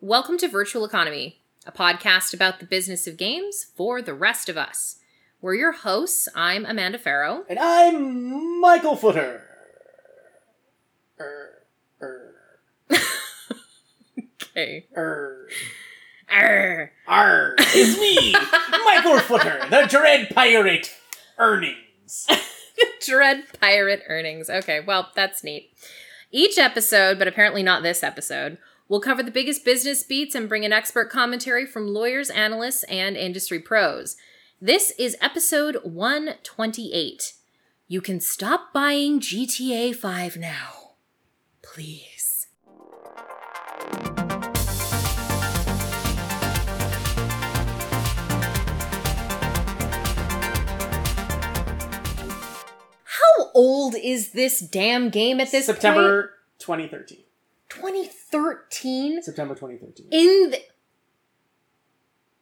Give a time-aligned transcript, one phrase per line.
[0.00, 4.56] Welcome to Virtual Economy, a podcast about the business of games for the rest of
[4.56, 4.96] us.
[5.40, 6.28] We're your hosts.
[6.34, 7.44] I'm Amanda Farough.
[7.48, 9.42] And I'm Michael Futter.
[11.20, 11.50] Er,
[12.00, 12.34] er,
[14.56, 14.86] Okay.
[14.96, 15.48] er,
[16.30, 16.92] Arr.
[17.06, 17.54] arr.
[17.58, 18.32] It's me,
[18.84, 20.94] Michael Futter, the Dread Pirate
[21.38, 22.26] Earnings.
[23.06, 24.48] Dread pirate earnings.
[24.48, 25.70] Okay, well, that's neat.
[26.30, 28.56] Each episode, but apparently not this episode,
[28.90, 33.16] will cover the biggest business beats and bring an expert commentary from lawyers, analysts, and
[33.16, 34.16] industry pros.
[34.60, 37.34] This is episode 128.
[37.86, 40.94] You can stop buying GTA 5 now.
[41.62, 42.48] Please.
[53.04, 55.76] How old is this damn game at this point?
[55.76, 57.18] September 2013.
[57.70, 59.22] 2013?
[59.22, 60.08] September 2013.
[60.10, 60.58] In the.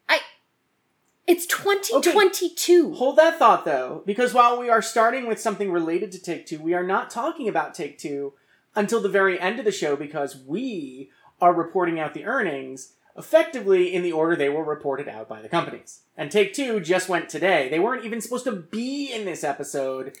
[0.09, 0.19] I.
[1.27, 2.93] It's 2022.
[2.95, 6.59] Hold that thought though, because while we are starting with something related to Take Two,
[6.59, 8.33] we are not talking about Take Two
[8.75, 13.93] until the very end of the show because we are reporting out the earnings effectively
[13.93, 16.01] in the order they were reported out by the companies.
[16.17, 17.69] And Take Two just went today.
[17.69, 20.17] They weren't even supposed to be in this episode.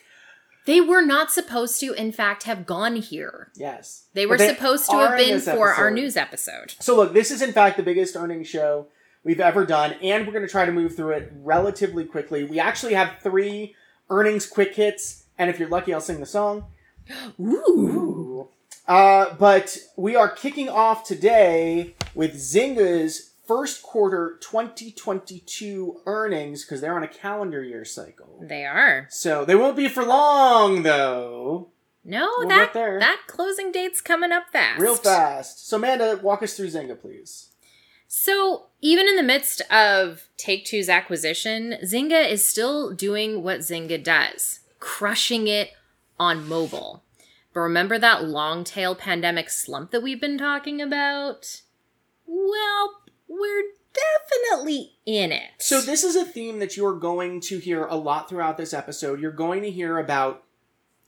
[0.69, 3.51] They were not supposed to, in fact, have gone here.
[3.55, 4.05] Yes.
[4.13, 6.75] They were But supposed to have been for our news episode.
[6.79, 8.85] So look, this is in fact the biggest earnings show
[9.23, 12.43] we've ever done, and we're going to try to move through it relatively quickly.
[12.43, 13.73] We actually have three
[14.11, 16.65] earnings quick hits, and if you're lucky, I'll sing the song.
[17.39, 18.49] Ooh.
[18.87, 26.95] Uh, but we are kicking off today with Zynga's first quarter 2022 earnings because they're
[26.95, 28.37] on a calendar year cycle.
[28.39, 29.07] They are.
[29.09, 31.69] So they won't be for long, though.
[32.05, 34.79] No, We'll that that closing date's coming up fast.
[34.79, 35.67] Real fast.
[35.67, 37.49] So, Amanda, walk us through Zynga, please.
[38.07, 44.01] So, even in the midst of Take Two's acquisition, Zynga is still doing what Zynga
[44.03, 45.71] does, crushing it
[46.19, 47.03] on mobile.
[47.53, 51.61] But remember that long tail pandemic slump that we've been talking about?
[52.31, 52.98] Well,
[53.29, 53.63] we're
[53.93, 55.51] definitely in it.
[55.59, 58.73] So this is a theme that you are going to hear a lot throughout this
[58.73, 59.21] episode.
[59.21, 60.43] You're going to hear about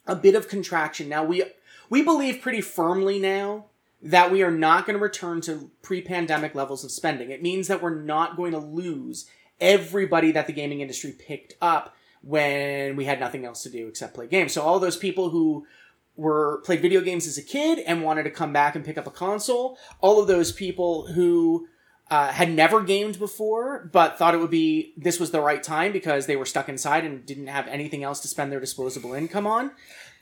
[0.08, 1.10] a bit of contraction.
[1.10, 1.44] Now we
[1.90, 3.66] we believe pretty firmly now
[4.02, 7.30] that we are not going to return to pre-pandemic levels of spending.
[7.30, 11.96] It means that we're not going to lose everybody that the gaming industry picked up
[12.24, 14.54] when we had nothing else to do except play games.
[14.54, 15.68] So all those people who
[16.16, 19.08] were played video games as a kid and wanted to come back and pick up
[19.08, 21.68] a console, all of those people who
[22.12, 25.94] uh, had never gamed before, but thought it would be this was the right time
[25.94, 29.48] because they were stuck inside and didn't have anything else to spend their disposable income
[29.48, 29.72] on.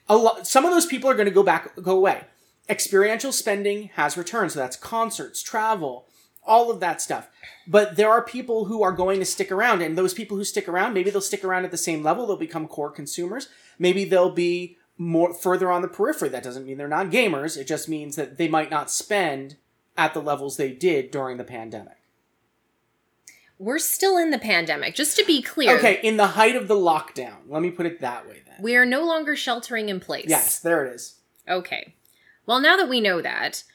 [0.07, 2.25] A lot, some of those people are going to go back, go away.
[2.69, 6.05] Experiential spending has returned, so that's concerts, travel,
[6.45, 7.27] all of that stuff.
[7.67, 10.69] But there are people who are going to stick around, and those people who stick
[10.69, 12.27] around, maybe they'll stick around at the same level.
[12.27, 13.49] They'll become core consumers.
[13.79, 16.29] Maybe they'll be more further on the periphery.
[16.29, 17.57] That doesn't mean they're not gamers.
[17.57, 19.57] It just means that they might not spend
[19.99, 21.97] at the levels they did during the pandemic.
[23.61, 25.77] we're still in the pandemic, just to be clear.
[25.77, 27.35] Okay, in the height of the lockdown.
[27.45, 28.55] Let me put it that way then.
[28.61, 30.27] We are no longer sheltering in place.
[30.29, 31.15] Yes, there it is.
[31.45, 31.93] Okay.
[32.45, 33.65] Well, now that we know that,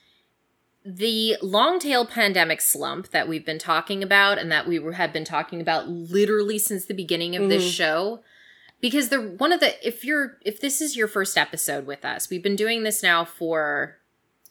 [0.87, 5.25] the long tail pandemic slump that we've been talking about and that we have been
[5.27, 7.71] talking about literally since the beginning of this Mhm.
[7.77, 8.23] show,
[8.81, 12.31] because the one of the if you're if this is your first episode with us,
[12.31, 13.99] we've been doing this now for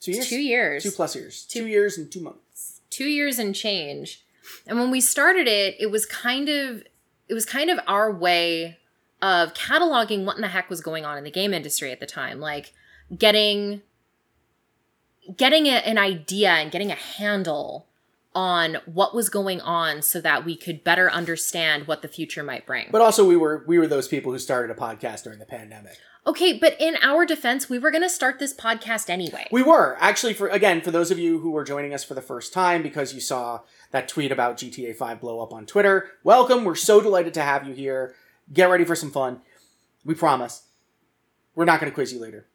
[0.03, 0.29] Two years?
[0.29, 1.43] two years, Two plus years.
[1.45, 2.81] Two- Two years and two months.
[2.89, 4.23] two years and change.
[4.67, 6.83] And when we started it, it was kind of
[7.29, 8.77] it was kind of our way
[9.21, 12.05] of cataloging what in the heck was going on in the game industry at the
[12.05, 12.73] time, like
[13.17, 13.81] getting
[15.37, 17.87] getting a, an idea and getting a handle
[18.35, 22.65] on what was going on so that we could better understand what the future might
[22.65, 22.87] bring.
[22.91, 25.97] But also we were we were those people who started a podcast during the pandemic.
[26.25, 29.47] Okay, but in our defense, we were going to start this podcast anyway.
[29.51, 32.21] We were actually for again for those of you who were joining us for the
[32.21, 33.61] first time because you saw
[33.91, 36.11] that tweet about GTA 5 blow up on Twitter.
[36.23, 36.63] Welcome.
[36.63, 38.15] We're so delighted to have you here.
[38.51, 39.41] Get ready for some fun.
[40.03, 40.63] We promise.
[41.55, 42.47] We're not going to quiz you later.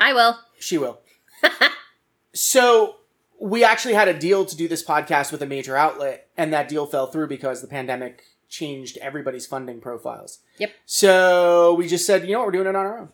[0.00, 0.38] I will.
[0.58, 1.00] She will.
[2.32, 2.96] so
[3.40, 6.68] we actually had a deal to do this podcast with a major outlet, and that
[6.68, 8.22] deal fell through because the pandemic
[8.54, 10.38] changed everybody's funding profiles.
[10.58, 10.70] Yep.
[10.86, 13.08] So we just said, you know what, we're doing it on our own.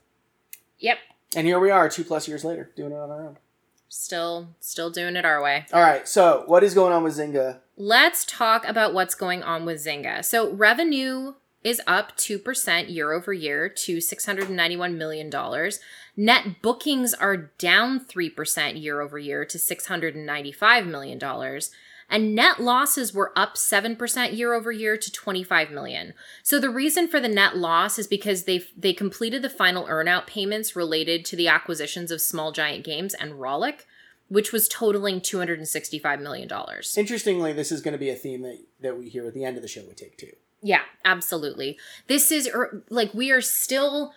[0.78, 0.98] Yep.
[1.34, 3.38] And here we are, two plus years later, doing it on our own.
[3.88, 5.66] Still still doing it our way.
[5.72, 6.06] All right.
[6.06, 7.58] So what is going on with Zynga?
[7.76, 10.24] Let's talk about what's going on with Zynga.
[10.24, 11.34] So, revenue
[11.64, 15.70] is up 2% year over year to $691 million.
[16.16, 21.18] Net bookings are down 3% year over year to $695 million.
[22.10, 26.12] And net losses were up 7% year over year to 25 million.
[26.42, 30.26] So the reason for the net loss is because they they completed the final earnout
[30.26, 33.84] payments related to the acquisitions of Small Giant Games and Rollic,
[34.28, 36.98] which was totaling 265 million dollars.
[36.98, 39.56] Interestingly, this is going to be a theme that, that we hear at the end
[39.56, 40.32] of the show we Take Two.
[40.62, 41.78] Yeah, absolutely.
[42.06, 44.12] This is er, like we are still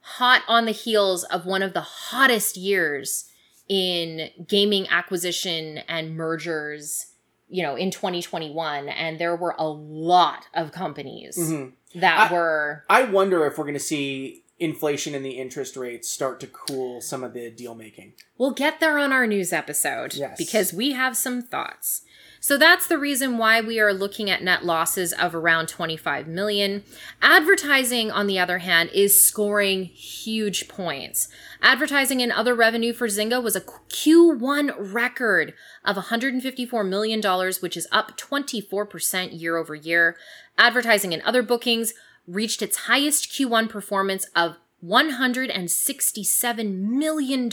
[0.00, 3.28] hot on the heels of one of the hottest years
[3.68, 7.06] in gaming acquisition and mergers,
[7.48, 11.72] you know, in 2021 and there were a lot of companies Mhm.
[11.94, 16.08] that I- were I wonder if we're going to see inflation and the interest rates
[16.10, 18.14] start to cool some of the deal making.
[18.38, 20.36] We'll get there on our news episode Yes.
[20.38, 22.02] because we have some thoughts.
[22.40, 26.84] So that's the reason why we are looking at net losses of around 25 million.
[27.20, 31.28] Advertising on the other hand is scoring huge points.
[31.66, 35.52] Advertising and other revenue for Zynga was a Q1 record
[35.84, 40.16] of 154 million dollars which is up 24% year over year.
[40.56, 41.92] Advertising and other bookings
[42.28, 47.50] reached its highest Q1 performance of $167 million,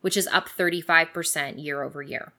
[0.00, 2.32] which is up 35% year over year.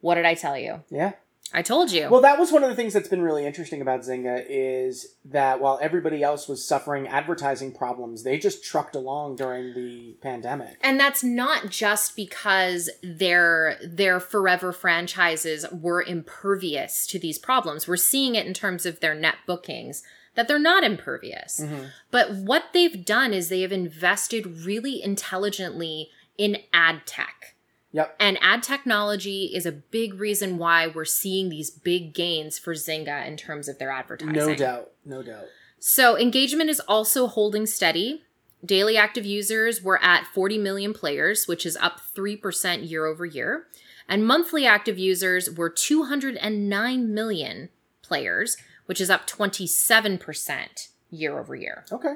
[0.00, 0.84] What did I tell you?
[0.88, 1.12] Yeah.
[1.54, 2.08] I told you.
[2.08, 5.60] Well, that was one of the things that's been really interesting about Zynga is that
[5.60, 10.76] while everybody else was suffering advertising problems, they just trucked along during the pandemic.
[10.80, 17.86] and that's not just because their their forever franchises were impervious to these problems.
[17.86, 20.02] We're seeing it in terms of their net bookings
[20.34, 21.60] that they're not impervious.
[21.62, 21.90] Mhm.
[22.10, 27.51] But what they've done is they have invested really intelligently in ad tech.
[27.92, 28.16] Yep.
[28.18, 33.26] And ad technology is a big reason why we're seeing these big gains for Zynga
[33.26, 34.34] in terms of their advertising.
[34.34, 34.92] No doubt.
[35.04, 35.44] No doubt.
[35.78, 38.22] So engagement is also holding steady.
[38.64, 43.66] Daily active users were at 40 million players, which is up 3% year over year.
[44.08, 47.68] And monthly active users were 209 million
[48.02, 48.56] players,
[48.86, 51.84] which is up 27% year over year.
[51.90, 52.14] Okay.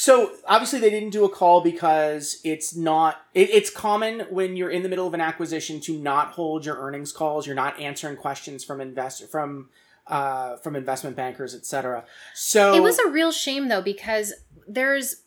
[0.00, 3.20] So obviously they didn't do a call because it's not.
[3.34, 6.76] It, it's common when you're in the middle of an acquisition to not hold your
[6.76, 7.48] earnings calls.
[7.48, 9.70] You're not answering questions from investor from
[10.06, 12.04] uh, from investment bankers, etc.
[12.32, 14.34] So It was a real shame though because
[14.68, 15.22] there's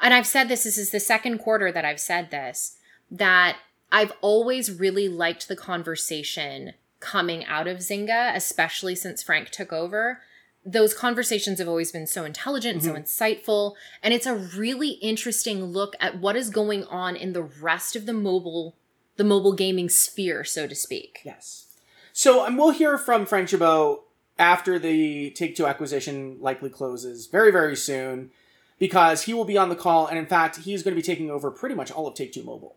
[0.00, 2.78] and I've said this this is the second quarter that I've said this
[3.12, 3.58] that
[3.92, 10.20] I've always really liked the conversation coming out of Zynga especially since Frank took over
[10.66, 15.94] those conversations have always been so intelligent, so insightful, and it's a really interesting look
[16.00, 18.74] at what is going on in the rest of the mobile
[19.16, 21.20] the mobile gaming sphere, so to speak.
[21.24, 21.66] Yes.
[22.12, 24.00] So um, we'll hear from Frank Gibeau
[24.38, 28.30] after the Take Two acquisition likely closes very, very soon
[28.78, 30.06] because he will be on the call.
[30.06, 32.42] And in fact, he's going to be taking over pretty much all of Take Two
[32.42, 32.76] Mobile.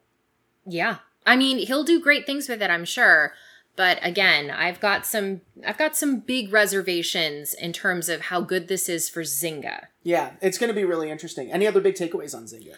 [0.65, 0.97] Yeah.
[1.25, 3.33] I mean, he'll do great things with it, I'm sure.
[3.79, 8.67] But again, I've got some I've got some big reservations in terms of how good
[8.67, 9.85] this is for Zynga.
[10.03, 11.49] Yeah, it's going to be really interesting.
[11.49, 12.73] Any other big takeaways on Zynga?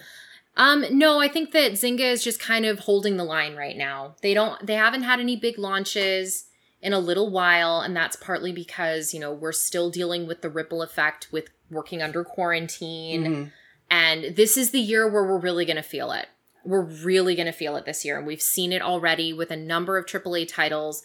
[0.55, 4.13] Um, no, I think that Zynga is just kind of holding the line right now.
[4.21, 6.45] They don't they haven't had any big launches
[6.83, 10.51] in a little while, and that's partly because, you know, we're still dealing with the
[10.51, 13.23] ripple effect with working under quarantine.
[13.23, 13.51] Mhm.
[13.89, 16.27] And this is the year where we're really going to feel it.
[16.65, 18.17] We're really going to feel it this year.
[18.17, 21.03] And we've seen it already with a number of AAA titles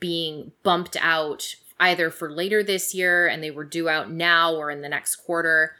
[0.00, 4.70] being bumped out either for later this year and they were due out now or
[4.70, 5.74] in the next quarter,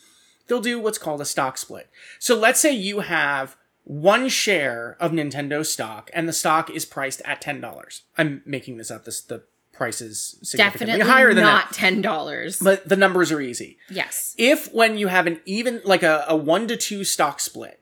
[0.48, 1.90] they'll do what's called a stock split.
[2.20, 7.22] So let's say you have one share of Nintendo stock and the stock is priced
[7.26, 8.02] at $10.
[8.18, 9.06] I'm making this up.
[9.06, 9.44] This the
[9.82, 11.66] price is significantly Definitely higher than that.
[11.66, 12.60] not ten dollars.
[12.60, 13.80] But the numbers are easy.
[13.90, 14.36] Yes.
[14.38, 17.80] If when you have an even like a, a one to two stock split,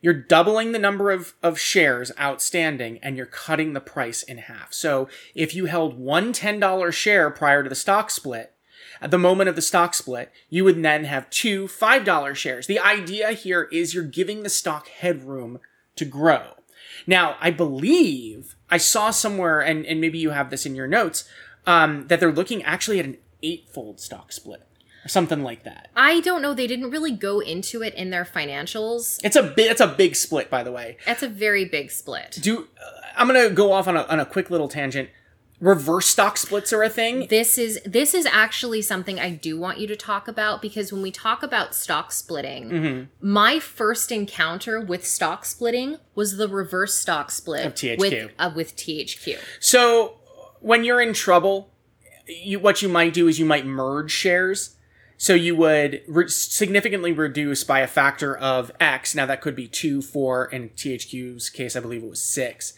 [0.00, 4.72] you're doubling the number of, of shares outstanding and you're cutting the price in half.
[4.72, 8.54] So if you held one $10 share prior to the stock split,
[9.02, 12.66] at the moment of the stock split, you would then have two $5 shares.
[12.66, 15.60] The idea here is you're giving the stock headroom
[15.96, 16.54] to grow.
[17.06, 21.28] Now, I believe I saw somewhere, and, and maybe you have this in your notes,
[21.66, 24.66] um, that they're looking actually at an eightfold stock split
[25.04, 25.90] or something like that.
[25.94, 26.54] I don't know.
[26.54, 29.20] They didn't really go into it in their financials.
[29.22, 29.70] It's a bit.
[29.70, 30.96] It's a big split, by the way.
[31.04, 32.38] That's a very big split.
[32.40, 35.10] Do uh, I'm gonna go off on a on a quick little tangent.
[35.62, 37.28] Reverse stock splits are a thing.
[37.28, 41.02] This is this is actually something I do want you to talk about because when
[41.02, 43.02] we talk about stock splitting, Mm-hmm.
[43.30, 47.98] my first encounter with stock splitting was the reverse stock split Of THQ.
[47.98, 49.38] with uh, with THQ.
[49.60, 50.16] So
[50.58, 51.70] when you're in trouble,
[52.26, 54.74] you what you might do is you might merge shares.
[55.16, 59.14] So you would re- significantly reduce by a factor of X.
[59.14, 60.46] Now that could be two, four.
[60.46, 62.72] In THQ's case, I believe it was six.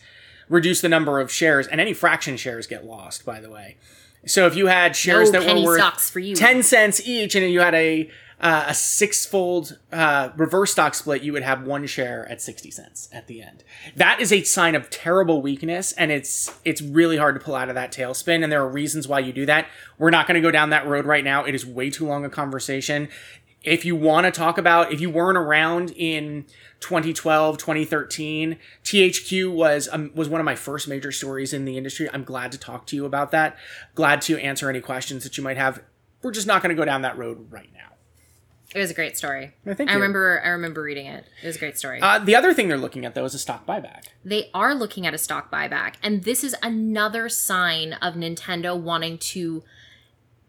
[0.55, 3.25] Reduce the number of shares, and any fraction shares get lost.
[3.25, 3.77] By the way,
[4.25, 6.15] so if you had shares No that were worth.
[6.37, 8.09] 10 cents each and you had a
[8.41, 13.09] uh, a six-fold uh, reverse stock split you would have one share at 60 cents
[13.13, 13.65] at the end
[13.97, 17.69] that is a sign of terrible weakness and it's it's really hard to pull out
[17.69, 19.67] of that tailspin and there are reasons why you do that
[19.99, 22.25] we're not going to go down that road right now it is way too long
[22.25, 23.09] a conversation
[23.65, 26.45] if you want to talk about if you weren't around in
[26.81, 32.09] 2012 2013 thq was um, was one of my first major stories in the industry
[32.13, 33.57] i'm glad to talk to you about that
[33.95, 35.83] glad to answer any questions that you might have
[36.23, 37.81] we're just not going to go down that road right now
[38.75, 39.53] It was a great story.
[39.67, 41.25] I I remember I remember reading it.
[41.43, 42.01] It was a great story.
[42.01, 45.07] uh, the other thing they're looking at though is a stock buyback they are looking
[45.07, 49.63] at a stock buyback and this is another sign of Nintendo wanting to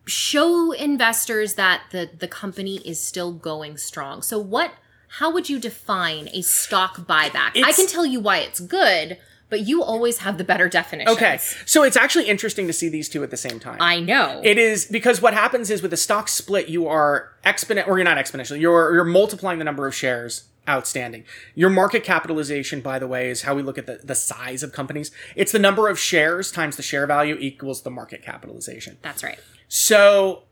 [0.06, 4.22] show investors that the the company is still going strong.
[4.22, 4.74] So what
[5.08, 7.62] how would you define a stock buyback?
[7.64, 9.18] I can tell you why it's good,
[9.50, 11.12] but you always have the better definition.
[11.12, 14.42] okay so it's actually interesting to see these two at the same time I know.
[14.44, 18.06] It is because what happens is with a stock split, you are exponent, or you're
[18.06, 18.60] not exponentially.
[18.60, 21.24] You're you're multiplying the number of shares outstanding.
[21.54, 24.72] Your market capitalization, by the way, is how we look at the, the size of
[24.72, 25.12] companies.
[25.36, 28.98] It's the number of shares times the share value equals the market capitalization.
[29.02, 29.40] That's right.
[29.68, 30.44] So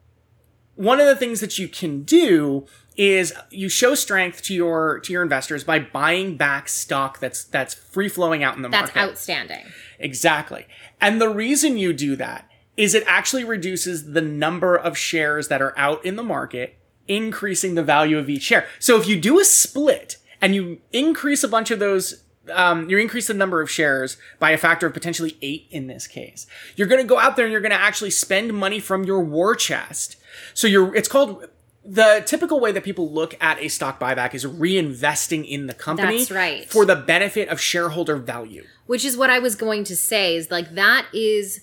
[0.75, 5.13] one of the things that you can do is you show strength to your to
[5.13, 8.93] your investors by buying back stock that's that's free flowing out in the That's market.
[8.95, 9.65] That's outstanding.
[10.00, 10.67] Exactly.
[11.01, 15.62] And the reason you do that is it actually reduces the number of shares that
[15.62, 18.67] are out in the market, increasing the value of each share.
[18.79, 22.97] So if you do a split and you increase a bunch of those, um, you
[22.97, 26.88] increase the number of shares by a factor of potentially eight in this case, you're
[26.88, 29.55] going to go out there and you're going to actually spend money from your war
[29.55, 30.17] chest.
[30.53, 31.47] So you're, it's called,
[31.85, 36.19] the typical way that people look at a stock buyback is reinvesting in the company
[36.19, 36.69] That's right.
[36.69, 38.63] for the benefit of shareholder value.
[38.85, 41.61] Which is what I was going to say is like that is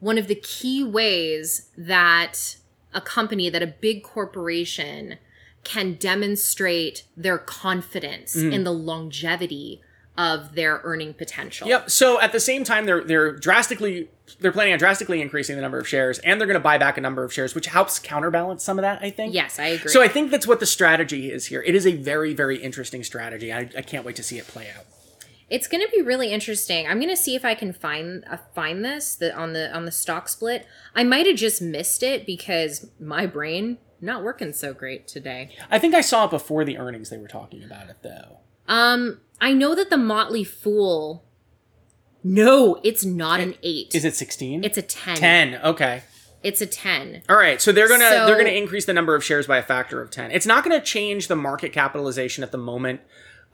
[0.00, 2.56] one of the key ways that
[2.92, 5.18] a company, that a big corporation
[5.64, 8.52] can demonstrate their confidence Mm-hmm.
[8.52, 9.80] in the longevity
[10.22, 11.66] of their earning potential.
[11.66, 11.90] Yep.
[11.90, 15.80] So at the same time, they're they're drastically they're planning on drastically increasing the number
[15.80, 18.62] of shares, and they're going to buy back a number of shares, which helps counterbalance
[18.62, 19.02] some of that.
[19.02, 19.34] I think.
[19.34, 19.90] Yes, I agree.
[19.90, 21.60] So I think that's what the strategy is here.
[21.62, 23.52] It is a very very interesting strategy.
[23.52, 24.84] I, I can't wait to see it play out.
[25.50, 26.86] It's going to be really interesting.
[26.86, 29.86] I'm going to see if I can find uh, find this the, on the on
[29.86, 30.66] the stock split.
[30.94, 35.50] I might have just missed it because my brain not working so great today.
[35.68, 37.10] I think I saw it before the earnings.
[37.10, 38.38] They were talking about it though.
[38.68, 41.24] Um, I know that the Motley Fool.
[42.24, 43.94] No, it's not an eight.
[43.94, 44.62] Is it sixteen?
[44.64, 45.16] It's a ten.
[45.16, 45.54] ten.
[45.64, 46.02] Okay.
[46.44, 47.22] It's a ten.
[47.28, 49.62] All right, so they're gonna So- they're gonna increase the number of shares by a
[49.62, 50.30] factor of ten.
[50.30, 53.00] It's not gonna change the market capitalization at the moment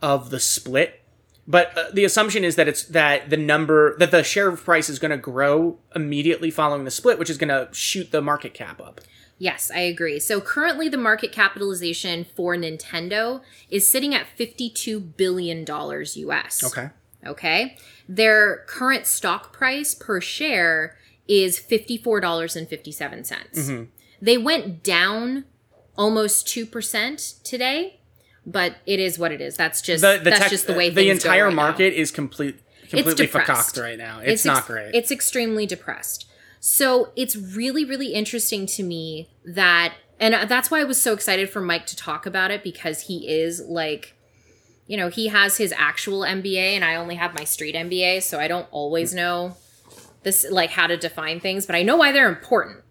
[0.01, 1.01] of the split,
[1.47, 4.99] but uh, the assumption is that it's that the number that the share price is
[4.99, 9.01] gonna grow immediately following the split, which is gonna shoot the market cap up.
[9.41, 10.19] Yes, I agree.
[10.19, 16.63] So currently, the market capitalization for Nintendo is sitting at $52 billion US.
[16.65, 16.89] Okay.
[17.25, 17.77] Okay.
[18.09, 23.27] Their current stock price per share is $54.57.
[23.53, 23.83] Mm-hmm.
[24.21, 25.45] They went down
[25.97, 27.99] almost 2% today,
[28.45, 29.55] but it is what it is.
[29.55, 31.55] That's just The, the that's tech- just the way the entire right now.
[31.55, 33.47] market is complete completely depressed.
[33.75, 34.19] fucked right now.
[34.19, 34.91] It's, not ex- great.
[34.95, 36.25] It's extremely depressed.
[36.59, 41.49] So it's really, really interesting to me that, and that's why I was so excited
[41.49, 44.15] for Mike to talk about it because he is like,
[44.85, 48.39] you know, he has his actual MBA and I only have my street MBA, so
[48.39, 49.55] I don't always know
[50.23, 52.83] this like how to define things, but I know why they're important.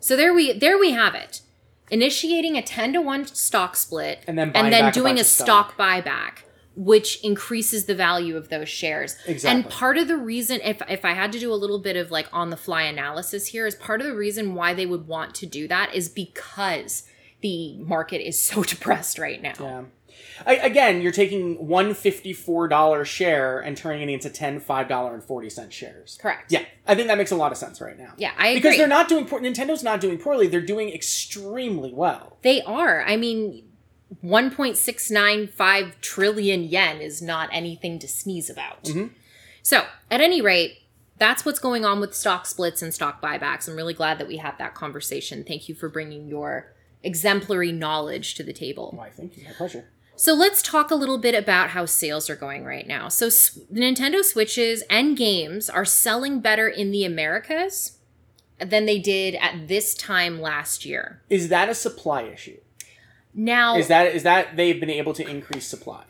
[0.00, 1.42] So there we there we have it.
[1.90, 5.26] Initiating a 10 to 1 stock split And then and then a doing a of
[5.26, 9.16] stock buyback which increases the value of those shares.
[9.26, 9.62] Exactly.
[9.62, 12.10] And part of the reason if if I had to do a little bit of
[12.10, 15.34] like on the fly analysis here is part of the reason why they would want
[15.36, 17.04] to do that is because
[17.40, 19.54] the market is so depressed right now.
[19.58, 19.82] yeah.
[20.46, 25.14] I, again, you're taking one fifty-four dollar share and turning it into ten five dollar
[25.14, 26.18] and forty cent shares.
[26.20, 26.52] Correct.
[26.52, 28.12] Yeah, I think that makes a lot of sense right now.
[28.18, 28.78] Yeah, I because agree.
[28.78, 29.40] they're not doing poor.
[29.40, 30.46] Nintendo's not doing poorly.
[30.48, 32.36] They're doing extremely well.
[32.42, 33.02] They are.
[33.06, 33.64] I mean,
[34.24, 38.84] 1.695 trillion yen is not anything to sneeze about.
[38.84, 39.14] Mm-hmm.
[39.62, 40.78] So, at any rate,
[41.18, 43.68] that's what's going on with stock splits and stock buybacks.
[43.68, 45.44] I'm really glad that we had that conversation.
[45.44, 48.92] Thank you for bringing your exemplary knowledge to the table.
[48.94, 49.10] Why?
[49.10, 49.44] Thank you.
[49.44, 49.88] My pleasure.
[50.16, 53.08] So let's talk a little bit about how sales are going right now.
[53.08, 57.98] So s- Nintendo Switches and games are selling better in the Americas
[58.58, 61.22] than they did at this time last year.
[61.30, 62.58] Is that a supply issue?
[63.34, 66.04] Now, Is that is that they've been able to increase supply?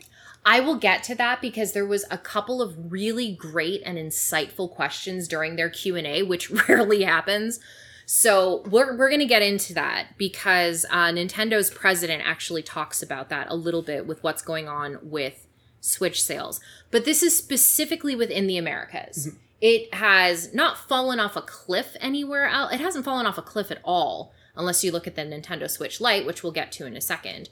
[0.45, 4.69] I will get to that because there was a couple of really great and insightful
[4.69, 7.59] questions during their Q&A which rarely happens.
[8.05, 13.29] So we're, we're going to get into that because uh, Nintendo's president actually talks about
[13.29, 15.47] that a little bit with what's going on with
[15.79, 16.59] Switch sales.
[16.91, 19.29] But this is specifically within the Americas.
[19.61, 22.73] It has not fallen off a cliff anywhere else.
[22.73, 25.99] It hasn't fallen off a cliff at all, unless you look at the Nintendo Switch
[25.99, 27.49] Lite, which we'll get to in a second.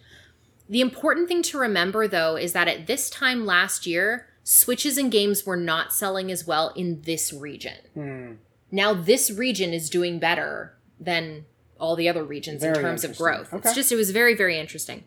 [0.69, 5.11] The important thing to remember, though, is that at this time last year, Switches and
[5.11, 7.77] games were not selling as well in this region.
[7.93, 8.31] Hmm.
[8.71, 11.45] Now, this region is doing better than
[11.79, 13.53] all the other regions in terms of growth.
[13.53, 13.67] Okay.
[13.67, 15.03] It's just, it was very, very interesting.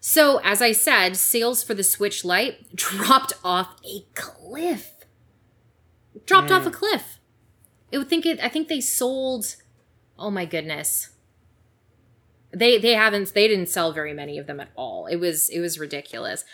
[0.00, 4.92] So, as I said, sales for the Switch Lite dropped off a cliff.
[6.26, 7.18] Dropped off a cliff.
[7.90, 8.40] It would think it.
[8.42, 9.56] I think they sold.
[10.18, 11.10] Oh my goodness.
[12.52, 13.34] They they haven't.
[13.34, 15.06] They didn't sell very many of them at all.
[15.06, 16.44] It was it was ridiculous.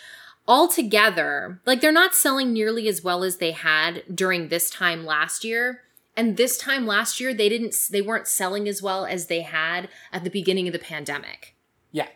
[0.47, 5.43] Altogether, like they're not selling nearly as well as they had during this time last
[5.43, 5.81] year.
[6.15, 7.75] And this time last year, they didn't.
[7.89, 11.55] They weren't selling as well as they had at the beginning of the pandemic.
[11.91, 12.07] Yeah.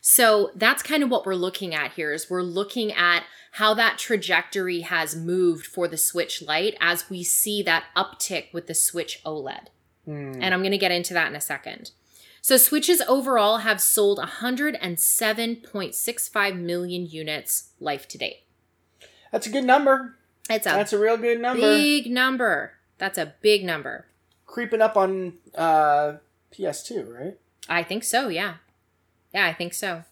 [0.00, 3.98] So that's kind of what we're looking at here is we're looking at how that
[3.98, 9.20] trajectory has moved for the Switch Lite as we see that uptick with the Switch
[9.24, 9.66] OLED.
[10.04, 10.40] Hmm.
[10.40, 11.90] And I'm going to get into that in a second.
[12.42, 18.44] So Switches overall have sold 107.65 million units life to date.
[19.30, 20.16] That's a good number.
[20.48, 21.60] It's a That's a real good number.
[21.60, 22.72] big number.
[22.98, 24.06] That's a big number.
[24.46, 26.14] Creeping up on uh,
[26.52, 27.38] PS2, right?
[27.68, 28.54] I think so, yeah.
[29.32, 30.04] Yeah, I think so.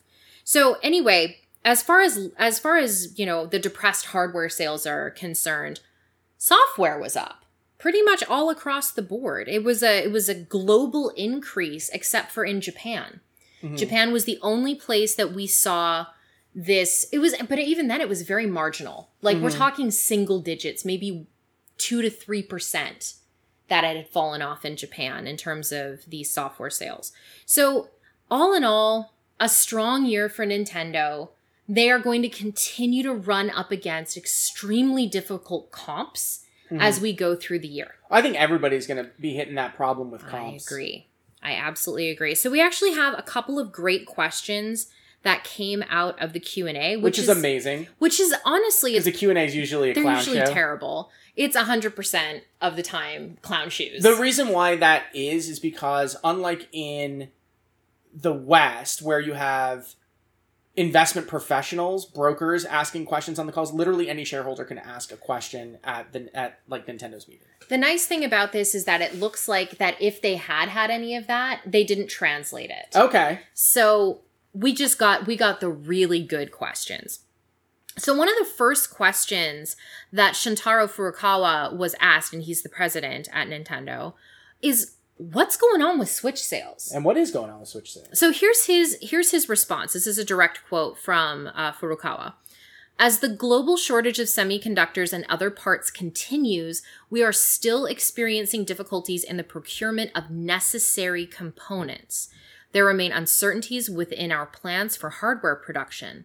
[0.44, 5.10] So anyway, as far as as far as, you know, the depressed hardware sales are
[5.10, 5.80] concerned,
[6.38, 7.37] software was up
[7.78, 9.48] pretty much all across the board.
[9.48, 13.20] It was a it was a global increase except for in Japan.
[13.62, 13.76] Mhm.
[13.78, 16.06] Japan was the only place that we saw
[16.54, 19.10] this it was but even then it was very marginal.
[19.22, 19.58] Like we're Mhm.
[19.58, 21.26] talking single digits, maybe
[21.76, 23.14] 2 to 3%
[23.68, 27.12] that it had fallen off in Japan in terms of these software sales.
[27.46, 27.90] So,
[28.30, 31.28] all in all, a strong year for Nintendo.
[31.68, 36.80] They are going to continue to run up against extremely difficult comps Mhm.
[36.80, 37.94] as we go through the year.
[38.10, 40.70] I think everybody's going to be hitting that problem with comps.
[40.70, 41.06] I agree.
[41.42, 42.34] I absolutely agree.
[42.34, 44.88] So we actually have a couple of great questions
[45.22, 47.88] that came out of the Q&A, which, Which, is, amazing.
[47.98, 50.46] Which is honestly Because it's, the Q&A is usually a they're usually show.
[50.52, 51.10] terrible.
[51.36, 54.02] It's 100% of the time clown shoes.
[54.02, 57.28] The reason why that is is because unlike in
[58.14, 59.94] the West, where you have
[60.78, 65.78] investment professionals, brokers asking questions on the calls, literally any shareholder can ask a question
[65.82, 67.46] at the at like Nintendo's meeting.
[67.68, 70.90] The nice thing about this is that it looks like that if they had had
[70.90, 72.96] any of that, they didn't translate it.
[72.96, 73.40] Okay.
[73.54, 74.20] So
[74.54, 77.20] we just got we got the really good questions.
[77.96, 79.76] So one of the first questions
[80.12, 84.14] that Shuntaro Furukawa was asked, and he's the president at Nintendo,
[84.62, 86.90] is what's going on with Switch sales?
[86.94, 88.18] And what is going on with Switch sales?
[88.18, 89.92] So here's his here's his response.
[89.92, 92.34] This is a direct quote from uh, Furukawa.
[93.00, 99.22] As the global shortage of semiconductors and other parts continues, we are still experiencing difficulties
[99.22, 102.28] in the procurement of necessary components.
[102.72, 106.24] There remain uncertainties within our plans for hardware production.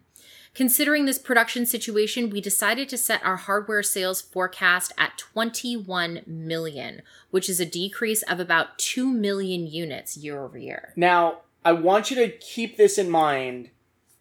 [0.54, 7.02] Considering this production situation, we decided to set our hardware sales forecast at 21 million,
[7.30, 10.92] which is a decrease of about 2 million units year over year.
[10.94, 13.70] Now, I want you to keep this in mind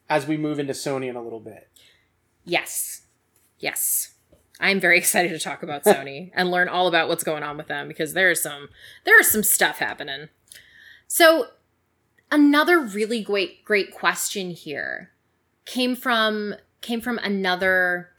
[0.09, 1.69] as we move into Sony in a little bit.
[2.43, 3.03] Yes.
[3.59, 4.15] Yes.
[4.59, 7.67] I'm very excited to talk about Sony and learn all about what's going on with
[7.67, 8.69] them because there's some
[9.05, 10.29] there's some stuff happening.
[11.07, 11.49] So,
[12.31, 15.12] another really great great question here
[15.65, 18.09] came from came from another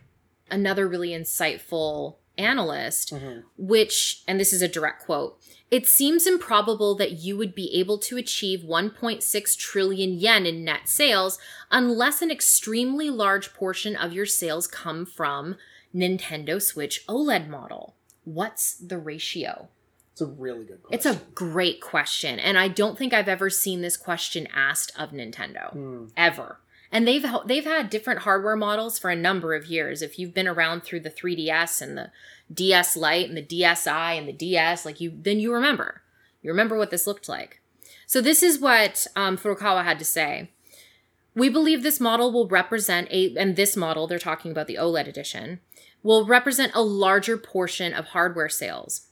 [0.50, 3.40] another really insightful analyst Mm-hmm.
[3.56, 5.38] which and this is a direct quote
[5.70, 10.88] it seems improbable that you would be able to achieve 1.6 trillion yen in net
[10.88, 11.38] sales
[11.70, 15.56] unless an extremely large portion of your sales come from
[15.94, 17.94] Nintendo Switch OLED model.
[18.24, 19.68] What's the ratio?
[20.12, 20.94] It's a really good question.
[20.94, 25.10] It's a great question, and I don't think I've ever seen this question asked of
[25.10, 26.04] Nintendo Hmm.
[26.16, 26.60] ever.
[26.94, 30.00] And they've they've had different hardware models for a number of years.
[30.00, 32.12] If you've been around through the 3DS and the
[32.54, 36.02] DS Lite and the DSi and the DS, like you, then you remember.
[36.40, 37.60] You remember what this looked like.
[38.06, 40.52] So this is what um, Furukawa had to say.
[41.34, 45.08] We believe this model will represent a, and this model, they're talking about the OLED
[45.08, 45.58] edition,
[46.04, 49.08] will represent a larger portion of hardware sales.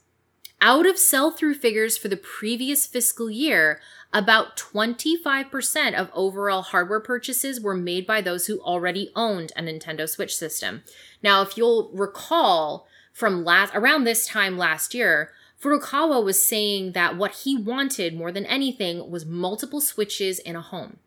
[0.61, 3.81] Out of sell through figures for the previous fiscal year,
[4.13, 10.07] about 25% of overall hardware purchases were made by those who already owned a Nintendo
[10.07, 10.83] Switch system.
[11.23, 17.17] Now, if you'll recall from last around this time last year, Furukawa was saying that
[17.17, 20.97] what he wanted more than anything was multiple switches in a home.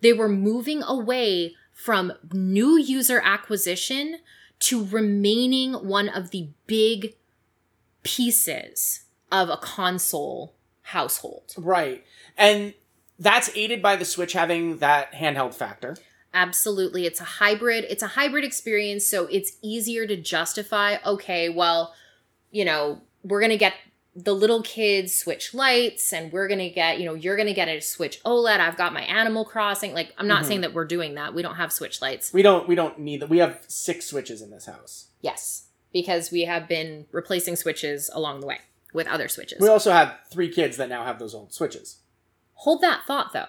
[0.00, 4.18] They were moving away from new user acquisition
[4.60, 7.14] to remaining one of the big
[8.02, 9.00] pieces
[9.30, 11.54] of a console household.
[11.56, 12.04] Right.
[12.36, 12.74] And
[13.18, 15.96] that's aided by the Switch having that handheld factor.
[16.34, 17.06] Absolutely.
[17.06, 17.84] It's a hybrid.
[17.88, 21.94] It's a hybrid experience, so it's easier to justify, okay, well,
[22.50, 23.74] you know, we're going to get
[24.14, 27.54] the little kids Switch Lites and we're going to get, you know, you're going to
[27.54, 28.60] get a Switch OLED.
[28.60, 29.94] I've got my Animal Crossing.
[29.94, 30.46] Like I'm not Mhm.
[30.48, 31.32] saying that we're doing that.
[31.32, 32.30] We don't have Switch Lites.
[32.32, 33.30] We don't we don't need that.
[33.30, 35.06] We have six switches in this house.
[35.22, 38.58] Yes, because we have been replacing switches along the way
[38.92, 39.60] with other switches.
[39.60, 41.98] We also have three kids that now have those old switches.
[42.54, 43.46] Hold that thought though.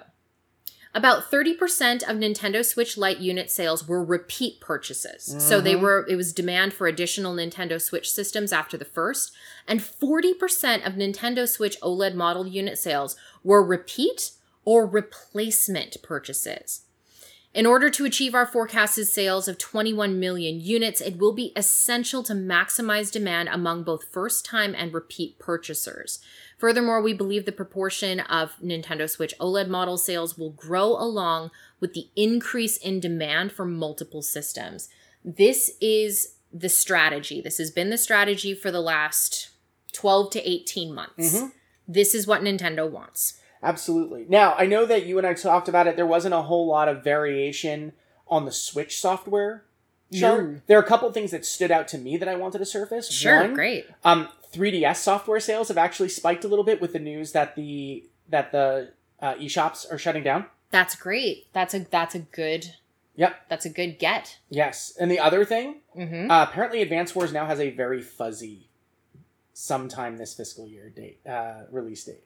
[0.96, 5.36] About 30% of Nintendo Switch Lite unit sales were repeat purchases.
[5.40, 5.82] So they Mhm.
[5.82, 9.32] were it was demand for additional Nintendo Switch systems after the first,
[9.68, 14.34] and 40% of Nintendo Switch OLED model unit sales were repeat
[14.66, 16.83] or replacement purchases.
[17.54, 22.24] In order to achieve our forecasted sales of 21 million units, it will be essential
[22.24, 26.20] to maximize demand among both first time and repeat purchasers.
[26.58, 31.94] Furthermore, we believe the proportion of Nintendo Switch OLED model sales will grow along with
[31.94, 34.90] the increase in demand for multiple systems.
[35.24, 37.40] This is the strategy.
[37.40, 39.50] This has been the strategy for the last
[39.92, 41.36] 12 to 18 months.
[41.36, 41.52] Mhm.
[41.88, 43.36] This is what Nintendo wants.
[43.64, 44.26] Absolutely.
[44.30, 45.96] Now, I know that you and I talked about it.
[45.96, 47.94] There wasn't a whole lot of variation
[48.28, 49.64] on the Switch software
[50.14, 50.44] chart.
[50.44, 50.62] No.
[50.68, 53.12] There are a couple things that stood out to me that I wanted to surface.
[53.12, 53.86] Sure, One, great.
[54.04, 58.04] Um, 3DS software sales have actually spiked a little bit with the news that the
[58.30, 60.46] that the uh, eShops are shutting down.
[60.72, 61.48] That's great.
[61.54, 62.76] That's a that's a good
[63.16, 63.46] Yep.
[63.50, 64.40] that's a good get.
[64.50, 64.94] Yes.
[65.00, 66.30] And the other thing, Mm-hmm.
[66.32, 68.68] uh, apparently, Advance Wars now has a very fuzzy,
[69.54, 72.24] sometime this fiscal year date uh, release date.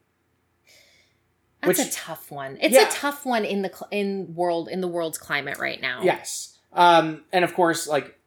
[1.62, 2.58] That's which- a tough one.
[2.62, 2.88] It's Yeah.
[2.88, 6.02] a tough one in the cl- in world in the world's climate right now.
[6.04, 6.58] Yes.
[6.74, 8.20] Um, and of course, like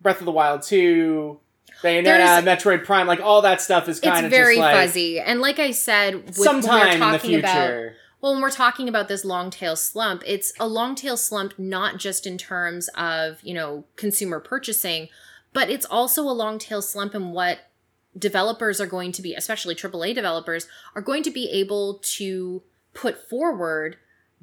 [0.00, 1.38] Breath of the Wild 2,
[1.82, 5.20] Bayonetta, There's- Metroid Prime, like all that stuff is kind of very just like fuzzy.
[5.20, 7.96] And like I said, with, sometime we're in the talking about future.
[8.20, 11.98] well, when we're talking about this long tail slump, it's a long tail slump not
[11.98, 15.08] just in terms of, you know, consumer purchasing,
[15.52, 17.58] but it's also a long tail slump in what
[18.18, 22.62] developers are going to be, especially AAA developers, are going to be able to
[22.94, 23.96] put forward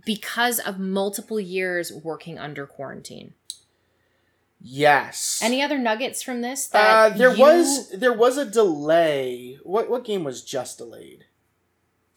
[0.06, 3.34] because of multiple years working under quarantine.
[4.62, 5.40] Yes.
[5.42, 6.70] Any other nuggets from this?
[6.74, 9.58] uh, there you- was there was a delay.
[9.64, 11.26] What what game was just delayed?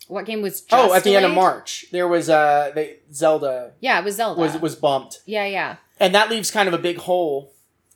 [0.09, 0.61] what game was?
[0.61, 1.33] Just oh, at the end of?
[1.33, 4.41] March, there was uh they, Zelda Yeah, it was Zelda.
[4.41, 5.77] was it was bumped, yeah, yeah.
[6.01, 7.52] and that leaves kind of a big hole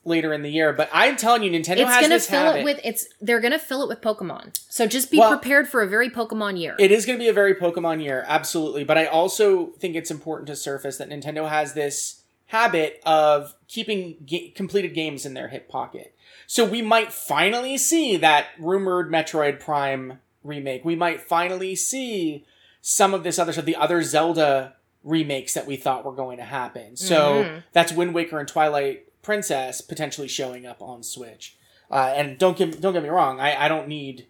[0.07, 0.73] later in the year.
[0.73, 2.61] But I'm telling you, Nintendo it's has gonna this fill habit.
[2.61, 4.59] it with it's they're gonna fill it with Pokemon.
[4.69, 6.77] So just be Well- prepared for a very Pokemon year.
[6.79, 8.85] It is going to be a very Pokemon year, absolutely.
[8.85, 14.17] But I also think it's important to surface that Nintendo has this habit of keeping
[14.55, 16.15] completed games in their hip pocket.
[16.47, 20.85] So we might finally see that rumored Metroid Prime remake.
[20.85, 22.45] We might finally see
[22.81, 26.45] some of this other stuff, the other Zelda remakes that we thought were going to
[26.45, 26.97] happen.
[26.97, 27.63] So Mhm.
[27.73, 31.57] that's Wind Waker and Twilight Princess potentially showing up on Switch.
[31.91, 34.27] Uh, and don't get don't get me wrong, I, I don't need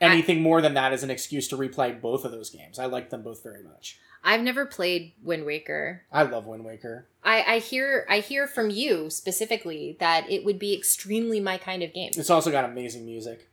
[0.00, 2.78] anything more than that as an excuse to replay both of those games.
[2.78, 3.98] I like them both very much.
[4.22, 6.02] I've never played Wind Waker.
[6.12, 7.06] I love Wind Waker.
[7.24, 11.82] I, I hear I hear from you specifically that it would be extremely my kind
[11.82, 12.12] of game.
[12.16, 13.48] It's also got amazing music.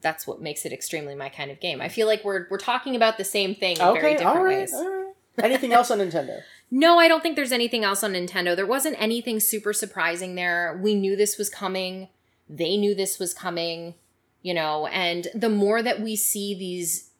[0.00, 1.80] That's what makes it extremely my kind of game.
[1.82, 4.44] I feel like we're we're talking about the same thing in very Okay, different all
[4.44, 4.72] right, ways.
[4.72, 5.12] all right.
[5.42, 6.40] Anything else on Nintendo?
[6.74, 8.56] No, I don't think there's anything else on Nintendo.
[8.56, 10.80] There wasn't anything super surprising there.
[10.82, 12.08] We knew this was coming.
[12.48, 13.94] They knew this was coming,
[14.40, 17.10] you know, and the more that we see these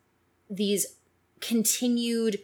[0.49, 0.97] these
[1.41, 2.38] continued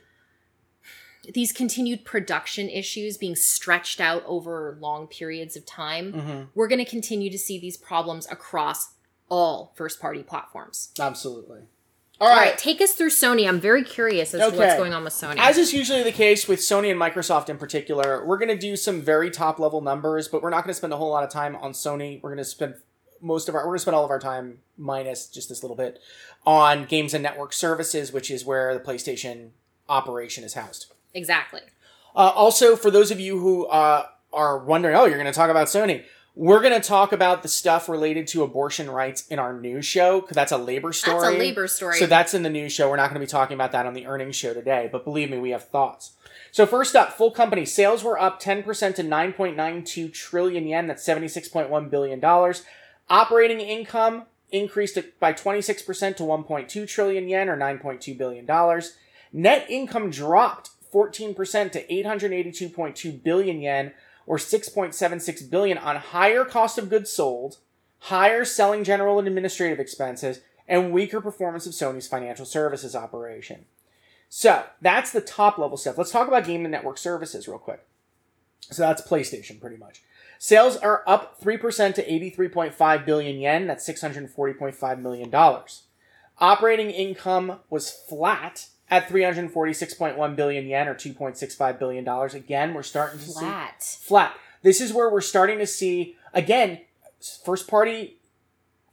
[1.33, 6.85] these continued production issues being stretched out over long periods of time, hmm we're going
[6.85, 8.93] to continue to see these problems across
[9.31, 10.91] all first party platforms.
[11.01, 11.61] Absolutely.
[12.21, 12.59] All right.
[12.59, 13.49] take us through Sony.
[13.49, 15.37] I'm very curious as to what's going on with Sony.
[15.39, 18.77] As is usually the case with Sony and Microsoft in particular, we're going to do
[18.77, 21.31] some very top level numbers, but we're not going to spend a whole lot of
[21.31, 22.21] time on Sony.
[22.23, 22.75] We're going to spend
[23.21, 25.77] most of our we're going to spend all of our time minus just this little
[25.77, 26.01] bit
[26.47, 29.51] on games and network services, which is where the PlayStation
[29.89, 30.93] operation is housed.
[31.15, 31.61] exactly.
[32.17, 35.51] Uh, also, for those of you who uh, are wondering, oh, you're going to talk
[35.51, 36.05] about Sony.
[36.39, 40.21] We're going to talk about the stuff related to abortion rights in our new show
[40.21, 41.21] because that's a labor story.
[41.21, 41.99] That's a labor story.
[41.99, 42.89] So that's in the new show.
[42.89, 45.31] We're not going to be talking about that on the earnings show today, but believe
[45.31, 46.13] me, we have thoughts.
[46.53, 50.87] So first up, full company sales were up 10% to 9.92 trillion yen.
[50.87, 52.63] That's 76.1 billion dollars.
[53.11, 58.95] Operating income increased by 26% to 1.2 trillion yen or 9.2 billion dollars.
[59.33, 63.93] Net income dropped 14% to 882.2 billion yen
[64.29, 67.57] or 6.76 billion on higher cost of goods sold,
[68.01, 73.65] higher selling general and administrative expenses, and weaker performance of Sony's financial services operation.
[74.29, 75.97] So that's the top level stuff.
[75.97, 77.87] Let's talk about game and network services real quick.
[78.61, 80.03] So that's PlayStation pretty much.
[80.39, 83.67] Sales are up 3% to 83.5 billion yen.
[83.67, 85.35] That's $640.5 million.
[86.39, 92.35] Operating income was flat at 346.1 billion yen or 2.65 billion dollars.
[92.35, 93.83] Again, we're starting to see Flat.
[94.01, 94.35] flat.
[94.63, 96.81] This is where we're starting to see again
[97.45, 98.17] first party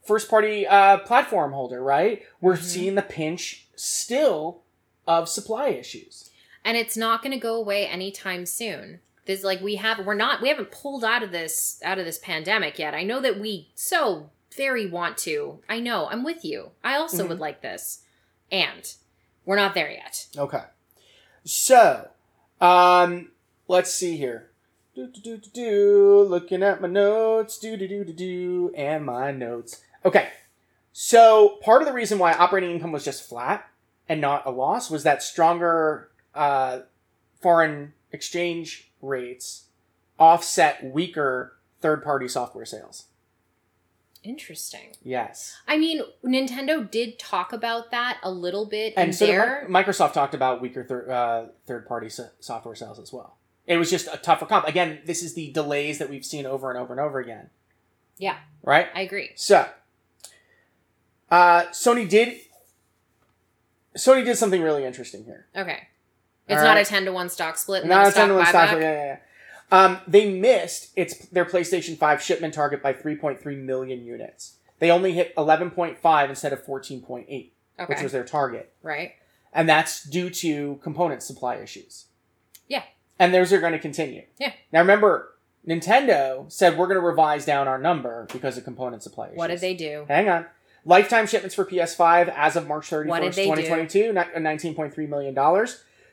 [0.04, 2.22] first party uh, platform holder, right?
[2.40, 2.62] We're Mhm.
[2.62, 4.62] seeing the pinch still
[5.06, 6.30] of supply issues.
[6.64, 9.00] And it's not going to go away anytime soon.
[9.26, 12.18] this like we have we're not we haven't pulled out of this out of this
[12.18, 12.94] pandemic yet.
[12.94, 15.58] I know that we so very want to.
[15.68, 16.06] I know.
[16.08, 16.70] I'm with you.
[16.84, 17.30] I also Mhm.
[17.30, 18.04] would like this.
[18.52, 18.88] And
[19.46, 20.26] we're not there yet.
[20.36, 20.62] Okay.
[21.44, 22.10] So,
[22.60, 23.30] um,
[23.68, 24.50] let's see here.
[24.94, 26.22] Do, do, do, do, do.
[26.28, 27.58] Looking at my notes.
[27.58, 28.72] Do, do, do, do, do.
[28.76, 29.80] And my notes.
[30.04, 30.28] Okay.
[30.92, 33.68] So, part of the reason why operating income was just flat
[34.08, 36.80] and not a loss was that stronger uh,
[37.40, 39.64] foreign exchange rates
[40.18, 43.06] offset weaker third party software sales.
[44.26, 44.96] Interesting.
[45.02, 45.56] Yes.
[45.68, 50.34] I mean, Nintendo did talk about that a little bit And so their Microsoft talked
[50.34, 53.36] about weaker thir- uh, third party so- software sales as well.
[53.66, 54.66] It was just a tougher comp.
[54.66, 57.50] Again, this is the delays that we've seen over and over and over again.
[58.18, 58.38] Yeah.
[58.62, 58.88] Right?
[58.94, 59.30] I agree.
[59.36, 59.68] So,
[61.30, 62.40] uh, Sony did.
[63.96, 65.46] Sony did something really interesting here.
[65.56, 65.88] Okay.
[66.48, 66.86] It's All not right.
[66.86, 68.82] a 10 to 1 stock split Not a a 10 to 1 stock, split.
[68.82, 69.16] yeah, yeah, yeah.
[69.72, 74.56] Um, they missed its their PlayStation 5 shipment target by 3.3 million units.
[74.78, 77.50] They only hit 11.5 instead of 14.8,
[77.88, 78.72] which was their target.
[78.82, 79.12] right.
[79.52, 82.06] and that's due to component supply issues.
[82.68, 82.82] Yeah.
[83.18, 84.22] And those are going to continue.
[84.38, 84.52] Yeah.
[84.72, 85.34] Now remember,
[85.66, 89.38] Nintendo said we're going to revise down our number because of component supply issues.
[89.38, 90.04] What did they do?
[90.08, 90.46] Hang on.
[90.84, 93.56] Lifetime shipments for PS5 as of March 31st, What did they do?
[93.56, 95.34] 2022, uh, $19.3 million.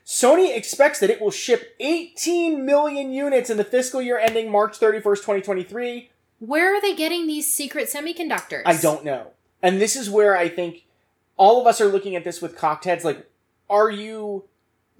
[0.06, 4.78] Sony expects that it will ship 18 million units in the fiscal year ending March
[4.78, 6.10] 31st, 2023.
[6.40, 8.62] Where are they getting these secret semiconductors?
[8.66, 9.28] I don't know.
[9.62, 10.84] And this is where I think
[11.38, 13.04] all of us are looking at this with cocked heads.
[13.04, 13.26] Like,
[13.70, 14.44] are you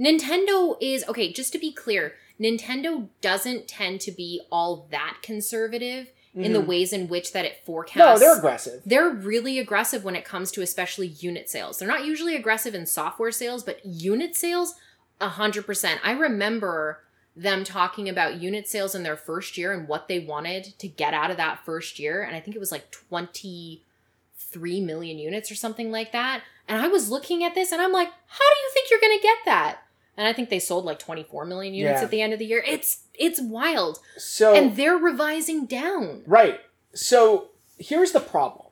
[0.01, 6.11] Nintendo is okay, just to be clear, Nintendo doesn't tend to be all that conservative
[6.35, 6.67] in the Mhm.
[6.67, 7.97] ways in which that it forecasts.
[7.97, 8.83] No, they're aggressive.
[8.85, 11.79] They're really aggressive when it comes to especially unit sales.
[11.79, 14.75] They're not usually aggressive in software sales, but unit sales,
[15.21, 15.99] 100%.
[16.03, 17.01] I remember
[17.37, 21.13] them talking about unit sales in their first year and what they wanted to get
[21.15, 22.23] out of that first year.
[22.23, 26.43] And I think it was like 23 million units or something like that.
[26.69, 29.19] And I was looking at this and I'm like, how do you think you're going
[29.19, 29.79] to get that?
[30.17, 32.05] And I think they sold like 24 million units Yeah.
[32.05, 32.63] at the end of the year.
[32.67, 33.99] It's it's wild.
[34.17, 36.23] So And they're revising down.
[36.27, 36.61] right.
[36.95, 37.49] So
[37.79, 38.67] here's the problem.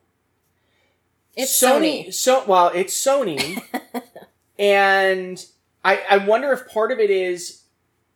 [1.36, 2.06] It's Sony.
[2.06, 2.14] Sony.
[2.14, 3.60] So well, it's Sony,
[4.58, 5.44] and
[5.84, 7.62] I I wonder if part of it is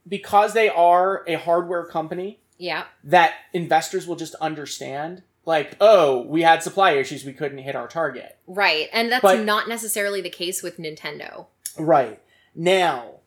[0.08, 2.84] because they are a hardware company Yeah.
[3.04, 5.22] that investors will just understand.
[5.44, 8.38] Like, oh, we had supply issues, we couldn't hit our target.
[8.46, 8.88] Right.
[8.92, 11.46] And that's But- not necessarily the case with Nintendo.
[11.78, 12.20] Right.
[12.54, 13.20] Now,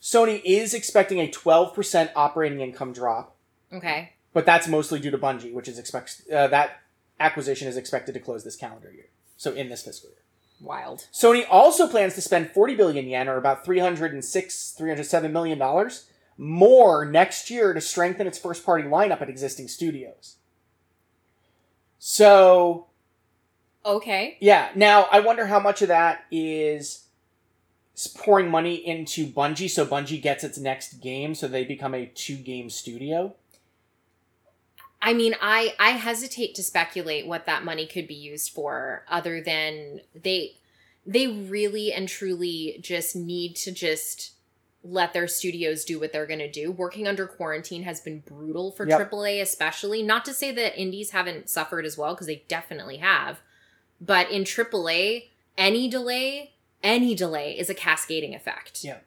[0.00, 3.34] Sony is expecting a 12% operating income drop,
[3.72, 4.12] Okay.
[4.32, 6.80] but that's mostly due to Bungie, which is expect uh, that
[7.18, 9.06] acquisition is expected to close this calendar year.
[9.36, 10.18] So in this fiscal year.
[10.60, 11.06] Wild.
[11.12, 17.04] Sony also plans to spend 40 billion yen or about 306 307 million dollars more
[17.04, 20.36] next year to strengthen its first party lineup at existing studios.
[21.98, 22.86] So,
[23.86, 24.36] Okay.
[24.40, 27.04] yeah, now I wonder how much of that is
[28.16, 32.36] pouring money into Bungie so Bungie gets its next game so they become a two
[32.36, 33.34] game studio.
[35.04, 39.40] I mean, I I hesitate to speculate what that money could be used for other
[39.42, 40.56] than they
[41.06, 44.32] they really and truly just need to just
[44.82, 46.70] let their studios do what they're going to do.
[46.72, 49.10] Working under quarantine has been brutal for Yep.
[49.10, 50.02] AAA especially.
[50.02, 53.40] Not to say that indies haven't suffered as well because they definitely have.
[54.00, 58.84] But in AAA, any delay, any delay is a cascading effect.
[58.84, 58.98] Yeah.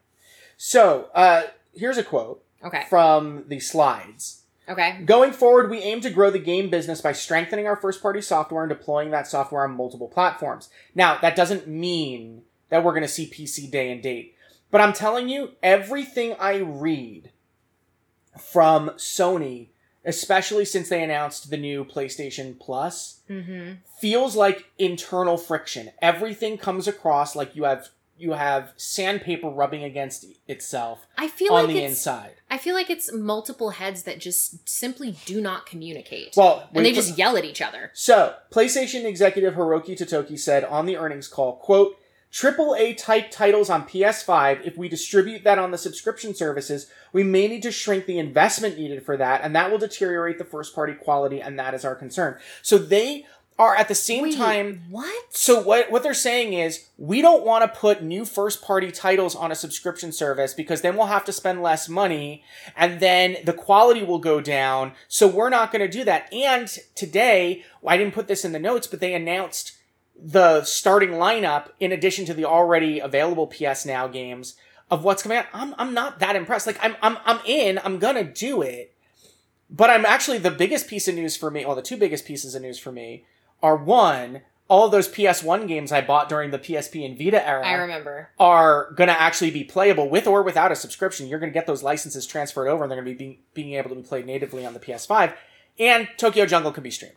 [0.57, 1.43] So, uh,
[1.75, 2.85] here's a quote Okay.
[2.89, 4.43] from the slides.
[4.69, 5.01] Okay.
[5.05, 8.63] Going forward, we aim to grow the game business by strengthening our first party software
[8.63, 10.69] and deploying that software on multiple platforms.
[10.93, 14.35] Now, that doesn't mean that we're going to see PC day and date.
[14.69, 17.31] But I'm telling you, everything I read
[18.39, 19.67] from Sony,
[20.03, 23.77] especially since they announced the new PlayStation Plus, Mhm.
[23.99, 25.91] feels like internal friction.
[26.01, 31.65] Everything comes across like you have you have sandpaper rubbing against itself I feel on
[31.65, 32.35] like the it's inside.
[32.49, 36.33] I feel like it's multiple heads that just simply do not communicate.
[36.35, 37.91] Well, and they for- just yell at each other.
[37.93, 41.97] So, PlayStation executive Hiroki Totoki said on the earnings call, quote,
[42.29, 47.23] Triple A type titles on PS5, if we distribute that on the subscription services, we
[47.23, 50.75] may need to shrink the investment needed for that, and that will deteriorate the first
[50.75, 52.37] party quality, and that is our concern.
[52.61, 53.25] So they
[53.59, 55.33] are at the same Wait, time what?
[55.33, 59.35] so what what they're saying is we don't want to put new first party titles
[59.35, 62.43] on a subscription service because then we'll have to spend less money
[62.75, 64.91] and then the quality will go down.
[65.07, 66.31] So we're not going to do that.
[66.31, 69.73] And today, I didn't put this in the notes, but they announced
[70.19, 74.55] the starting lineup in addition to the already available PS Now games
[74.89, 75.45] of what's coming out.
[75.53, 76.67] I'm I'm not that impressed.
[76.67, 77.79] Like I'm I'm I'm in.
[77.83, 78.93] I'm going to do it.
[79.69, 82.53] But I'm actually the biggest piece of news for me, well the two biggest pieces
[82.53, 83.25] of news for me
[83.63, 87.73] are one, all those PS1 games I bought during the PSP and Vita era I
[87.73, 88.29] remember.
[88.39, 91.27] are going to actually be playable with or without a subscription.
[91.27, 93.73] You're going to get those licenses transferred over and they're going to be being, being
[93.73, 95.33] able to be played natively on the PS5.
[95.79, 97.15] And Tokyo Jungle can be streamed.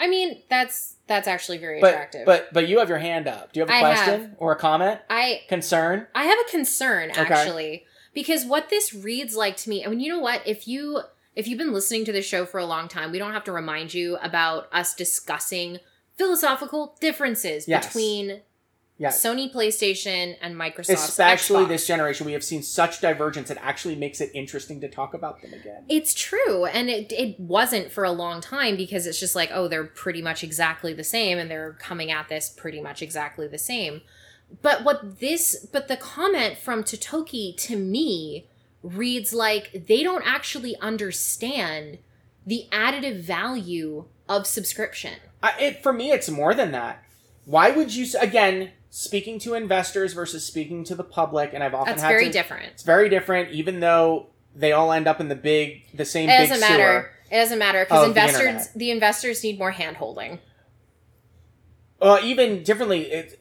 [0.00, 2.24] I mean, that's that's actually very But attractive.
[2.26, 3.52] but but you have your hand up.
[3.52, 5.00] Do you have a I question or a comment?
[5.10, 6.06] I Concern?
[6.14, 7.20] I have a concern Okay.
[7.20, 9.84] actually because what this reads like to me.
[9.84, 10.42] I mean, you know what?
[10.46, 11.00] If you
[11.38, 13.52] if you've been listening to this show for a long time, we don't have to
[13.52, 15.78] remind you about us discussing
[16.16, 17.86] philosophical differences Yes.
[17.86, 18.42] between.
[19.00, 20.94] Sony PlayStation and Microsoft.
[20.94, 21.68] Especially Xbox.
[21.68, 23.48] this generation, we have seen such divergence.
[23.48, 25.84] It actually makes it interesting to talk about them again.
[25.88, 29.68] It's true, and it it wasn't for a long time because it's just like, oh,
[29.68, 33.56] they're pretty much exactly the same, and they're coming at this pretty much exactly the
[33.56, 34.00] same.
[34.62, 38.47] But what this, but the comment from Totoki to me
[38.82, 41.98] reads like they don't actually understand
[42.46, 45.14] the additive value of subscription.
[45.42, 47.02] I, it for me, it's more than that.
[47.44, 48.06] Why would you?
[48.20, 52.26] Again, speaking to investors versus speaking to the public, and I've often That's had very
[52.26, 52.66] to, different.
[52.72, 56.48] It's very different, even though they all end up in the big, the same It
[56.48, 57.12] doesn't matter.
[57.30, 60.38] It doesn't matter because of the investors, the investors need more hand holding.
[62.00, 63.37] Uh, even differently, it,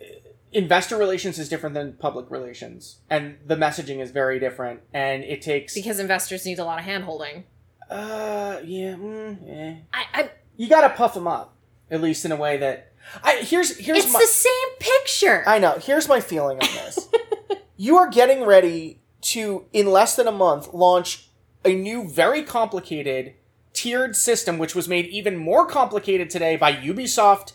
[0.57, 5.41] investor relations is different than public relations, and the messaging is very different, and it
[5.41, 5.73] takes.
[5.73, 7.45] Because investors need a lot of hand holding.
[7.89, 9.75] uh, yeah, mm, eh.
[9.93, 11.55] I, I, you got to puff them up,
[11.91, 12.91] at least in a way that.
[13.23, 14.19] I here's here's it's my.
[14.19, 15.43] the same picture.
[15.47, 15.77] I know.
[15.81, 17.07] Here's my feeling on this.
[17.77, 21.29] you are getting ready to, in less than a month, launch
[21.63, 23.35] a new, very complicated
[23.71, 27.53] tiered system, which was made even more complicated today by Ubisoft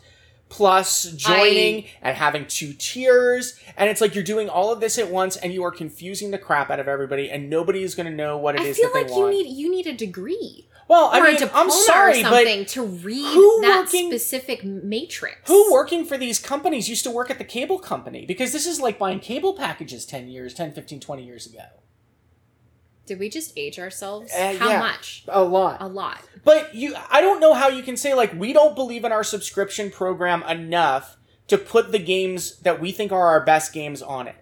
[0.53, 3.59] plus joining and having two tiers.
[3.77, 6.37] And it's like you're doing all of this at once and you are confusing the
[6.39, 8.93] crap out of everybody and nobody is going to know what it I is feel
[8.93, 12.29] that like they you need you need a degree well I mean, I'm sorry or
[12.31, 13.25] but to read
[13.63, 15.49] that working- specific matrix.
[15.49, 18.27] who working for these companies used to work at the cable company?
[18.27, 21.65] Because this is like buying cable packages 10 years 10 15 20 years ago
[23.07, 24.33] Did we just age ourselves?
[24.33, 24.79] Uh, How yeah.
[24.79, 25.25] much?
[25.29, 26.19] a lot A lot.
[26.45, 29.25] But you, I don't know how you can say like we don't believe in our
[29.25, 31.17] subscription program enough
[31.49, 34.37] to put the games that we think are our best games on it.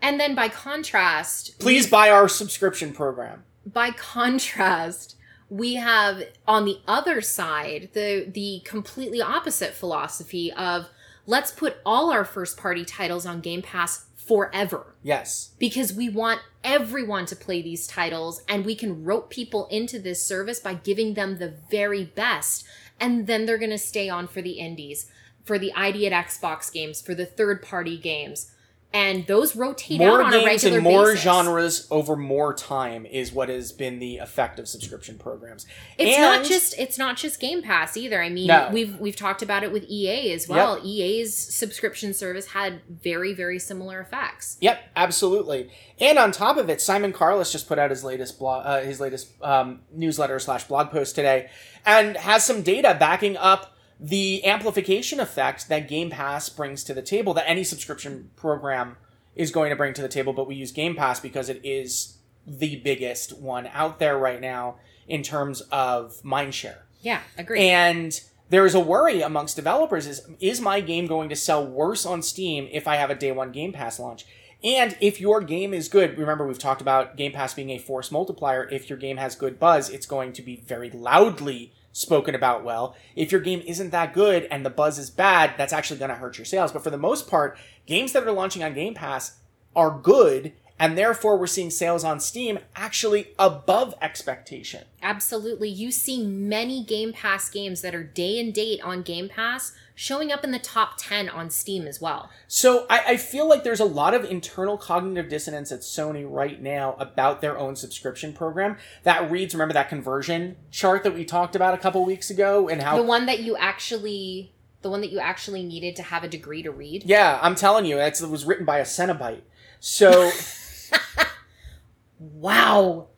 [0.00, 3.44] And then by contrast, Please we- buy our subscription program.
[3.66, 5.16] by contrast,
[5.50, 10.86] we have on the other side the the completely opposite philosophy of
[11.26, 14.94] let's put all our first party titles on Game Pass forever.
[15.02, 15.52] Yes.
[15.58, 20.22] because we want everyone to play these titles and we can rope people into this
[20.22, 22.64] service by giving them the very best
[23.00, 25.10] and then they're going to stay on for the indies
[25.44, 28.50] for the ID at Xbox games for the third party games
[28.90, 31.22] and those rotate More out on a regular and more basis.
[31.22, 35.66] genres over more time is what has been the effect of subscription programs.
[35.98, 38.22] It's And- not just it's not just Game Pass either.
[38.22, 38.70] I mean, No.
[38.72, 40.80] we've we've talked about it with EA as well.
[40.82, 44.56] EA's subscription service had very very similar effects.
[44.62, 45.70] Yep, absolutely.
[46.00, 49.00] And on top of it, Simon Carless just put out his latest blog, uh, his
[49.00, 51.50] latest um, newsletter slash blog post today,
[51.84, 57.02] and has some data backing up the amplification effect that Game Pass brings to the
[57.02, 57.34] table.
[57.34, 58.96] That any subscription program
[59.34, 62.18] is going to bring to the table, but we use Game Pass because it is
[62.46, 64.76] the biggest one out there right now
[65.06, 66.78] in terms of mindshare.
[67.00, 67.68] Yeah, agree.
[67.68, 68.18] And
[68.50, 72.22] there is a worry amongst developers is is my game going to sell worse on
[72.22, 74.24] Steam if I have a day one Game Pass launch?
[74.64, 78.10] And if your game is good, remember we've talked about Game Pass being a force
[78.10, 78.68] multiplier.
[78.68, 82.96] If your game has good buzz, it's going to be very loudly spoken about well.
[83.16, 86.16] If your game isn't that good and the buzz is bad, that's actually going to
[86.16, 86.72] hurt your sales.
[86.72, 89.38] But for the most part, games that are launching on Game Pass
[89.74, 94.84] are good, and therefore we're seeing sales on Steam actually above expectation.
[95.02, 95.68] Absolutely.
[95.68, 100.30] You see many Game Pass games that are day and date on Game Pass showing
[100.30, 102.30] up in the top 10 on Steam as well.
[102.46, 106.62] So I, I feel like there's a lot of internal cognitive dissonance at Sony right
[106.62, 108.76] now about their own subscription program.
[109.02, 112.80] That reads, remember that conversion chart that we talked about a couple weeks ago, and
[112.80, 112.96] how.
[112.96, 114.52] The one that you actually
[114.82, 117.02] the one that you actually needed to have a degree to read.
[117.04, 119.42] yeah, I'm telling you, it was written by a Cenobite.
[119.80, 120.30] So
[122.20, 123.08] Wow.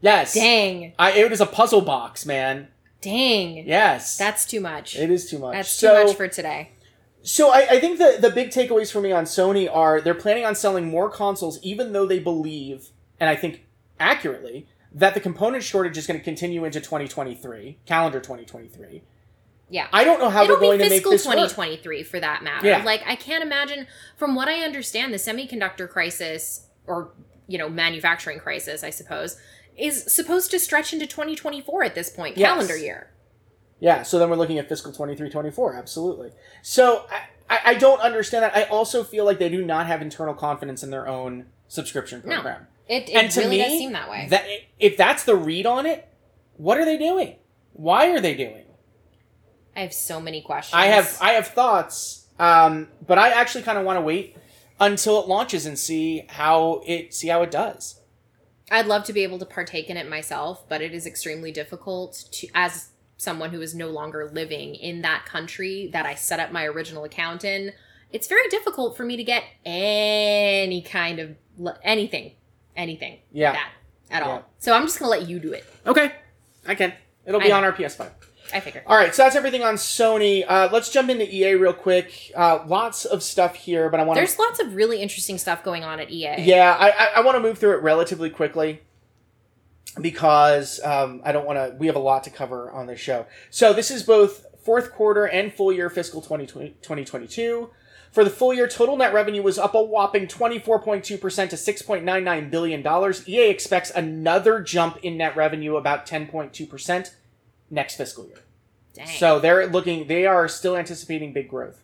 [0.00, 0.94] yes, Dang.
[0.98, 2.68] I, it was a puzzle box, man.
[3.02, 3.68] Dang.
[3.68, 4.96] Yes, That's too much.
[4.96, 5.52] it is too much.
[5.52, 6.70] That's so, too much for today.
[7.22, 10.44] So I, I think the the big takeaways for me on Sony are they're planning
[10.44, 12.90] on selling more consoles, even though they believe,
[13.20, 13.64] and I think
[13.98, 19.02] accurately, that the component shortage is going to continue into 2023, calendar 2023.
[19.70, 19.88] Yeah.
[19.92, 21.34] I don't know how It'll they're going to make fiscal this work.
[21.34, 22.66] 2023 for that matter.
[22.68, 22.84] Yeah.
[22.84, 23.86] Like I can't imagine
[24.16, 27.12] from what I understand the semiconductor crisis or
[27.46, 29.36] you know manufacturing crisis I suppose
[29.76, 32.48] is supposed to stretch into 2024 at this point Yes.
[32.48, 33.10] calendar year.
[33.80, 36.30] Yeah, so then we're looking at fiscal 23, 24, absolutely.
[36.62, 37.06] So
[37.50, 38.56] I, I, don't understand that.
[38.56, 42.36] I also feel like they do not have internal confidence in their own subscription No.
[42.36, 42.68] program.
[42.88, 44.28] It, it and to really me, does seem that way.
[44.30, 44.46] That
[44.78, 46.08] if that's the read on it,
[46.56, 47.36] what are they doing?
[47.72, 48.64] Why are they doing?
[49.76, 50.74] I have so many questions.
[50.74, 54.36] I have I have thoughts, um, but I actually kind of want to wait
[54.80, 58.00] until it launches and see how it see how it does.
[58.70, 62.24] I'd love to be able to partake in it myself, but it is extremely difficult
[62.32, 66.50] to as someone who is no longer living in that country that I set up
[66.50, 67.72] my original account in.
[68.10, 71.36] It's very difficult for me to get any kind of
[71.82, 72.32] anything,
[72.76, 73.52] anything Yeah.
[73.52, 73.70] that
[74.10, 74.28] at Yeah.
[74.28, 74.44] all.
[74.58, 75.64] So I'm just gonna let you do it.
[75.86, 76.12] Okay,
[76.66, 76.94] I can.
[77.26, 78.10] It'll be I- on our PS5.
[78.52, 78.82] I figure.
[78.86, 80.44] All right, so that's everything on Sony.
[80.46, 82.32] Uh, let's jump into EA real quick.
[82.34, 85.84] Uh, lots of stuff here, but I want There's lots of really interesting stuff going
[85.84, 86.36] on at EA.
[86.38, 88.82] Yeah, I I, I want to move through it relatively quickly
[90.00, 91.76] because um, I don't want to.
[91.78, 93.26] We have a lot to cover on this show.
[93.50, 97.70] So this is both fourth quarter and full year fiscal 2020, 2022.
[98.10, 103.14] For the full year, total net revenue was up a whopping 24.2% to $6.99 billion.
[103.26, 107.10] EA expects another jump in net revenue, about 10.2%
[107.74, 108.38] next fiscal year.
[108.94, 109.06] Dang.
[109.06, 111.82] So they're looking, they are still anticipating big growth.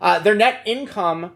[0.00, 1.32] Uh, their net income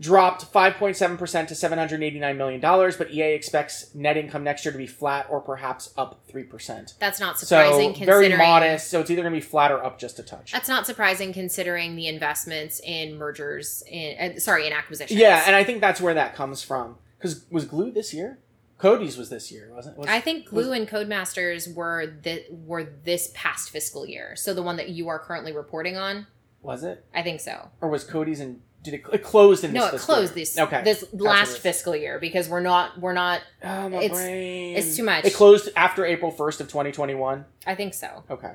[0.00, 5.26] dropped 5.7% to $789 million, but EA expects net income next year to be flat
[5.30, 6.98] or perhaps up 3%.
[6.98, 8.90] that's not surprising So very considering modest.
[8.90, 10.52] So it's either going to be flat or up just a touch.
[10.52, 15.20] That's not surprising considering the investments in mergers in uh, sorry in acquisitions.
[15.20, 16.96] Yeah, and I think that's where that comes from.
[17.18, 18.38] Because was Glu this year?
[18.84, 20.00] Codies was this year, wasn't it?
[20.00, 24.36] Was, I think was- Glu and Codemasters were the were this past fiscal year.
[24.36, 26.26] So the one that you are currently reporting on.
[26.60, 27.04] Was it?
[27.14, 27.70] I think so.
[27.80, 30.44] Or was Codies and Did it, it closed in No, this it closed year?
[30.44, 30.82] this Okay.
[30.84, 33.40] this That's last fiscal year because we're not we're not.
[33.62, 34.76] Oh, my it's- brain.
[34.76, 35.24] it's too much.
[35.24, 37.46] It closed after April 1st of 2021.
[37.66, 38.24] I think so.
[38.30, 38.52] Okay.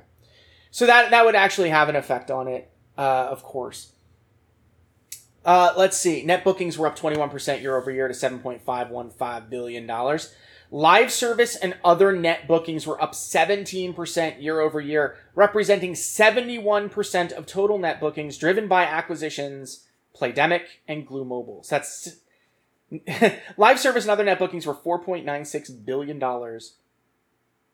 [0.70, 3.02] So that that would actually have an effect on it, uh,
[3.32, 3.94] of course.
[5.46, 6.24] Uh, let's see.
[6.24, 10.20] Net bookings were up 21% year over year to $7.515 billion.
[10.72, 17.46] Live service and other net bookings were up 17% year over year, representing 71% of
[17.48, 21.64] total net bookings driven by acquisitions, Playdemic, and Glu Mobile.
[21.64, 22.18] So that's
[23.58, 26.22] live service and other net bookings were $4.96 billion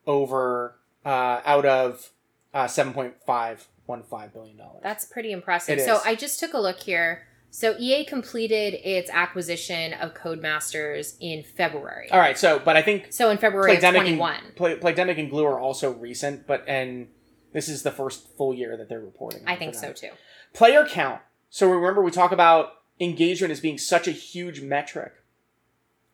[0.06, 2.10] over uh, out of
[2.54, 4.60] uh, $7.515 billion.
[4.82, 5.80] That's pretty impressive.
[5.80, 6.00] So.
[6.04, 7.26] I just took a look here.
[7.50, 12.10] So EA completed its acquisition of Codemasters in February.
[12.10, 14.34] All right, so, but I think So in February Playdemic 21.
[14.44, 17.08] and, Play, Playdemic and Glu are also recent, but, and
[17.52, 19.42] this is the first full year that they're reporting.
[19.46, 20.10] I think so too.
[20.52, 21.22] Player count.
[21.48, 25.14] So remember, we talk about engagement as being such a huge metric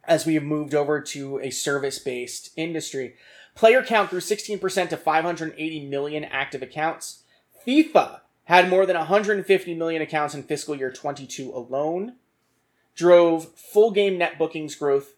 [0.05, 3.15] as we have moved over to a service based industry.
[3.55, 7.23] Player count grew 16% to 580 million active accounts.
[7.67, 12.15] FIFA had more than 150 million accounts in fiscal year 22 alone,
[12.95, 15.15] drove full game net bookings growth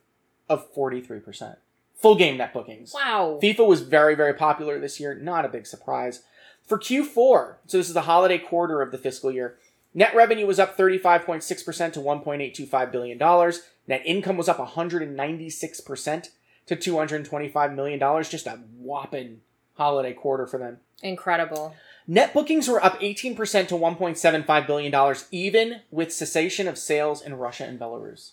[0.49, 1.57] of 43%.
[1.97, 2.93] Full game net bookings.
[2.95, 3.39] Wow.
[3.43, 5.15] FIFA was very, very popular this year.
[5.15, 6.23] Not a big surprise.
[6.67, 9.57] For Q4, so this is the holiday quarter of the fiscal year,
[9.93, 13.53] net revenue was up 35.6% to $1.825 billion.
[13.87, 16.29] Net income was up 196%
[16.67, 18.23] to $225 million.
[18.23, 19.41] Just a whopping
[19.77, 20.79] holiday quarter for them.
[21.03, 21.75] Incredible.
[22.07, 23.37] Net bookings were up 18%
[23.69, 28.33] to $1.75 billion, even with cessation of sales in Russia and Belarus.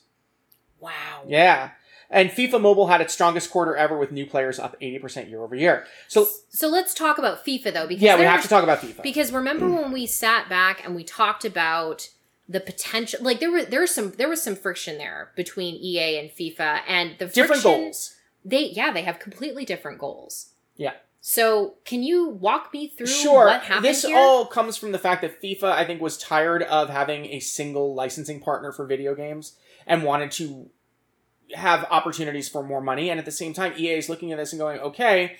[0.79, 1.23] Wow.
[1.27, 1.71] Yeah.
[2.09, 5.55] And FIFA Mobile had its strongest quarter ever with new players up 80% year over
[5.55, 5.85] year.
[6.09, 8.79] So, So let's talk about FIFA though, because yeah, we have was- to talk about
[8.81, 9.01] FIFA.
[9.03, 12.09] Because remember when we sat back and we talked about
[12.49, 16.17] the potential like there were there was some there was some friction there between EA
[16.19, 18.15] and FIFA and the Different goals.
[18.43, 20.47] They yeah, they have completely different goals.
[20.75, 20.93] Yeah.
[21.23, 23.45] So can you walk me through Sure.
[23.45, 24.17] what happened This here?
[24.17, 27.93] all comes from the fact that FIFA, I think, was tired of having a single
[27.93, 29.55] licensing partner for video games
[29.85, 30.71] and wanted to
[31.53, 33.09] have opportunities for more money.
[33.11, 35.37] And at the same time, EA is looking at this and going, okay,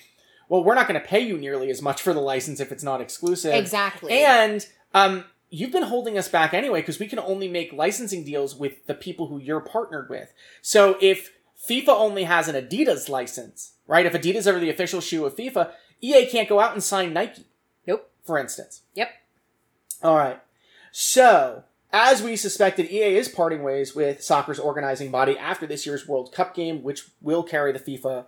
[0.48, 2.84] well, we're not going to pay you nearly as much for the license if it's
[2.84, 3.52] not exclusive.
[3.54, 4.12] exactly.
[4.22, 4.64] And
[4.94, 8.86] um, you've been holding us back anyway because we can only make licensing deals with
[8.86, 10.32] the people who you're partnered with.
[10.60, 11.32] So if
[11.68, 14.06] FIFA only has an Adidas license, right?
[14.06, 17.46] If Adidas are the official shoe of FIFA, EA can't go out and sign Nike.
[17.86, 18.10] Nope.
[18.24, 18.82] For instance.
[18.94, 19.10] Yep.
[20.02, 20.40] All right.
[20.90, 26.08] So, as we suspected, EA is parting ways with soccer's organizing body after this year's
[26.08, 28.26] World Cup game, which will carry the FIFA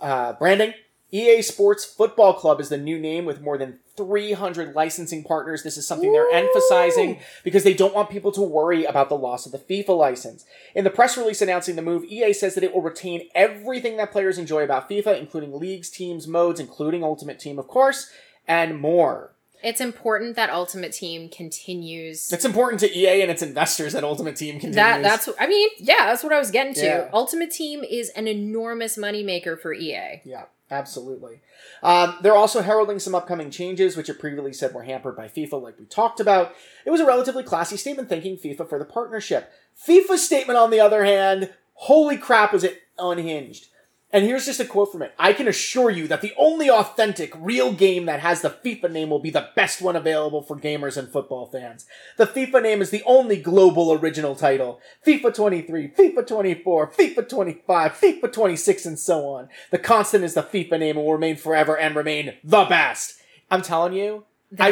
[0.00, 0.74] uh, branding.
[1.12, 5.62] EA Sports Football Club is the new name with more than 300 licensing partners.
[5.62, 6.32] This is something they're Woo!
[6.32, 10.44] emphasizing because they don't want people to worry about the loss of the FIFA license.
[10.74, 14.10] In the press release announcing the move, EA says that it will retain everything that
[14.10, 18.10] players enjoy about FIFA, including leagues, teams, modes, including Ultimate Team, of course,
[18.48, 19.32] and more.
[19.62, 24.36] it's important that Ultimate Team continues It's important to EA and its investors that Ultimate
[24.36, 24.76] Team continues.
[24.76, 26.84] that that's I mean, yeah, that's what I was getting to.
[26.84, 27.10] Yeah.
[27.12, 30.20] Ultimate Team is an enormous moneymaker for EA.
[30.24, 31.40] Yeah, absolutely.
[31.82, 35.62] Um, they're also heralding some upcoming changes, which it previously said were hampered by FIFA,
[35.62, 36.54] like we talked about.
[36.84, 39.52] It was a relatively classy statement thanking FIFA for the partnership.
[39.86, 43.68] FIFA's statement, on the other hand, holy crap, was it unhinged.
[44.12, 45.12] And here's just a quote from it.
[45.18, 49.10] I can assure you that the only authentic, real game that has the FIFA name
[49.10, 51.86] will be the best one available for gamers and football fans.
[52.16, 54.80] The FIFA name is the only global original title.
[55.04, 59.48] FIFA 23, FIFA 24, FIFA 25, FIFA 26, and so on.
[59.70, 63.18] The constant is the FIFA name and will remain forever and remain the best.
[63.50, 64.24] I'm telling you,
[64.58, 64.70] I-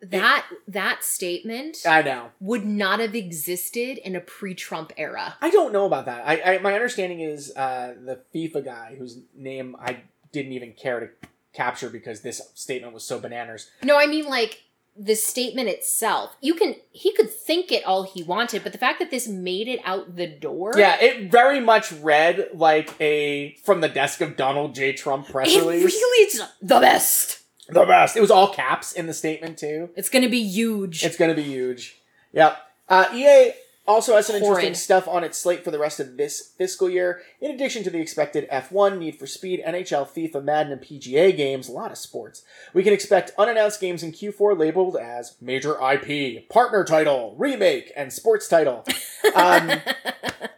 [0.00, 2.30] That that that statement I know.
[2.40, 5.36] would not have existed in a pre-Trump era.
[5.40, 6.22] I don't know about that.
[6.26, 11.00] I, I my understanding is uh, the FIFA guy whose name I didn't even care
[11.00, 11.08] to
[11.52, 13.70] capture because this statement was so bananas.
[13.82, 14.62] No, I mean like
[14.96, 16.36] the statement itself.
[16.40, 19.68] You can he could think it all he wanted, but the fact that this made
[19.68, 20.74] it out the door.
[20.76, 24.92] Yeah, it very much read like a from the desk of Donald J.
[24.92, 25.84] Trump press It release.
[25.84, 27.42] really it's the best.
[27.68, 28.16] The best.
[28.16, 29.90] It was all caps in the statement too.
[29.96, 31.04] It's gonna be huge.
[31.04, 31.98] It's going to be huge.
[32.32, 32.58] Yep.
[32.88, 33.52] Uh, EA
[33.88, 37.22] also has some interesting stuff on its slate for the rest of this fiscal year.
[37.40, 41.68] In addition to the expected F1, Need for Speed, NHL, FIFA, Madden, and PGA games,
[41.68, 42.44] a lot of sports.
[42.74, 48.12] We can expect unannounced games in Q4 labeled as Major IP, Partner Title, Remake, and
[48.12, 48.84] Sports Title.
[49.34, 49.70] Um,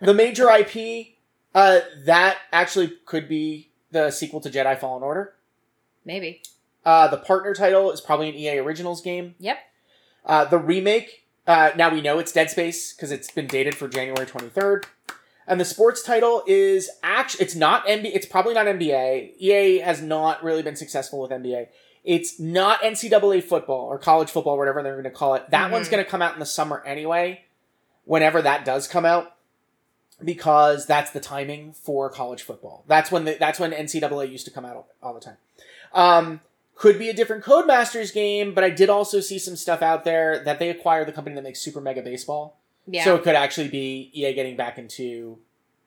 [0.01, 1.15] the major IP,
[1.55, 5.35] uh, that actually could be the sequel to Jedi Fallen Order.
[6.05, 6.43] Maybe.
[6.85, 9.35] Uh, the partner title is probably an EA Originals game.
[9.39, 9.59] Yep.
[10.25, 13.89] Uh, the remake, uh, now we know it's Dead Space because it's been dated for
[13.89, 14.85] January 23rd.
[15.47, 19.33] And the sports title is actually, it's not NBA, it's probably not NBA.
[19.41, 21.67] EA has not really been successful with NBA.
[22.05, 25.51] It's not NCAA football or college football, whatever they're going to call it.
[25.51, 25.73] That Mhm.
[25.73, 27.45] one's going to come out in the summer anyway,
[28.05, 29.35] whenever that does come out,
[30.25, 32.85] because that's the timing for college football.
[32.87, 35.37] That's when the, that's when NCAA used to come out all, all the time.
[35.93, 36.41] Um,
[36.81, 40.43] could be a different Codemasters game, but I did also see some stuff out there
[40.45, 42.57] that they acquired the company that makes Super Mega Baseball.
[42.87, 43.05] Yeah.
[43.05, 45.41] So it could actually be EA getting back into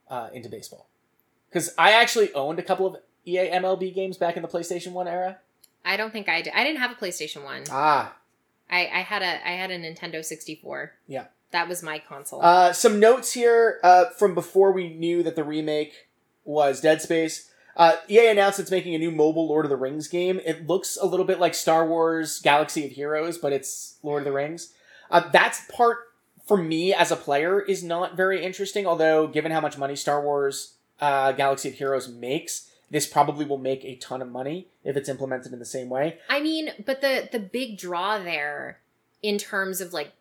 [0.08, 0.88] uh, into baseball.
[1.50, 5.08] Because I actually owned a couple of EA MLB games back in the PlayStation One
[5.08, 5.40] era.
[5.84, 6.54] I don't think I did.
[6.56, 7.64] I didn't have a PlayStation One.
[7.72, 8.16] Ah,
[8.70, 10.94] I, I had a I had a Nintendo sixty four.
[11.08, 11.26] Yeah.
[11.50, 12.40] That was my console.
[12.44, 16.08] uh, some notes here uh, from before we knew that the remake
[16.46, 17.50] was Dead Space.
[17.76, 20.40] Uh, EA announced it's making a new mobile Lord of the Rings game.
[20.46, 24.26] It looks a little bit like Star Wars Galaxy of Heroes, but it's Lord of
[24.26, 24.74] the Rings.
[25.10, 25.98] Uh, that's part
[26.46, 28.86] for me as a player is not very interesting.
[28.86, 33.58] Although, given how much money Star Wars uh, Galaxy of Heroes makes, this probably will
[33.58, 36.20] make a ton of money if it's implemented in the same way.
[36.30, 38.80] I mean, but the the big draw there
[39.24, 40.12] in terms of like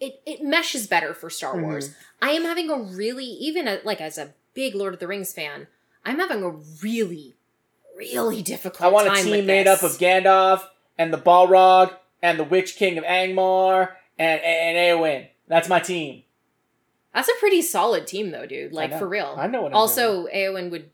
[0.00, 1.62] it it meshes better for Star Mhm.
[1.64, 1.94] Wars.
[2.22, 5.32] I am having a really even a, like as a big Lord of the Rings
[5.34, 5.66] fan,
[6.04, 6.50] I'm having a
[6.82, 7.34] really
[7.96, 10.64] really difficult I want a team made up of Gandalf
[10.98, 15.28] and the Balrog and the Witch King of Angmar and and Eowyn.
[15.46, 16.22] That's my team.
[17.14, 18.72] That's a pretty solid team though, dude.
[18.72, 19.34] Like for real.
[19.38, 19.72] I know what I'm doing.
[19.74, 20.90] also, Eowyn would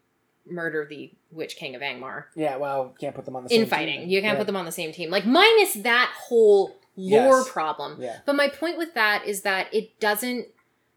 [0.46, 3.68] murder the Witch King of Angmar Yeah, well, can't put them on the same in
[3.68, 4.00] fighting.
[4.00, 4.08] team.
[4.08, 4.38] You can't yeah.
[4.38, 5.11] put them on the same team.
[5.11, 7.48] Like minus that whole lore Yes.
[7.50, 7.96] problem.
[8.00, 8.18] Yeah.
[8.26, 10.48] But my point with that is that it doesn't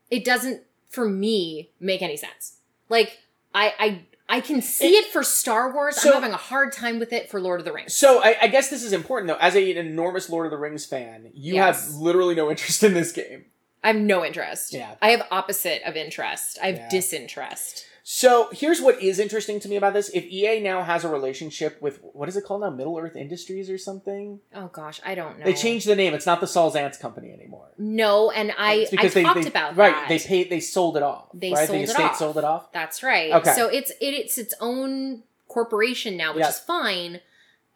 [0.10, 2.58] it doesn't for me make any sense.
[2.90, 3.20] Like
[3.54, 5.98] I I I can see it, for Star Wars.
[5.98, 7.94] So- I'm having a hard time with it for Lord of the Rings.
[7.94, 9.38] So I, I guess this is important though.
[9.40, 11.86] As a, an enormous Lord of the Rings fan, you Yes.
[11.88, 13.46] have literally no interest in this game.
[13.84, 14.74] I have no interest.
[14.74, 14.96] Yeah.
[15.02, 16.58] I have opposite of interest.
[16.64, 16.90] I have Yeah.
[16.90, 17.86] disinterest.
[18.06, 21.82] So here's what is interesting to me about this: if EA now has a relationship
[21.82, 25.40] with what is it called now, Middle Earth Industries or something, Oh gosh, I don't
[25.40, 25.46] know.
[25.46, 26.14] they changed the name.
[26.14, 27.70] It's not the Saul Zaentz company anymore.
[27.78, 29.92] No, and I I they, talked they- about right.
[29.94, 30.10] that.
[30.10, 30.50] They paid.
[30.50, 31.28] They sold it off.
[31.34, 31.66] They right?
[31.66, 32.18] sold the it estate off.
[32.18, 32.72] sold it off.
[32.74, 33.32] That's right.
[33.32, 33.54] Okay.
[33.54, 36.50] So it's it, it's its own corporation now, which Yeah.
[36.50, 37.22] is fine.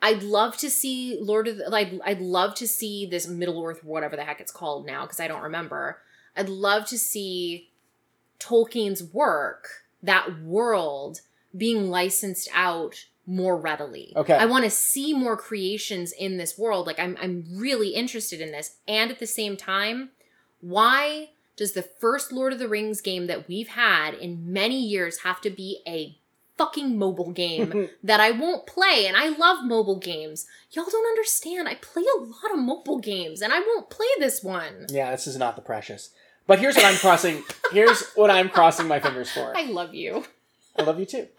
[0.01, 3.81] I'd love to see Lord of the, like I'd love to see this Middle Earth,
[3.81, 5.99] whatever the heck it's called now, because I don't remember.
[6.35, 7.69] I'd love to see
[8.41, 11.21] Tolkien's work, that world,
[11.55, 14.13] being licensed out more readily.
[14.15, 14.33] Okay.
[14.33, 16.87] I want to see more creations in this world.
[16.87, 18.77] Like I'm I'm really interested in this.
[18.87, 20.09] And at the same time,
[20.61, 25.19] why does the first Lord of the Rings game that we've had in many years
[25.19, 26.17] have to be a
[26.57, 29.05] fucking mobile game that I won't play?
[29.07, 30.45] And I love mobile games.
[30.71, 31.67] Y'all don't understand.
[31.67, 34.85] I play a lot of mobile games and I won't play this one.
[34.89, 36.11] yeah, this is not the precious.
[36.47, 37.43] But here's what I'm crossing.
[37.71, 39.55] here's what I'm crossing my fingers for.
[39.55, 40.25] I love you.
[40.77, 41.27] I love you too.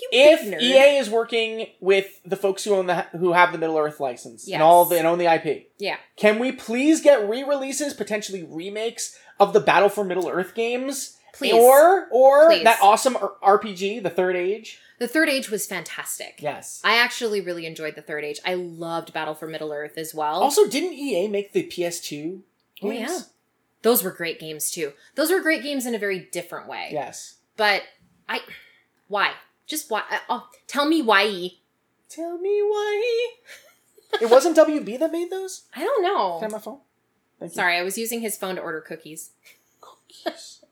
[0.00, 0.62] You if nerd.
[0.62, 4.48] EA is working with the folks who own the who have the Middle Earth license
[4.48, 4.54] Yes.
[4.54, 5.96] and all the and own the IP, Yeah.
[6.16, 11.52] can we please get re-releases, potentially remakes of the Battle for Middle Earth games, Please.
[11.52, 12.64] or or Please.
[12.64, 14.80] that awesome RPG, The Third Age?
[14.98, 16.36] the third age was fantastic.
[16.38, 16.80] Yes.
[16.82, 18.40] I actually really enjoyed the third age.
[18.46, 20.40] I loved Battle for Middle Earth as well.
[20.42, 22.40] Also, didn't EA make the PS2
[22.82, 23.10] Oh, games?
[23.10, 23.18] yeah.
[23.86, 24.94] Those were great games too.
[25.14, 26.88] Those were great games in a very different way.
[26.90, 27.36] Yes.
[27.56, 27.84] But
[28.28, 28.40] I,
[29.06, 29.30] why?
[29.68, 30.02] Just why?
[30.10, 31.50] uh, Oh, tell me why.
[32.08, 33.28] Tell me why.
[34.20, 35.66] it wasn't WB that made those.
[35.72, 36.40] I don't know.
[36.40, 36.80] Can I my phone?
[37.38, 37.54] Thank you.
[37.54, 39.30] Sorry, I was using his phone to order cookies.
[39.80, 40.62] Cookies.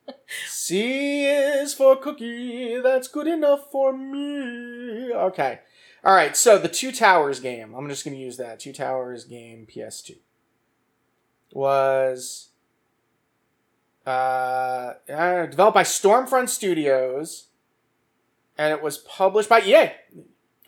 [0.49, 2.81] C is for cookie.
[2.81, 5.13] That's good enough for me.
[5.13, 5.61] Okay.
[6.03, 6.37] All right.
[6.37, 7.75] So the Two Towers game.
[7.75, 8.59] I'm just going to use that.
[8.59, 10.17] Two Towers game PS2
[11.53, 12.49] was
[14.07, 17.49] uh, uh, developed by Stormfront Studios,
[18.59, 19.93] and it was published by EA.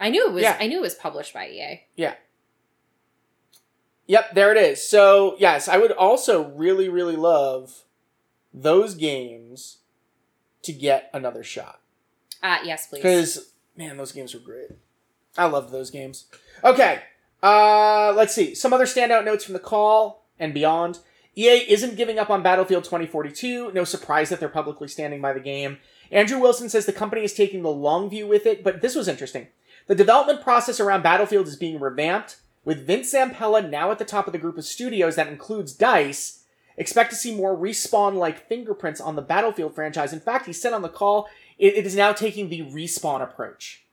[0.00, 0.42] I knew it was.
[0.42, 0.56] Yeah.
[0.58, 1.82] I knew it was published by EA.
[1.96, 2.14] Yeah.
[4.06, 4.88] Yep, there it is.
[4.88, 7.84] So yes, I would also really, really love
[8.54, 9.78] those games
[10.62, 11.80] to get another shot.
[12.42, 12.98] Uh yes, please.
[12.98, 14.70] Because man, those games were great.
[15.36, 16.26] I loved those games.
[16.64, 17.02] Okay,
[17.42, 20.98] uh, let's see some other standout notes from the call and beyond.
[21.36, 23.72] EA isn't giving up on Battlefield 2042.
[23.72, 25.78] No surprise that they're publicly standing by the game.
[26.10, 29.08] Andrew Wilson says the company is taking the long view with it, but this was
[29.08, 29.48] interesting.
[29.86, 34.26] The development process around Battlefield is being revamped, with Vince Zampella now at the top
[34.26, 36.42] of the group of studios that includes DICE.
[36.76, 40.12] Expect to see more respawn like fingerprints on the Battlefield franchise.
[40.12, 41.28] In fact, he said on the call
[41.58, 43.84] it, it is now taking the respawn approach.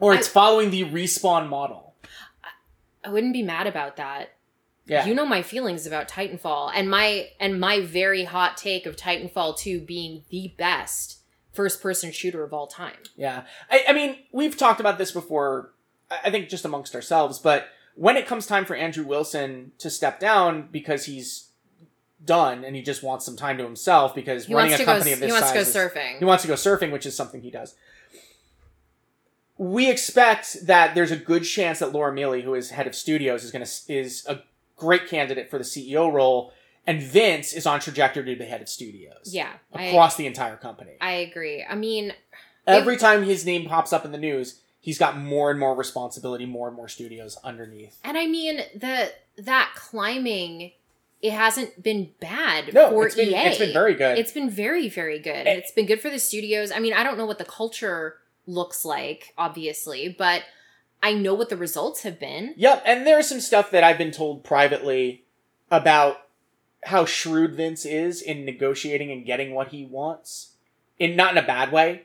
[0.00, 1.94] Or it's I- following the respawn model.
[3.04, 4.30] I wouldn't be mad about that.
[4.90, 5.06] Yeah.
[5.06, 9.56] You know my feelings about Titanfall and my and my very hot take of Titanfall
[9.56, 11.20] 2 being the best
[11.52, 12.96] first person shooter of all time.
[13.16, 13.44] Yeah.
[13.70, 15.70] I, I mean, we've talked about this before,
[16.10, 20.18] I think just amongst ourselves, but when it comes time for Andrew Wilson to step
[20.18, 21.50] down because he's
[22.24, 24.92] done and he just wants some time to himself because He running a to go
[24.92, 26.18] company of this he wants to go size is- surfing.
[26.18, 27.76] he wants to go surfing, which is something he does.
[29.56, 33.44] We expect that there's a good chance that Laura Miele, who is head of studios,
[33.44, 34.40] is going to is a
[34.80, 36.52] great candidate for the CEO role,
[36.86, 39.52] and Vince is on trajectory to be head of studios yeah.
[39.72, 40.92] I, across the entire company.
[41.00, 41.64] I agree.
[41.68, 42.12] I mean,
[42.66, 46.46] Every time his name pops up in the news, he's got more and more responsibility,
[46.46, 47.98] more and more studios underneath.
[48.04, 50.72] And I mean the that climbing,
[51.22, 53.48] it hasn't been bad No, for it's been EA.
[53.48, 54.18] it's been very good.
[54.18, 55.46] It's been very very good.
[55.46, 55.52] Eh.
[55.54, 56.70] It's been good for the studios.
[56.72, 58.16] I mean, I don't know what the culture
[58.46, 60.42] looks like, obviously, but
[61.02, 62.54] I know what the results have been.
[62.56, 65.24] Yep, and there's some stuff that I've been told privately
[65.70, 66.18] about
[66.84, 70.52] how shrewd Vince is in negotiating and getting what he wants.
[70.98, 72.02] In not in a bad way,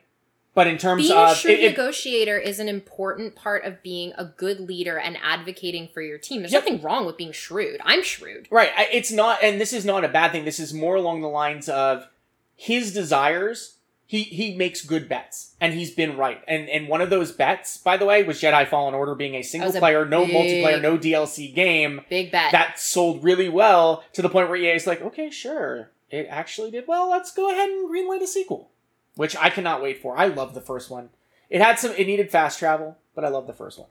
[0.53, 3.65] but in terms of Being of a shrewd it- it- negotiator is an important part
[3.65, 6.41] of being a good leader and advocating for your team.
[6.41, 6.63] There's Yep.
[6.63, 7.81] nothing wrong with being shrewd.
[7.83, 8.47] I'm shrewd.
[8.49, 8.71] Right.
[8.77, 10.45] I- It's not, and this is not a bad thing.
[10.45, 12.07] This is more along the lines of
[12.55, 13.75] his desires.
[14.08, 16.41] He he makes good bets, and he's been right.
[16.47, 19.41] And and one of those bets, by the way, was Jedi Fallen Order being a
[19.41, 22.51] single a player, no big- multiplayer, no DLC game Big bet.
[22.51, 26.70] that sold really well to the point where EA is like, okay, sure, it actually
[26.70, 27.10] did well.
[27.10, 28.70] Let's go ahead and greenlight a sequel,
[29.16, 30.16] which I cannot wait for.
[30.18, 31.10] I love the first one.
[31.49, 33.89] It had some, it needed fast travel, but I love the first one.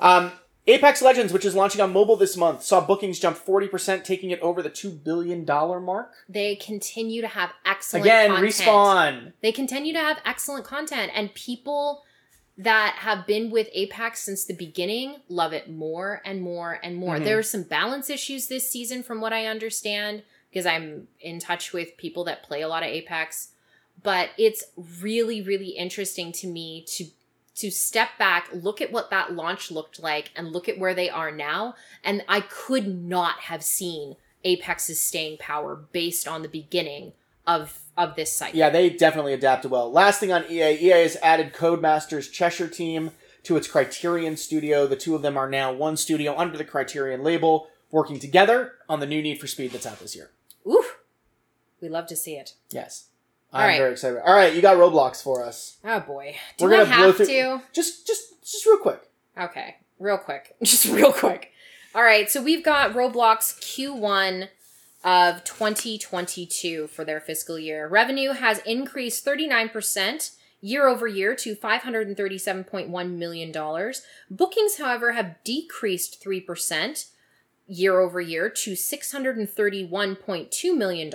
[0.00, 0.32] Um,
[0.68, 4.40] Apex Legends, which is launching on mobile this month, saw bookings jump 40%, taking it
[4.40, 6.12] over the $2 billion mark.
[6.28, 8.52] they continue to have excellent Again, content.
[8.52, 9.32] respawn.
[9.42, 12.02] They continue to have excellent content, and people
[12.58, 17.18] that have been with Apex since the beginning love it more and more and more.
[17.18, 17.24] Mhm.
[17.24, 21.72] There are some balance issues this season, from what I understand, because I'm in touch
[21.72, 23.48] with people that play a lot of Apex.
[24.02, 24.64] But it's
[25.00, 27.06] really, really interesting to me to
[27.56, 31.10] to step back, look at what that launch looked like, and look at where they
[31.10, 31.74] are now.
[32.04, 37.12] And I could not have seen Apex's staying power based on the beginning
[37.46, 38.58] of of this cycle.
[38.58, 39.90] Yeah, they definitely adapted well.
[39.90, 43.12] Last thing on EA, EA has added Codemasters Cheshire team
[43.44, 44.86] to its Criterion studio.
[44.86, 49.00] The two of them are now one studio under the Criterion label, working together on
[49.00, 50.30] the new Need for Speed that's out this year.
[50.68, 50.98] Oof.
[51.80, 52.54] We love to see it.
[52.70, 53.06] Yes.
[53.56, 53.78] All I'm right.
[53.78, 54.20] very excited.
[54.24, 55.76] All right, you got Roblox for us.
[55.84, 56.36] Oh boy.
[56.58, 57.62] Do We're I gonna blow have through- to?
[57.72, 59.00] Just just just real quick.
[59.38, 59.76] Okay.
[59.98, 60.54] Real quick.
[60.62, 61.52] Just real quick.
[61.94, 62.30] All right.
[62.30, 64.48] So we've got Roblox Q1
[65.04, 67.88] of 2022 for their fiscal year.
[67.88, 73.52] Revenue has increased 39% year over year to $537.1 million.
[74.30, 77.06] Bookings, however, have decreased 3%
[77.66, 81.10] year over year to $631.2 million.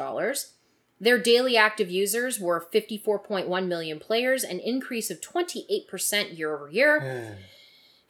[1.02, 7.38] Their daily active users were 54.1 million players, an increase of 28% year over year.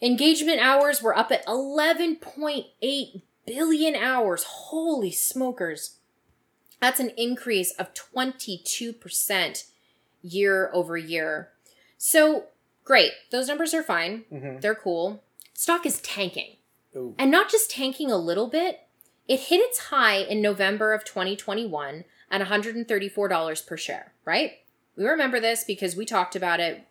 [0.01, 4.43] Engagement hours were up at 11.8 billion hours.
[4.43, 5.99] Holy smokers.
[6.81, 9.63] That's an increase of 22%
[10.21, 11.49] year over year.
[11.97, 12.45] So,
[12.83, 13.13] great.
[13.31, 14.25] Those numbers are fine.
[14.29, 14.59] Mhm.
[14.59, 15.23] They're cool.
[15.53, 16.57] Stock is tanking.
[16.93, 17.15] Ooh.
[17.17, 18.81] And not just tanking a little bit,
[19.29, 24.53] it hit its high in November of 2021 at $134 per share, right?
[24.95, 26.87] We remember this because we talked about it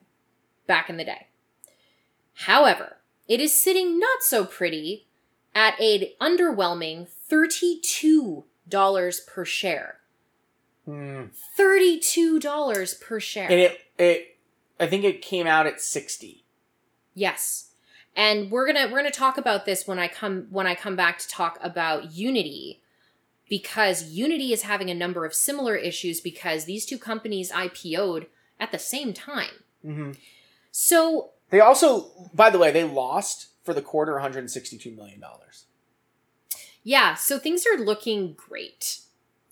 [0.66, 1.26] back in the day.
[2.34, 5.08] However, it is sitting not so pretty
[5.54, 9.96] at an underwhelming $32 per share.
[10.84, 11.24] Hmm.
[11.58, 13.50] $32 per share.
[13.50, 14.38] And it it
[14.78, 16.44] I think it came out at 60.
[17.14, 17.70] Yes.
[18.16, 20.74] And we're going to we're going to talk about this when I come when I
[20.74, 22.80] come back to talk about Unity
[23.50, 28.26] because Unity is having a number of similar issues because these two companies IPO'd
[28.58, 29.64] at the same time.
[29.84, 30.12] Mm-hmm.
[30.70, 35.66] So, They also, by the way, they lost for the quarter 162 million dollars.
[36.82, 39.00] yeah, so things are looking great.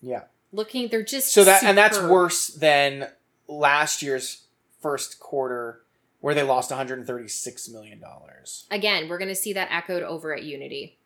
[0.00, 0.22] Yeah.
[0.52, 3.08] Looking they're just So that and that's worse than
[3.48, 4.46] last year's
[4.80, 5.82] first quarter
[6.20, 8.66] where they lost 136 million dollars.
[8.70, 10.97] Again, we're going to see that echoed over at Unity.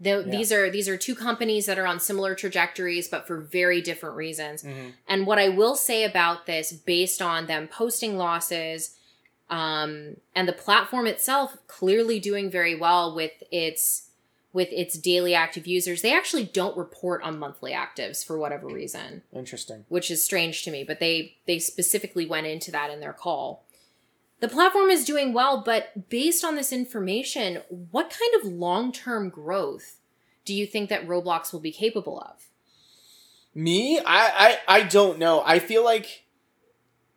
[0.00, 0.30] Though Yeah.
[0.36, 4.16] These are these are two companies that are on similar trajectories but for very different
[4.16, 4.62] reasons.
[4.62, 4.88] Mm-hmm.
[5.06, 8.96] And what I will say about this, based on them posting losses,
[9.50, 14.06] um, and the platform itself clearly doing very well with its
[14.52, 19.22] with its daily active users, they actually don't report on monthly actives for whatever reason,
[19.32, 19.84] Interesting.
[19.88, 20.82] which is strange to me.
[20.82, 23.64] But they they specifically went into that in their call.
[24.40, 29.28] The platform is doing well, but based on this information, what kind of long term
[29.28, 29.98] growth
[30.46, 32.48] do you think that Roblox will be capable of?
[33.54, 33.98] Me?
[33.98, 35.42] I, I I don't know.
[35.44, 36.24] I feel like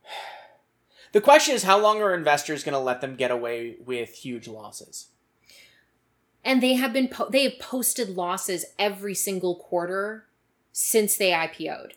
[1.14, 4.48] the question is how long are investors going to let them get away with huge
[4.50, 5.08] losses?
[6.44, 10.26] And they have been po- they have posted losses every single quarter
[10.74, 11.94] since they IPO'd.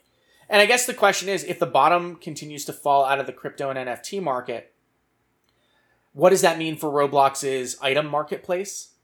[0.49, 3.33] And I guess the question is if the bottom continues to fall out of the
[3.33, 4.73] crypto and NFT market,
[6.17, 8.95] what does that mean for Roblox's item marketplace?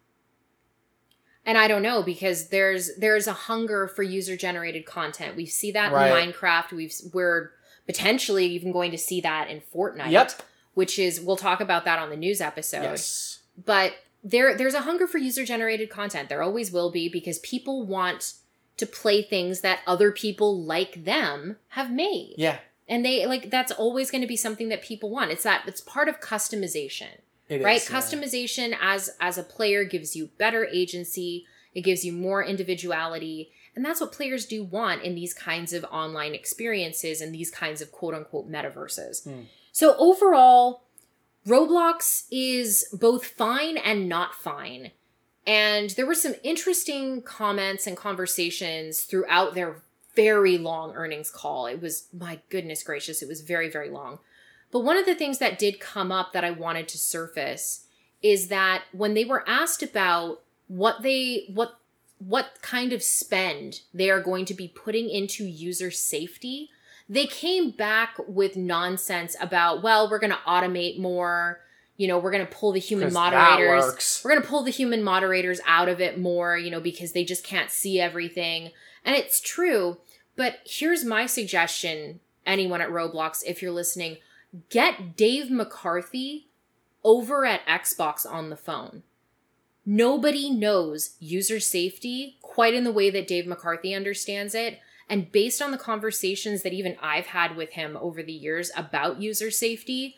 [1.45, 5.37] And I don't know because there's there's a hunger for user generated content.
[5.37, 6.27] We see that Right.
[6.27, 6.73] in Minecraft.
[6.73, 7.51] We've we're
[7.87, 10.11] potentially even going to see that in Fortnite.
[10.11, 10.33] Yep.
[10.73, 12.83] Which is we'll talk about that on the news episode.
[12.83, 13.41] Yes.
[13.63, 13.93] But
[14.25, 16.31] there there's a hunger for user generated content.
[16.31, 18.35] There always will be because people want
[18.79, 22.37] to play things that other people like them have made.
[22.39, 22.59] Yeah.
[22.89, 25.30] And they like that's always going to be something that people want.
[25.30, 27.09] It's that it's part of customization
[27.49, 27.64] It is.
[27.64, 27.97] right yeah.
[27.99, 33.83] customization as as a player gives you better agency it gives you more individuality and
[33.85, 37.91] that's what players do want in these kinds of online experiences and these kinds of
[37.93, 39.43] quote unquote metaverses Hmm.
[39.72, 40.83] so overall
[41.47, 44.91] roblox is both fine and not fine
[45.47, 49.83] and there were some interesting comments and conversations throughout their
[50.15, 51.67] very long earnings call.
[51.67, 54.19] It was my goodness gracious it was very very long.
[54.71, 57.87] But one of the things that did come up that I wanted to surface
[58.23, 61.79] is that when they were asked about what they what
[62.19, 66.71] what kind of spend they are going to be putting into user safety,
[67.09, 71.61] they came back with nonsense about, well, we're going to automate more,
[71.97, 75.03] you know, we're going to pull the human moderators we're going to pull the human
[75.03, 78.71] moderators out of it more, you know, because they just can't see everything.
[79.05, 79.98] And it's true.
[80.36, 84.18] But here's my suggestion anyone at Roblox, if you're listening,
[84.68, 86.48] get Dave McCarthy
[87.05, 89.03] over at Xbox on the phone.
[89.84, 94.80] Nobody knows user safety quite in the way that Dave McCarthy understands it.
[95.09, 99.20] And based on the conversations that even I've had with him over the years about
[99.20, 100.16] user safety,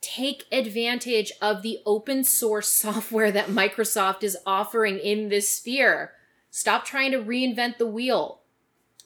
[0.00, 6.12] take advantage of the open source software that Microsoft is offering in this sphere.
[6.50, 8.40] Stop trying to reinvent the wheel.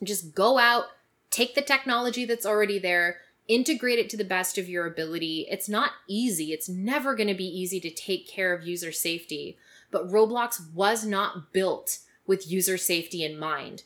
[0.03, 0.87] Just go out,
[1.31, 3.19] take the technology that's already there,
[3.49, 5.47] integrate it to the best of your ability.
[5.51, 6.53] It's not easy.
[6.53, 9.59] It's never going to be easy to take care of user safety,
[9.91, 13.83] but Roblox was not built with user safety in mind.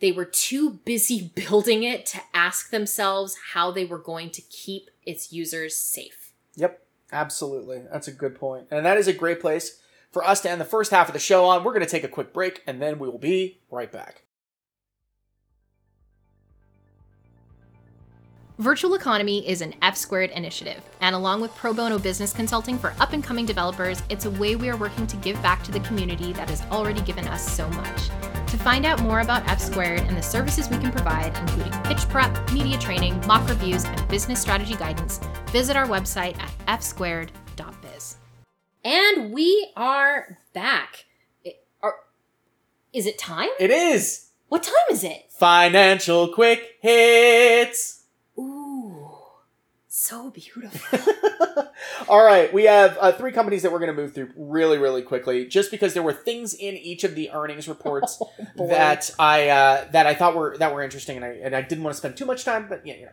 [0.00, 4.90] They were too busy building it to ask themselves how they were going to keep
[5.04, 6.32] its users safe.
[6.56, 6.82] Yep,
[7.12, 7.82] absolutely.
[7.90, 8.68] That's a good point.
[8.70, 9.80] And that is a great place
[10.12, 11.64] for us to end the first half of the show on.
[11.64, 14.22] We're going to take a quick break and then we will be right back.
[18.58, 22.94] Virtual Economy is an F squared initiative, and along with pro bono business consulting for
[23.00, 25.80] up and coming developers, it's a way we are working to give back to the
[25.80, 28.08] community that has already given us so much.
[28.48, 32.08] To find out more about F squared and the services we can provide, including pitch
[32.08, 37.41] prep, media training, mock reviews, and business strategy guidance, visit our website at fsquared.biz.
[38.84, 41.04] And we are back.
[41.44, 42.00] It- are-
[42.92, 43.48] is it time?
[43.60, 45.26] It is What time is it?
[45.38, 48.02] financial quick hits.
[48.38, 49.08] Ooh,
[49.88, 50.98] so beautiful.
[52.08, 55.02] All right, we have uh, three companies that we're going to move through really, really
[55.02, 58.16] quickly, just because there were things in each of the earnings reports
[58.56, 58.68] boy.
[58.68, 61.84] that I uh, that I thought were that were interesting, and I and I didn't
[61.84, 63.12] want to spend too much time, but yeah, you know.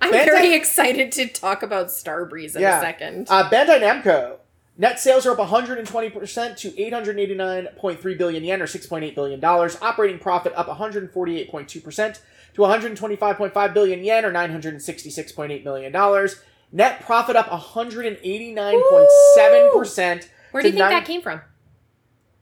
[0.00, 2.78] I'm Bandai- very excited to talk about Starbreeze in Yeah.
[2.78, 3.26] a second.
[3.30, 4.36] Uh, Bandai Namco.
[4.78, 9.76] Net sales are up 120% to 889.3 billion yen or 6.8 billion dollars.
[9.82, 12.18] Operating profit up 148.2%
[12.54, 16.40] to 125.5 billion yen or 966.8 million dollars.
[16.72, 20.28] Net profit up 189.7%.
[20.52, 21.42] Where do you think that came from?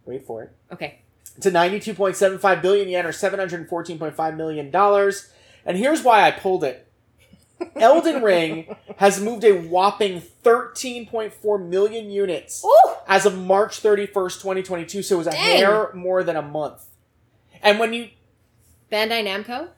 [0.05, 0.53] Wait for it.
[0.72, 1.01] Okay.
[1.41, 5.33] To 92.75 billion yen or 714.5 million dollars.
[5.66, 6.89] And here's why I pulled it.
[7.77, 12.93] Elden Ring has moved a whopping 13.4 million units Ooh!
[13.07, 15.03] as of March 31st, 2022.
[15.03, 15.57] So it was a Dang.
[15.59, 16.87] hair more than a month.
[17.63, 18.09] And when you
[18.91, 19.69] Bandai Namco,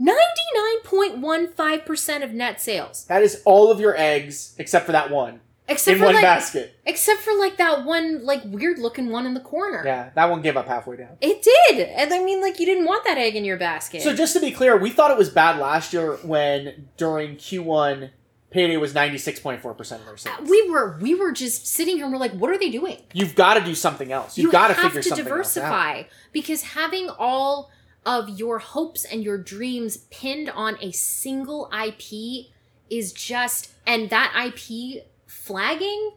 [0.00, 3.04] 99.15% of net sales.
[3.06, 6.22] That is all of your eggs except for that one Except in for one like
[6.22, 6.74] basket.
[6.84, 9.82] except for like that one like weird looking one in the corner.
[9.84, 11.16] Yeah, that one gave up halfway down.
[11.22, 11.88] It did.
[11.88, 14.02] And I mean like you didn't want that egg in your basket.
[14.02, 18.10] So just to be clear, we thought it was bad last year when during Q1
[18.50, 20.50] Payday was ninety six point four percent of their uh, sales.
[20.50, 22.98] we were we were just sitting here and we're like what are they doing?
[23.14, 24.36] You've got to do something else.
[24.36, 25.62] You've you got to figure to something else out.
[25.62, 27.70] diversify because having all
[28.06, 32.46] of your hopes and your dreams pinned on a single IP
[32.90, 36.12] is just and that IP flagging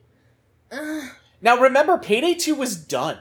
[0.72, 1.10] Ugh.
[1.42, 3.20] Now remember, Payday Two was done.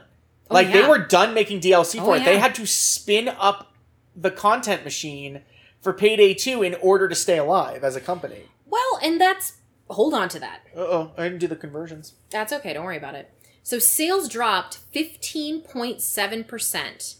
[0.49, 2.25] Oh, Like they were done making DLC Oh, for it.
[2.25, 3.71] They had to spin up
[4.15, 5.41] the content machine
[5.81, 8.43] for Payday Two in order to stay alive as a company.
[8.65, 9.53] well and that's
[9.89, 12.13] hold on to that Uh oh, I didn't do the conversions.
[12.31, 12.73] That's okay.
[12.73, 13.31] Don't worry about it.
[13.63, 17.15] So sales dropped 15.7%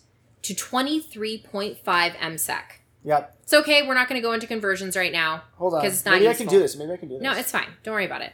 [0.47, 2.61] to 23.5 MSEK.
[3.03, 3.37] Yep.
[3.43, 3.87] It's okay.
[3.87, 5.43] We're not going to go into conversions right now.
[5.55, 5.81] Hold on.
[5.81, 6.75] 'Cause it's not Maybe I can do this.
[6.75, 7.23] Maybe I can do this.
[7.23, 7.69] No, it's fine.
[7.83, 8.33] Don't worry about it.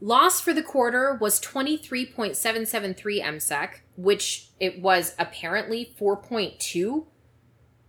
[0.00, 7.06] Loss for the quarter was 23.773 MSEK, which it was apparently 4.2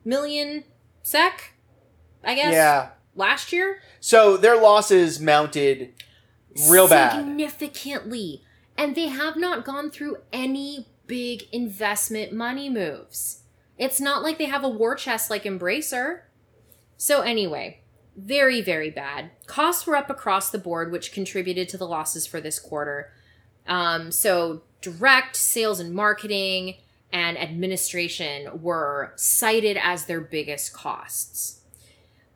[0.03, 0.65] million
[1.03, 1.53] SEK,
[2.23, 2.89] I guess, yeah.
[3.15, 3.81] last year.
[4.01, 5.93] So their losses mounted
[6.67, 7.15] real bad.
[7.15, 8.43] significantly
[8.77, 13.40] and they have not gone through any big investment money moves
[13.77, 16.21] it's not like they have a war chest like embracer
[16.97, 17.79] so anyway
[18.15, 22.41] very very bad costs were up across the board which contributed to the losses for
[22.41, 23.11] this quarter
[23.67, 26.75] um, so direct sales and marketing
[27.13, 31.61] and administration were cited as their biggest costs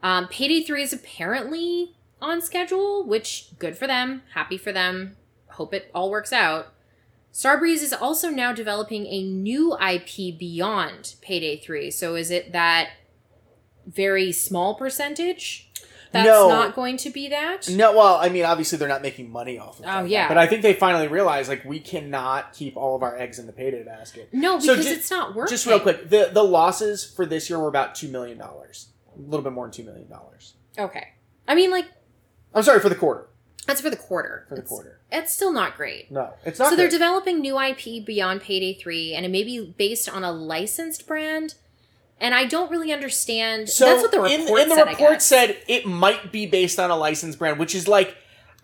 [0.01, 5.15] um, payday 3 is apparently on schedule, which good for them, happy for them.
[5.47, 6.73] Hope it all works out.
[7.35, 11.91] Starbreeze is also now developing a new IP beyond Payday 3.
[11.91, 12.91] So is it that
[13.85, 15.69] very small percentage
[16.13, 16.47] that's No.
[16.47, 17.67] not going to be that?
[17.67, 19.89] No, well, I mean, obviously they're not making money off of it.
[19.91, 20.29] Oh, yeah.
[20.29, 23.47] But I think they finally realized like we cannot keep all of our eggs in
[23.47, 24.29] the payday basket.
[24.31, 25.51] No, So because it's not working.
[25.51, 29.19] Just real quick, the the losses for this year were about two million dollars, a
[29.19, 30.53] little bit more than two million dollars.
[30.79, 31.09] Okay.
[31.49, 31.87] I mean, like,
[32.53, 33.27] I'm sorry for the quarter.
[33.65, 34.45] That's for the quarter.
[34.49, 36.11] For the It's- quarter, It's still not great.
[36.11, 36.69] no, it's not.
[36.69, 40.31] so they're developing new IP beyond Payday 3, and it may be based on a
[40.31, 41.55] licensed brand.
[42.19, 43.69] And I don't really understand.
[43.69, 44.87] so that's what the report in the said.
[44.87, 48.15] Report said it might be based on a licensed brand, which is like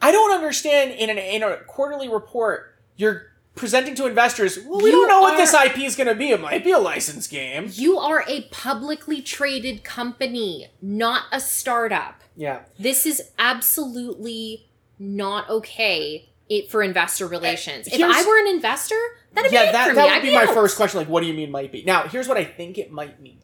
[0.01, 4.57] I don't understand in an in a quarterly report you're presenting to investors.
[4.65, 6.29] Well, we You don't know what this IP is going to be.
[6.31, 7.69] It might be a licensed game.
[7.73, 12.21] You are a publicly traded company, not a startup.
[12.37, 12.59] Yeah.
[12.79, 14.67] This is absolutely
[15.01, 17.87] not okay it, for investor uh, relations.
[17.87, 18.99] If here's- I were an investor,
[19.33, 20.99] that'd yeah, be that, that would I'd be my first question.
[20.99, 21.83] Like, what do you mean might be?
[21.83, 23.39] Now, here's what I think it might mean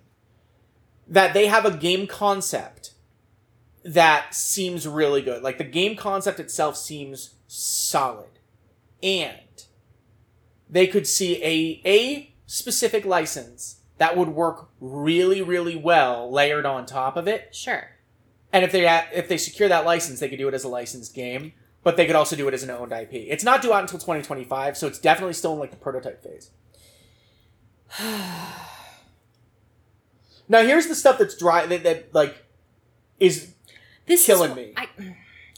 [1.08, 2.91] that they have a game concept
[3.84, 5.41] that seems really good.
[5.41, 8.30] Like, the game concept itself seems solid.
[9.01, 9.64] And
[10.70, 16.86] they could see a, a specific license that would work really, really well layered on
[16.86, 17.55] top of it.
[17.55, 17.89] Sure.
[18.58, 21.14] And if they if they secure that license, they could do it as a licensed
[21.14, 21.53] game,
[21.84, 23.10] but they could also do it as an owned IP.
[23.14, 26.49] It's not due out until 2025, so it's definitely still in like the prototype phase.
[30.49, 32.45] now here's the stuff that's dry that, that like
[33.20, 33.53] is
[34.08, 34.74] This Killing is, me.
[34.76, 34.88] I,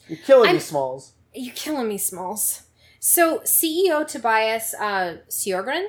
[0.10, 1.14] you're killing me, I'm- Smalls.
[1.34, 2.64] you're killing me, Smalls.
[3.00, 5.88] So CEO Tobias uh, Sjogren,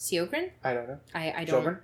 [0.00, 0.98] Sjogren, I don't know.
[1.14, 1.46] I I don't.
[1.46, 1.78] Children?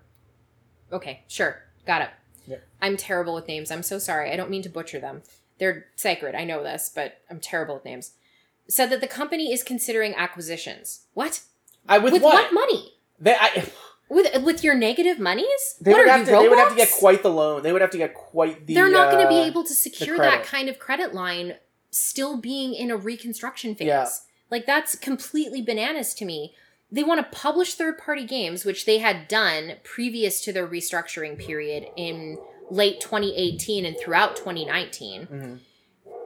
[0.91, 1.63] Okay, sure.
[1.87, 2.09] Got it.
[2.51, 2.59] Yeah.
[2.83, 3.71] I'm terrible with names.
[3.71, 4.31] I'm so sorry.
[4.33, 5.23] I don't mean to butcher them.
[5.59, 6.35] They're sacred.
[6.35, 8.13] I know this, but I'm terrible with names.
[8.69, 11.03] Said that the company is considering acquisitions.
[11.15, 11.43] What?
[11.89, 12.53] I with, With, what?
[12.53, 12.55] what?
[12.55, 12.95] money?
[13.19, 13.71] They, I,
[14.09, 15.77] With with your negative monies?
[15.81, 16.43] They what would are have you, to.
[16.43, 17.63] They would have to get quite the loan.
[17.63, 18.75] They would have to get quite the.
[18.75, 21.55] They're not going to be uh, able to secure that kind of credit line
[21.93, 23.87] still being in a reconstruction phase.
[23.87, 24.09] Yeah.
[24.51, 26.55] Like that's completely bananas to me.
[26.93, 31.38] They want to publish third party games, which they had done previous to their restructuring
[31.38, 32.38] period in
[32.70, 35.26] late 2018 and throughout 2019.
[35.26, 35.59] mhm.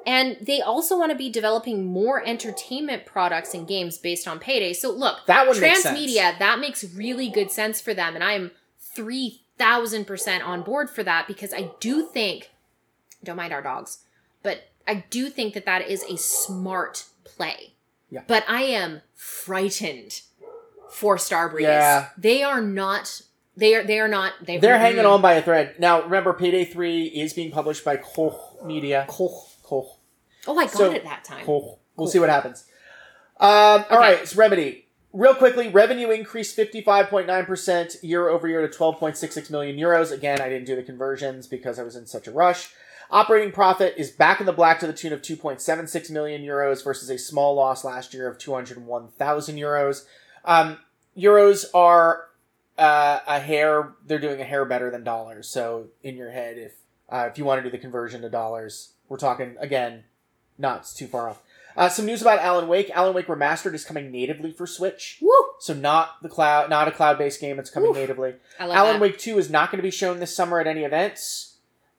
[0.07, 4.75] And they also want to be developing more entertainment products and games based on payday.
[4.75, 8.15] So look, That would transmedia, that makes really good sense for them.
[8.15, 8.51] And I'm
[8.97, 12.51] 3000% on board for that because I do think,
[13.23, 14.01] don't mind our dogs,
[14.43, 17.73] but I do think that that is a smart play.
[18.11, 18.25] Yeah.
[18.27, 20.21] But I am frightened
[20.91, 21.63] for Starbreeze.
[21.63, 22.09] Yeah.
[22.19, 23.21] They are not,
[23.57, 25.77] they are, they are not, they They're hanging on by a thread.
[25.79, 29.07] Now, remember, Payday 3 is being published by Koch Media.
[29.09, 29.51] Koch.
[29.63, 29.87] Koch.
[30.47, 31.45] Oh, I got So- it that time.
[31.47, 31.79] Koch.
[31.97, 32.65] We'll see what happens.
[33.41, 33.97] Um, All Okay.
[33.97, 34.87] right, it's Remedy.
[35.13, 40.11] Real quickly, revenue increased 55.9% year over year to 12.66 million euros.
[40.13, 42.71] Again, I didn't do the conversions because I was in such a rush.
[43.11, 47.09] Operating profit is back in the black to the tune of 2.76 million euros versus
[47.11, 50.05] a small loss last year of 201,000 euros.
[50.45, 50.79] Um,
[51.17, 52.29] euros are
[52.79, 55.49] uh, a hair, they're doing a hair better than dollars.
[55.49, 56.73] So, in your head, if
[57.09, 60.05] uh, if you want to do the conversion to dollars, we're talking, again,
[60.59, 61.43] not too far off.
[61.77, 62.91] Uh, some news about Alan Wake.
[62.91, 65.19] Alan Wake Remastered is coming natively for Switch.
[65.21, 65.33] Woo!
[65.59, 67.59] So not the cloud, not a cloud-based game.
[67.59, 67.97] It's coming Oof.
[67.97, 68.35] natively.
[68.59, 69.01] Alan that.
[69.01, 71.57] Wake Two is not going to be shown this summer at any events.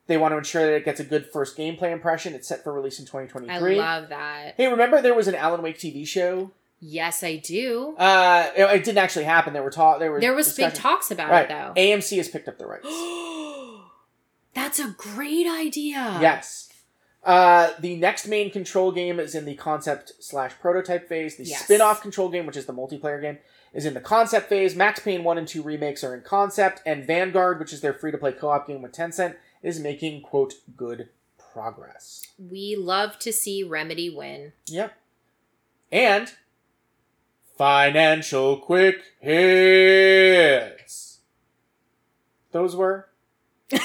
[0.07, 2.33] They want to ensure that it gets a good first gameplay impression.
[2.33, 3.49] It's set for release in 2023.
[3.49, 3.77] I 2023.
[3.77, 4.53] love that.
[4.55, 6.51] hey, remember there was an Alan Wake TV show?
[6.79, 7.95] Yes, I do.
[7.97, 9.53] Uh, it, it didn't actually happen.
[9.53, 9.99] There were talk.
[9.99, 11.45] There were There was big talks about Right.
[11.45, 11.73] it though.
[11.75, 12.85] AMC has picked up the rights.
[14.53, 16.17] That's a great idea.
[16.21, 16.69] Yes.
[17.23, 21.37] Uh, the next main control game is in the concept slash prototype phase.
[21.37, 21.63] The Yes.
[21.63, 23.39] spin-off control game, which is the multiplayer game,
[23.73, 24.75] is in the concept phase.
[24.75, 28.33] Max Payne 1 and 2 remakes are in concept, and Vanguard, which is their free-to-play
[28.33, 31.09] co-op game with Tencent, is making, quote, good
[31.53, 32.21] progress.
[32.37, 34.53] We love to see Remedy win.
[34.67, 34.93] Yep.
[35.91, 36.31] And
[37.57, 41.19] financial quick hits.
[42.51, 43.09] Those were
[43.73, 43.79] I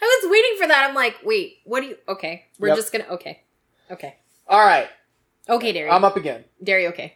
[0.00, 0.86] was waiting for that.
[0.88, 1.96] I'm like, wait, what do you?
[2.08, 2.76] Okay, we're Yep.
[2.76, 3.04] just gonna.
[3.10, 3.42] Okay,
[3.90, 4.16] okay,
[4.48, 4.88] all right.
[5.48, 5.90] okay, Derry.
[5.90, 6.44] I'm up again.
[6.62, 7.14] Derry, okay.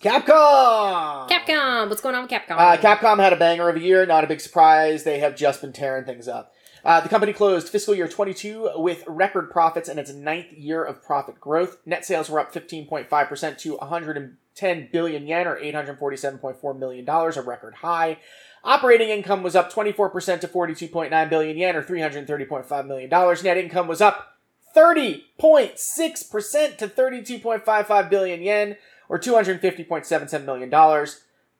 [0.00, 1.28] Capcom.
[1.28, 1.88] Capcom.
[1.88, 2.52] What's going on with Capcom?
[2.56, 5.02] Uh, Capcom had a banger of a year, not a big surprise.
[5.02, 6.52] They have just been tearing things up.
[6.84, 11.02] Uh, the company closed fiscal year 22 with record profits and its ninth year of
[11.02, 11.78] profit growth.
[11.84, 18.18] Net sales were up 15.5% to 110 billion yen, or $847.4 million, a record high.
[18.64, 23.10] Operating income was up 24% to 42.9 billion yen, or $330.5 million.
[23.10, 24.36] Net income was up
[24.76, 28.76] 30.6% to 32.55 billion yen,
[29.08, 31.06] or $250.77 million.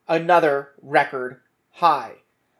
[0.07, 1.41] Another record
[1.73, 2.13] high.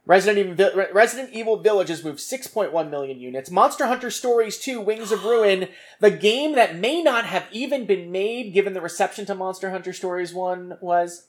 [0.09, 3.51] Resident Evil, Vi- Re- Resident Evil Village has moved 6.1 million units.
[3.51, 5.67] Monster Hunter Stories 2 Wings of Ruin,
[5.99, 9.93] the game that may not have even been made given the reception to Monster Hunter
[9.93, 11.27] Stories 1 was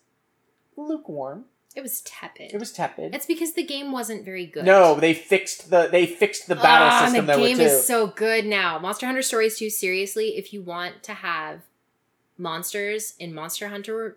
[0.78, 1.44] lukewarm.
[1.76, 2.54] it was tepid.
[2.54, 3.14] It was tepid.
[3.14, 4.64] It's because the game wasn't very good.
[4.64, 8.46] no, they fixed the they fixed the battle Ah, system The game is so good
[8.46, 8.78] now.
[8.78, 11.60] Monster Hunter Stories 2, seriously, if you want to have
[12.38, 14.16] monsters in Monster Hunter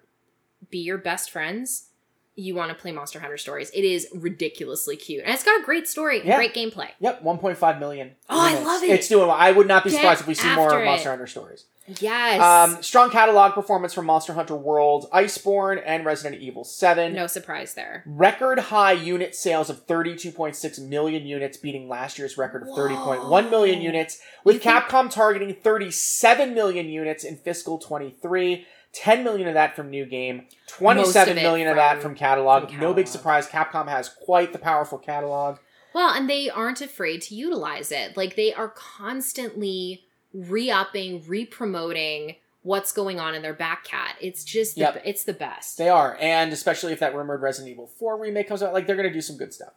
[0.72, 1.89] be your best friends,
[2.36, 3.69] you want to play Monster Hunter Stories.
[3.71, 5.23] It is ridiculously cute.
[5.23, 6.36] And it's got a great story, Yeah.
[6.38, 6.89] great gameplay.
[6.99, 8.15] Yep, 1.5 million.
[8.29, 8.89] Oh, I love it.
[8.89, 9.36] It's doing well.
[9.38, 10.86] I would not be Get surprised if we see more it.
[10.86, 11.65] Monster Hunter Stories.
[11.99, 12.39] Yes.
[12.41, 17.13] Um, strong catalog performance from Monster Hunter World, Iceborne, and Resident Evil 7.
[17.13, 18.03] no surprise there.
[18.05, 23.82] Record high unit sales of 32.6 million units, beating last year's record of 30.1 million
[23.82, 28.66] units, with You think- Capcom targeting 37 million units in fiscal 23.
[28.93, 32.15] 10 million of that from new game, 27 Most of million of that from- from
[32.15, 32.71] catalog.
[32.79, 35.57] No big surprise, Capcom has quite the powerful catalog.
[35.93, 38.15] Well, and they aren't afraid to utilize it.
[38.17, 44.15] Like they are constantly re-upping, re-promoting what's going on in their back cat.
[44.21, 45.01] It's just the, Yep.
[45.05, 45.78] it's the best.
[45.78, 48.95] They are, and especially if that rumored Resident Evil 4 remake comes out, like they're
[48.95, 49.74] going to do some good stuff.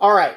[0.00, 0.36] All right.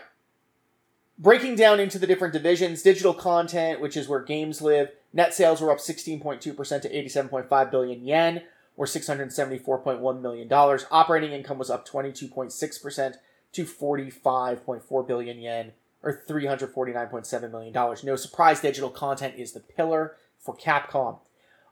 [1.18, 5.62] Breaking down into the different divisions, digital content, which is where games live, net sales
[5.62, 8.42] were up 16.2% to 87.5 billion yen,
[8.78, 10.52] or $674.1 million.
[10.92, 13.14] Operating income was up 22.6%
[13.54, 15.72] to 45.4 billion yen,
[16.04, 17.74] or $349.7 million.
[18.04, 21.20] No surprise, digital content is the pillar for Capcom.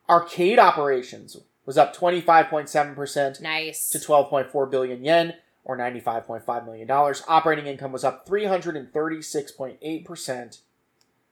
[0.10, 3.90] Arcade operations was up 25.7% Nice.
[3.90, 5.34] to 12.4 billion yen
[5.64, 7.24] or 95.5 million dollars.
[7.28, 10.60] Operating income was up 336.8%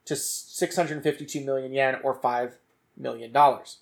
[0.07, 2.57] to 652 million yen or 5
[2.97, 3.77] million dollars.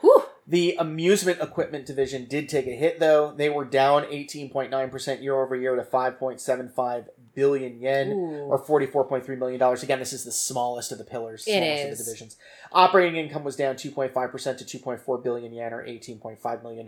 [0.00, 0.24] Whew.
[0.46, 3.32] The amusement equipment division did take a hit, though.
[3.32, 8.48] They were down 18.9% year over year to 5.75 billion yen, Ooh.
[8.48, 9.62] or $44.3 million.
[9.62, 12.36] Again, this is the smallest of the pillars, It smallest of the divisions.
[12.72, 14.12] Operating income was down 2.5%
[14.58, 16.86] to 2.4 billion yen, or $18.5 million.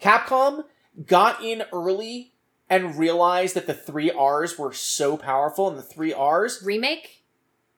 [0.00, 0.64] Capcom
[1.06, 2.32] got in early
[2.70, 7.21] and realized that the three R's were so powerful, and the three R's Remake,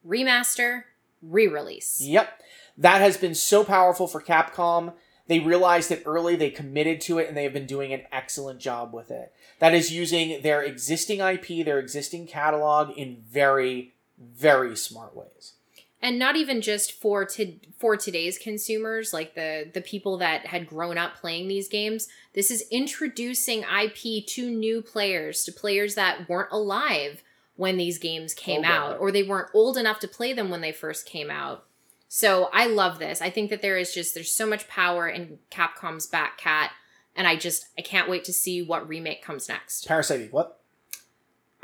[0.07, 0.83] remaster,
[1.21, 2.01] re-release.
[2.01, 2.41] Yep.
[2.77, 4.93] That has been so powerful for Capcom.
[5.27, 8.59] They realized it early, they committed to it, and they have been doing an excellent
[8.59, 9.33] job with it.
[9.59, 15.53] That is using their existing IP, their existing catalog in very, very smart ways.
[16.01, 20.67] and not even just for to for today's consumers like the the people that had
[20.67, 26.29] grown up playing these games this is introducing ip to new players to players that
[26.29, 27.23] weren't alive
[27.55, 30.61] when these games came Oh, out or they weren't old enough to play them when
[30.61, 31.65] they first came out
[32.07, 35.39] so i love this i think that there is just there's so much power in
[35.49, 36.71] capcom's back cat
[37.15, 40.59] and i just i can't wait to see what remake comes next Parasite what?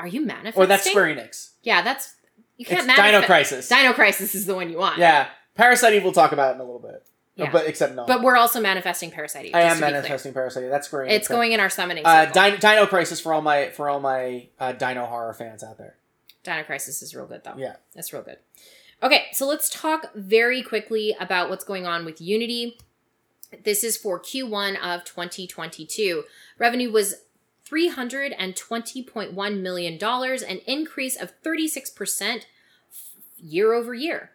[0.00, 1.50] are you manifesting Or that's Square Enix.
[1.62, 2.14] yeah that's
[2.56, 3.68] you can't It's manifest Dino Crisis.
[3.68, 5.28] dino crisis is the one you want yeah.
[5.54, 7.06] Parasite Eve we'll talk about in a little bit.
[7.36, 7.50] Yeah.
[7.50, 8.04] But except no.
[8.06, 9.90] But we're also manifesting Parasite I am to be clear.
[9.92, 11.10] manifesting Parasite That's Enix.
[11.10, 12.26] It's going in our summoning uh.
[12.26, 15.96] Dino, Dino Crisis for all my for all my uh, Dino horror fans out there.
[16.44, 17.54] Dino Crisis is real good though.
[17.56, 17.76] Yeah.
[17.94, 18.36] That's real good.
[19.02, 22.78] Okay, so let's talk very quickly about what's going on with Unity.
[23.64, 26.22] This is for Q1 of 2022.
[26.58, 27.16] Revenue was
[27.68, 32.44] $320.1 million, an increase of 36%
[33.38, 34.30] year over year.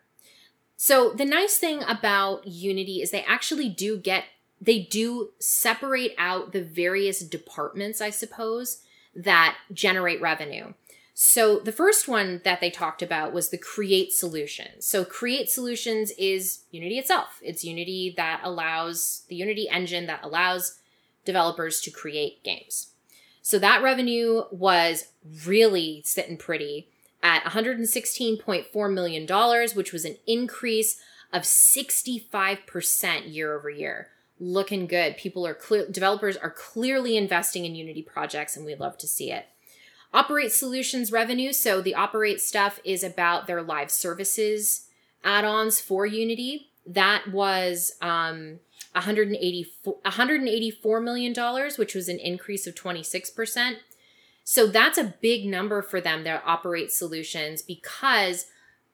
[0.78, 4.26] So the nice thing about Unity is they actually do get
[4.60, 8.82] they do separate out the various departments, I suppose,
[9.16, 10.74] that generate revenue.
[11.14, 14.86] So the first one that they talked about was the Create Solutions.
[14.86, 17.40] So Create Solutions is Unity itself.
[17.41, 20.80] It's Unity that allows the Unity engine that allows
[21.26, 22.91] developers to create games.
[23.41, 25.10] So that revenue was
[25.45, 26.88] really sitting pretty
[27.28, 31.02] at $116.4 million, which was an increase
[31.34, 34.08] of 65% year over year.
[34.40, 35.18] Looking good.
[35.18, 35.58] People are
[35.91, 39.48] developers are clearly investing in Unity projects, and we love to see it.
[40.14, 41.52] Operate Solutions revenue.
[41.52, 44.88] So the Operate stuff is about their live services
[45.24, 46.70] add-ons for Unity.
[46.86, 48.60] That was um,
[48.94, 53.78] 184, 184 million dollars, which was an increase of 26%.
[54.49, 58.45] So that's a big number for them, their Operate Solutions, because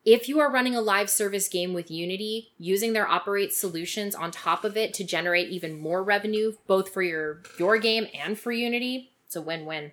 [0.04, 4.32] if you are running a live service game with Unity, using their Operate Solutions on
[4.32, 8.52] top of it to generate even more revenue, both for your your game and for
[8.52, 9.92] Unity, it's a win-win.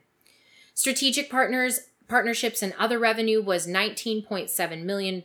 [0.73, 5.25] Strategic partners, partnerships, and other revenue was $19.7 million,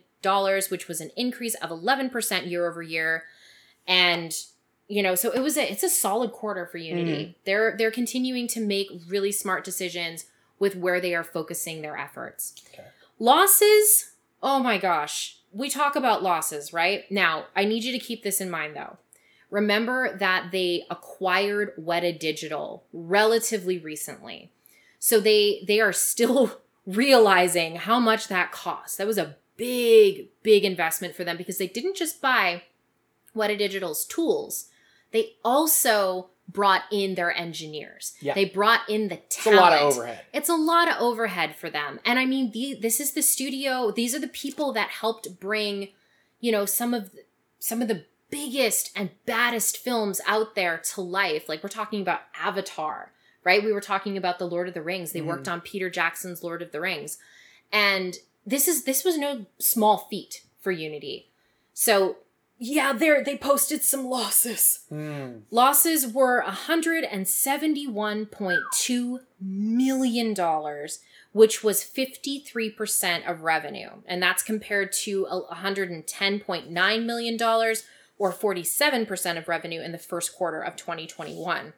[0.68, 3.24] which was an increase of 11% year over year.
[3.88, 4.36] And
[4.88, 7.24] you know, so it was a it's a solid quarter for Unity.
[7.24, 7.32] Mm-hmm.
[7.46, 10.26] They're they're continuing to make really smart decisions
[10.60, 12.54] with where they are focusing their efforts.
[12.74, 12.88] Okay.
[13.20, 14.12] Losses,
[14.44, 15.40] oh my gosh.
[15.52, 17.10] We talk about losses, right?
[17.10, 18.98] Now, I need you to keep this in mind though.
[19.50, 24.52] Remember that they acquired Weta Digital relatively recently.
[25.00, 28.98] So they they are still realizing how much that cost.
[28.98, 32.64] That was a big big investment for them because they didn't just buy
[33.36, 34.70] Weta Digital's tools.
[35.16, 38.16] They also brought in their engineers.
[38.20, 38.34] Yeah.
[38.34, 39.30] They brought in the talent.
[39.30, 40.22] It's a lot of overhead.
[40.34, 42.02] It's a lot of overhead for them.
[42.04, 43.92] And I mean, the, this is the studio.
[43.92, 45.88] These are the people that helped bring,
[46.42, 47.24] you know, some of the,
[47.60, 51.48] some of the biggest and baddest films out there to life.
[51.48, 53.14] Like we're talking about Avatar,
[53.46, 53.64] right?
[53.64, 55.14] We were talking about The Lord of the Rings.
[55.14, 55.28] They Mhm.
[55.28, 57.18] worked on Peter Jackson's Lord of the Rings.
[57.72, 61.30] And this is this was no small feat for Unity.
[61.74, 62.18] So,
[62.58, 64.86] yeah, they they posted some losses.
[64.90, 65.40] Hmm.
[65.52, 70.36] Losses were $171.2 million,
[71.34, 73.90] which was 53% of revenue.
[74.06, 77.38] And that's compared to $110.9 million
[78.18, 81.74] or 47% of revenue in the first quarter of 2021.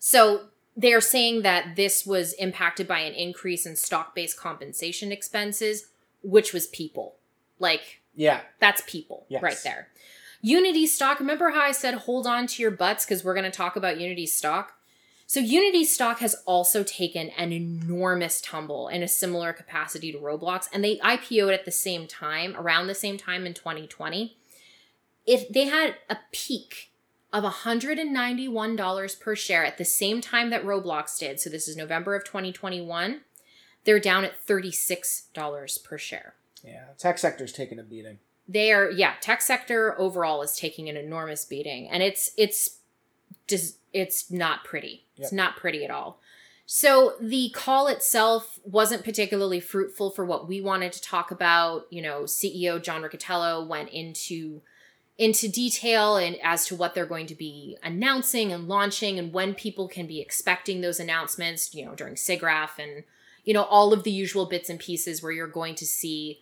[0.00, 5.12] So they are saying that this was impacted by an increase in stock based compensation
[5.12, 5.86] expenses,
[6.24, 7.14] which was people.
[7.60, 8.40] Like, Yeah.
[8.58, 9.42] that's people Yes.
[9.42, 9.88] right there.
[10.40, 13.56] Unity stock, remember how I said hold on to your butts because we're going to
[13.56, 14.74] talk about Unity stock?
[15.26, 20.68] So Unity stock has also taken an enormous tumble in a similar capacity to Roblox,
[20.72, 24.36] and they IPO'd at the same time, around the same time in 2020.
[25.24, 26.90] If they had a peak
[27.32, 32.14] of $191 per share at the same time that Roblox did, so this is November
[32.14, 33.20] of 2021,
[33.84, 36.34] they're down at $36 per share.
[36.64, 36.84] Yeah.
[36.98, 38.18] Tech sector's taking a beating.
[38.48, 42.78] they are yeah tech sector overall is taking an enormous beating and it's it's
[43.48, 45.36] just it's not pretty it's Yep.
[45.36, 46.20] not pretty at all
[46.66, 52.02] so the call itself wasn't particularly fruitful for what we wanted to talk about you
[52.02, 54.60] know ceo john riccitiello went into
[55.18, 59.54] into detail and as to what they're going to be announcing and launching and when
[59.54, 63.04] people can be expecting those announcements you know during siggraph and
[63.44, 66.40] you know all of the usual bits and pieces where you're going to see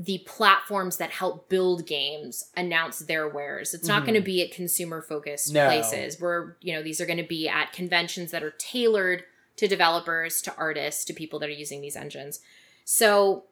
[0.00, 3.74] the platforms that help build games announce their wares.
[3.74, 4.06] It's not Mhm.
[4.06, 5.66] going to be at consumer focused No.
[5.66, 9.24] places where, you know, these are going to be at conventions that are tailored
[9.56, 12.38] to developers, to artists, to people that are using these engines.
[12.84, 13.46] So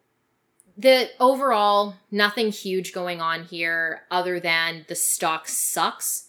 [0.78, 6.28] the overall nothing huge going on here other than the stock sucks,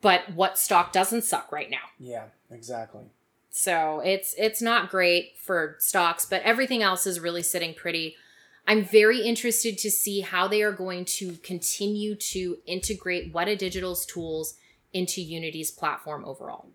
[0.00, 1.90] but what stock doesn't suck right now.
[2.00, 3.04] Yeah, exactly.
[3.50, 8.16] So it's it's not great for stocks, but everything else is really sitting pretty.
[8.66, 14.06] I'm very interested to see how they are going to continue to integrate Weta Digital's
[14.06, 14.54] tools
[14.92, 16.68] into Unity's platform overall.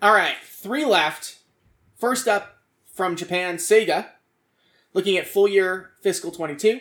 [0.00, 1.38] All right, three left.
[1.96, 2.58] First up
[2.92, 4.06] from Japan, Sega.
[4.94, 6.80] Looking at full year fiscal 22.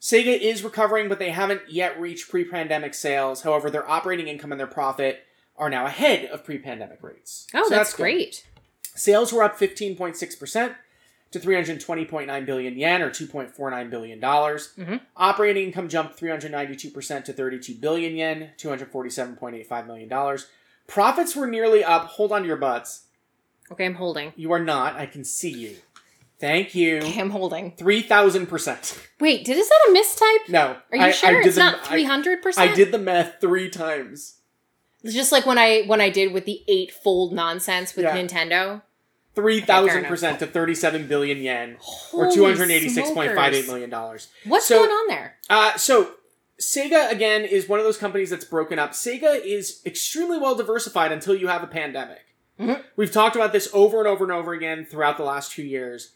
[0.00, 3.42] Sega is recovering, but they haven't yet reached pre pandemic sales.
[3.42, 5.24] However, their operating income and their profit
[5.56, 7.46] are now ahead of pre pandemic rates.
[7.54, 8.02] Oh, So that's, good.
[8.02, 8.46] great.
[8.94, 10.74] Sales were up 15.6%
[11.32, 14.72] to 320.9 billion yen or 2.49 billion dollars.
[14.78, 15.00] Mhm.
[15.16, 20.46] Operating income jumped 392% to 32 billion yen, 247.85 million dollars.
[20.86, 22.04] Profits were nearly up.
[22.06, 23.04] Hold on to your butts.
[23.70, 24.32] Okay, I'm holding.
[24.36, 24.96] You are not.
[24.96, 25.76] I can see you.
[26.38, 26.98] Thank you.
[26.98, 27.72] Okay, I'm holding.
[27.76, 28.98] 3000%.
[29.20, 30.48] Wait, did is that a mistype?
[30.50, 30.76] No.
[30.90, 32.76] Are you I, sure I it's the- not I- three hundred I, percent?
[32.76, 34.38] did the math 3 times.
[35.04, 38.16] It's just like when I when I did with the eightfold nonsense with Yeah.
[38.16, 38.82] Nintendo.
[39.34, 41.76] 3000% to 37 billion yen
[42.12, 43.66] or Holy 286.58 smokers.
[43.66, 44.28] million dollars.
[44.44, 45.36] What's So- going on there?
[45.48, 46.12] Uh, so
[46.60, 48.92] Sega again is one of those companies that's broken up.
[48.92, 52.20] Sega is extremely well diversified until you have a pandemic.
[52.60, 52.82] Mhm.
[52.96, 56.12] We've talked about this over and over and over again throughout the last two years,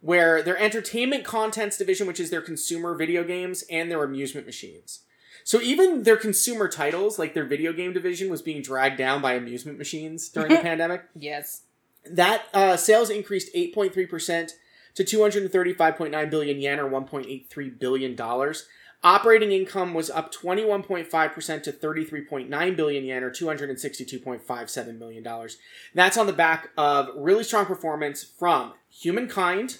[0.00, 5.00] where their entertainment contents division, which is their consumer video games and their amusement machines.
[5.42, 9.34] So even their consumer titles, like their video game division, was being dragged down by
[9.34, 11.02] amusement machines during the pandemic.
[11.14, 11.62] Yes.
[12.08, 14.52] That uh, sales increased 8.3%
[14.94, 18.66] to 235.9 billion yen or 1.83 billion dollars.
[19.02, 25.56] Operating income was up 21.5% to 33.9 billion yen or 262.57 million dollars.
[25.94, 29.78] That's on the back of really strong performance from Humankind,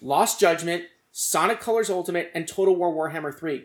[0.00, 3.64] Lost Judgment, Sonic Colors Ultimate, and Total War Warhammer 3.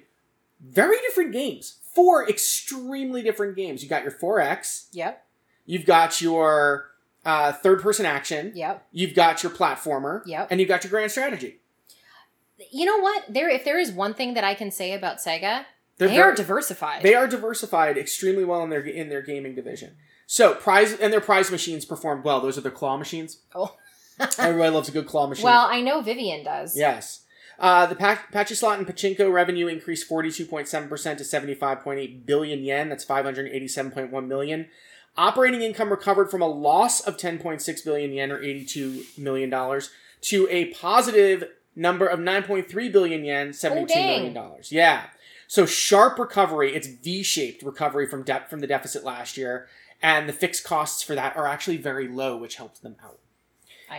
[0.59, 1.77] Very different games.
[1.93, 3.83] Four extremely different games.
[3.83, 5.23] You got your 4X, Yep.
[5.67, 6.89] you've got your
[7.25, 8.87] uh, third person action, Yep.
[8.91, 10.47] you've got your platformer, Yep.
[10.51, 11.59] and you've got your grand strategy.
[12.71, 13.23] You know what?
[13.29, 15.65] There, if there is one thing that I can say about Sega,
[15.97, 17.03] They're they very- are diversified.
[17.03, 19.97] They are diversified extremely well in their in their gaming division.
[20.27, 22.39] So prize and their prize machines performed well.
[22.41, 23.39] Those are their claw machines.
[23.53, 23.75] Oh.
[24.39, 25.43] Everybody loves a good claw machine.
[25.43, 26.77] well, I know Vivian does.
[26.77, 27.21] yes.
[27.59, 30.67] Uh, the pa- Pachislot and Pachinko revenue increased 42.7%
[31.17, 32.89] to 75.8 billion yen.
[32.89, 34.67] That's 587.1 million.
[35.17, 39.89] Operating income recovered from a loss of 10.6 billion yen or 82 million dollars
[40.21, 44.17] to a positive number of 9.3 billion yen, 72 dang.
[44.17, 44.71] million dollars.
[44.71, 45.05] Yeah.
[45.47, 46.73] So sharp recovery.
[46.75, 49.67] It's V-shaped recovery from debt from the deficit last year,
[50.01, 53.19] and the fixed costs for that are actually very low, which helps them out.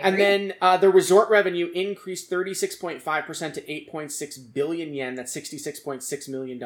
[0.03, 5.15] And then uh, the resort revenue increased 36.5% to 8.6 billion yen.
[5.15, 6.59] That's $66.6 million.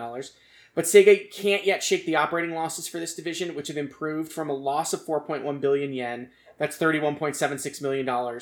[0.74, 4.48] But Sega can't yet shake the operating losses for this division, which have improved from
[4.48, 8.40] a loss of 4.1 billion yen, that's $31.76 million,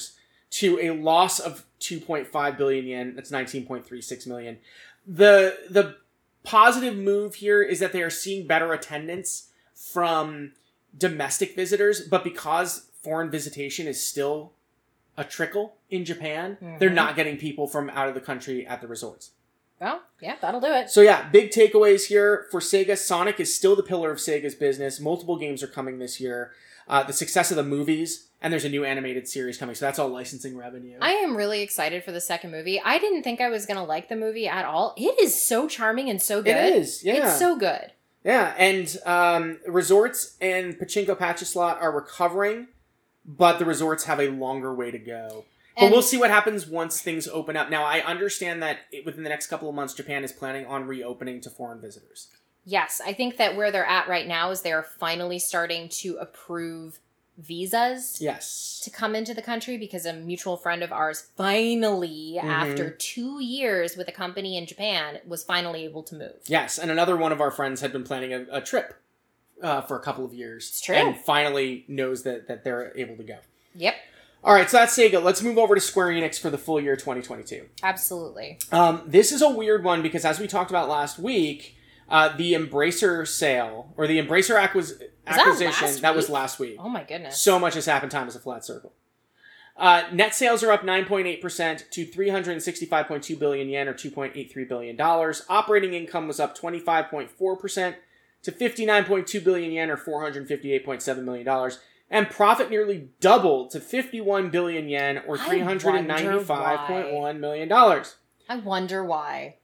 [0.51, 4.59] to a loss of 2.5 billion yen, that's 19.36 million.
[5.07, 5.97] The, the
[6.45, 10.53] positive move here is that they are seeing better attendance from
[10.97, 14.53] domestic visitors, but because foreign visitation is still
[15.17, 16.95] a trickle in Japan, they're Mhm.
[16.95, 19.31] not getting people from out of the country at the resorts.
[19.81, 20.91] Well, yeah, that'll do it.
[20.91, 22.97] So yeah, big takeaways here for Sega.
[22.97, 24.99] Sonic is still the pillar of Sega's business.
[25.01, 26.53] Multiple games are coming this year.
[26.89, 29.99] Uh, the success of the movies, and there's a new animated series coming, so that's
[29.99, 30.97] all licensing revenue.
[31.03, 32.81] I am really excited for the second movie.
[32.83, 34.95] I didn't think I was gonna like the movie at all.
[34.97, 36.57] It is so charming and so good.
[36.57, 37.93] it is, yeah, It's so good.
[38.25, 38.55] yeah.
[38.57, 42.69] And um, resorts and Pachinko Pachislot are recovering,
[43.27, 45.45] but the resorts have a longer way to go.
[45.81, 47.71] But we'll see what happens once things open up.
[47.71, 50.87] Now, I understand that it- within the next couple of months, Japan is planning on
[50.87, 52.29] reopening to foreign visitors.
[52.65, 56.99] yes, I think that where they're at right now is they're finally starting to approve
[57.39, 58.81] visas Yes.
[58.85, 62.45] to come into the country because a mutual friend of ours finally, Mhm.
[62.45, 66.35] after two years with a company in Japan, was finally able to move.
[66.47, 68.95] Yes, and another one of our friends had been planning a, a trip
[69.63, 70.69] uh, for a couple of years.
[70.69, 70.95] It's true.
[70.95, 73.39] And finally knows that, that they're able to go.
[73.77, 73.95] Yep,
[74.45, 75.23] All right, so that's Sega.
[75.23, 77.67] Let's move over to Square Enix for the full year 2022.
[77.83, 78.59] absolutely.
[78.71, 81.77] Um, this is a weird one because, as we talked about last week,
[82.09, 84.95] uh, the Embracer sale or the Embracer acquis-
[85.27, 86.77] acquisition last that was last week.
[86.79, 87.41] Oh my goodness.
[87.41, 88.13] So much has happened.
[88.13, 88.93] Time is a flat circle.
[89.77, 95.43] Uh, net sales are up 9.8% to 365.2 billion yen or 2.83 billion dollars.
[95.49, 97.95] Operating income was up 25.4%
[98.43, 101.79] to 59.2 billion yen or 458.7 million dollars.
[102.11, 108.17] And profit nearly doubled to 51 billion yen or 395.1 million dollars.
[108.49, 109.57] I wonder why.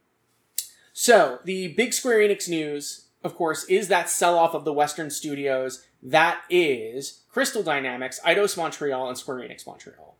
[0.92, 5.10] So, the big Square Enix news, of course, is that sell off of the Western
[5.10, 5.84] studios.
[6.02, 10.16] That is Crystal Dynamics, Eidos Montreal, and Square Enix Montreal.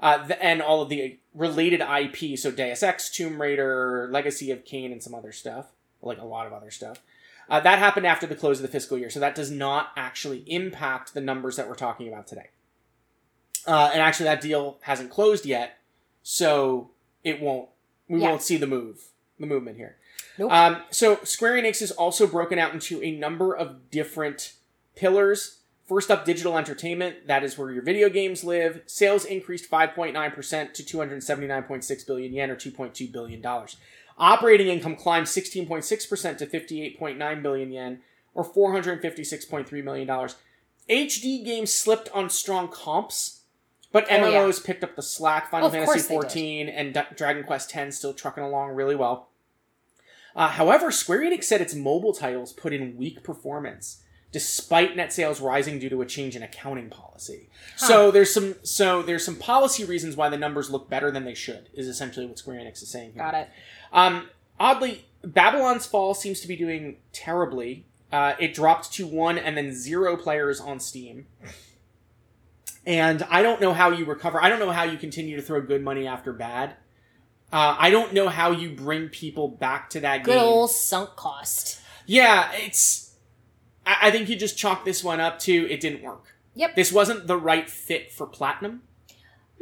[0.00, 4.64] Uh, th- and all of the related IP, so Deus Ex, Tomb Raider, Legacy of
[4.64, 5.66] Kain, and some other stuff,
[6.02, 7.00] like a lot of other stuff.
[7.48, 10.38] Uh, that happened after the close of the fiscal year, so that does not actually
[10.46, 12.50] impact the numbers that we're talking about today.
[13.66, 15.78] Uh, and actually, that deal hasn't closed yet,
[16.22, 16.90] so
[17.24, 17.68] it won't.
[18.08, 18.30] We Yeah.
[18.30, 19.08] won't see the move,
[19.40, 19.96] the movement here.
[20.38, 20.52] Nope.
[20.52, 24.52] Um, so Square Enix is also broken out into a number of different
[24.94, 25.58] pillars.
[25.88, 27.26] First up, digital entertainment.
[27.28, 28.82] That is where your video games live.
[28.86, 33.76] Sales increased 5.9% to 279.6 billion yen or 2.2 billion dollars.
[34.18, 38.00] Operating income climbed 16.6% to 58.9 billion yen
[38.34, 40.36] or 456.3 million dollars.
[40.88, 43.40] HD games slipped on strong comps,
[43.92, 44.42] but Oh, yeah.
[44.42, 45.50] MMOs picked up the slack.
[45.50, 46.22] Final Fantasy course they did.
[46.22, 49.28] 14 and D- Dragon Quest 10 still trucking along really well.
[50.34, 54.02] Uh, however, Square Enix said its mobile titles put in weak performance,
[54.36, 57.48] despite net sales rising due to a change in accounting policy.
[57.74, 61.32] So there's some so there's some policy reasons why the numbers look better than they
[61.32, 61.70] should.
[61.72, 63.22] Is essentially what Square Enix is saying here.
[63.22, 63.48] Got it.
[63.94, 64.28] Um,
[64.60, 67.86] oddly, Babylon's Fall seems to be doing terribly.
[68.12, 71.24] Uh, it dropped to one and then zero players on Steam.
[72.84, 74.38] And I don't know how you recover.
[74.44, 76.74] I don't know how you continue to throw good money after bad.
[77.50, 80.42] Uh, I don't know how you bring people back to that Good game.
[80.42, 81.80] old sunk cost.
[82.04, 83.05] Yeah, it's.
[83.86, 86.34] I, I think you just chalk this one up to it didn't work.
[86.54, 86.74] Yep.
[86.74, 88.82] This wasn't the right fit for Platinum.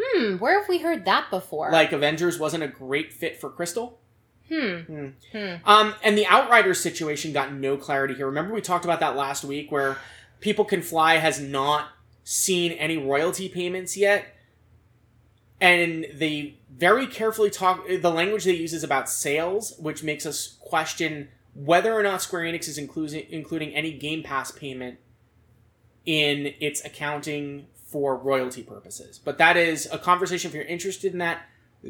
[0.01, 1.71] Hmm, where have we heard that before?
[1.71, 3.99] Like Avengers wasn't a great fit for Crystal.
[4.49, 4.79] hmm.
[4.79, 5.09] Hmm.
[5.33, 5.55] Hmm.
[5.65, 8.27] Um, and the Outriders situation got no clarity here.
[8.27, 9.99] Remember we talked about that last week where
[10.41, 11.89] People Can Fly has not
[12.25, 14.27] seen any royalty payments yet.
[15.61, 20.57] And they very carefully talk the language they use is about sales, which makes us
[20.61, 24.99] question whether or not Square Enix is including including any Game Pass payment
[26.05, 29.21] in its accounting for royalty purposes.
[29.25, 31.43] But that is a conversation if you're interested in that.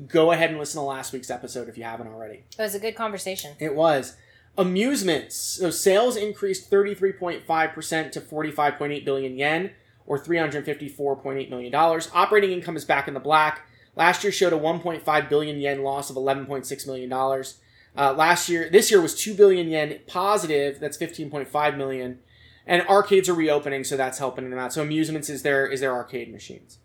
[0.09, 2.45] Go ahead and listen to last week's episode if you haven't already.
[2.59, 3.53] It was a good conversation.
[3.59, 4.17] It was.
[4.59, 5.37] Amusements.
[5.37, 9.71] So sales increased 33.5% to 45.8 billion yen,
[10.07, 11.75] or $354.8 million.
[11.75, 13.67] Operating income is back in the black.
[13.97, 17.59] Last year showed a 1.5 billion yen loss of 11.6 million dollars.
[17.97, 20.81] Uh, last year, this year was 2 billion yen positive.
[20.81, 22.19] That's 15.5 million.
[22.67, 24.73] And arcades are reopening, so that's helping them out.
[24.73, 26.79] So amusements is their is their arcade machines.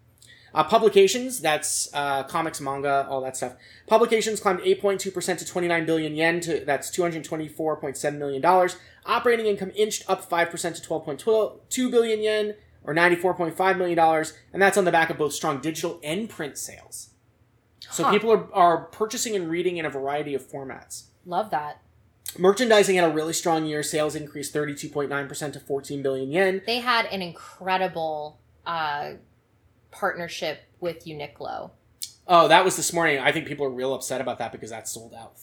[0.54, 3.54] Uh, publications, that's uh, comics, manga, all that stuff.
[3.88, 8.70] Publications climbed 8.2% to 29 billion yen, to that's $224.7 million.
[9.06, 14.86] Operating income inched up 5% to 12.2 billion yen, or $94.5 million, and that's on
[14.86, 17.12] the back of both strong digital and print sales.
[17.92, 18.12] So Huh.
[18.12, 21.06] people are, are purchasing and reading in a variety of formats.
[21.26, 21.82] Love that.
[22.38, 23.82] Merchandising had a really strong year.
[23.82, 26.62] Sales increased 32.9% to 14 billion yen.
[26.66, 29.14] They had an incredible uh,
[29.92, 31.72] partnership with Uniqlo.
[32.28, 33.18] Oh, that was this morning.
[33.20, 35.34] I think people are real upset about that because that sold out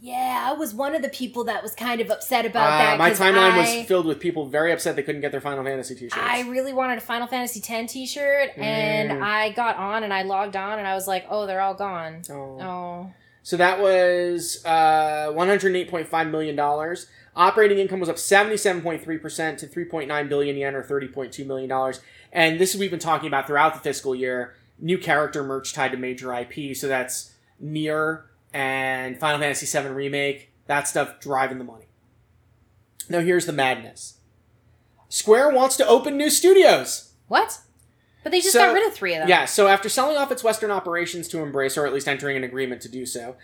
[0.00, 2.98] Yeah, I was one of the people that was kind of upset Uh, about that.
[2.98, 5.94] My timeline I, was filled with people very upset they couldn't get their Final Fantasy
[5.94, 6.16] t-shirts.
[6.18, 9.22] I really wanted a Final Fantasy X T-shirt, and Mm.
[9.22, 12.22] I got on and I logged on and I was like, "Oh, they're all gone."
[12.30, 12.58] Oh.
[12.60, 13.10] Oh,
[13.42, 16.58] So that was uh, $108.5 million.
[17.34, 21.94] Operating income was up 77.3% to 3.9 billion yen or $30.2 million.
[22.32, 24.54] And this is we've been talking about throughout the fiscal year.
[24.78, 26.76] New character merch tied to major IP.
[26.76, 30.50] So that's Nier and Final Fantasy VII Remake.
[30.66, 31.86] That stuff driving the money.
[33.08, 34.18] Now here's the madness.
[35.08, 37.10] Square wants to open new studios.
[37.28, 37.58] what?
[38.22, 39.28] But they just So- got rid of three of them.
[39.28, 42.44] Yeah, so after selling off its Western operations to Embrace, or at least entering an
[42.44, 43.36] agreement to do so,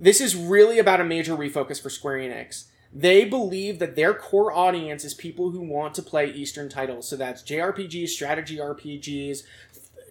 [0.00, 2.64] this is really about a major refocus for Square Enix.
[2.94, 7.08] They believe that their core audience is people who want to play Eastern titles.
[7.08, 9.42] So that's JRPGs, strategy RPGs,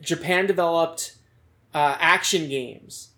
[0.02, 1.16] Japan developed
[1.74, 3.10] uh, action games.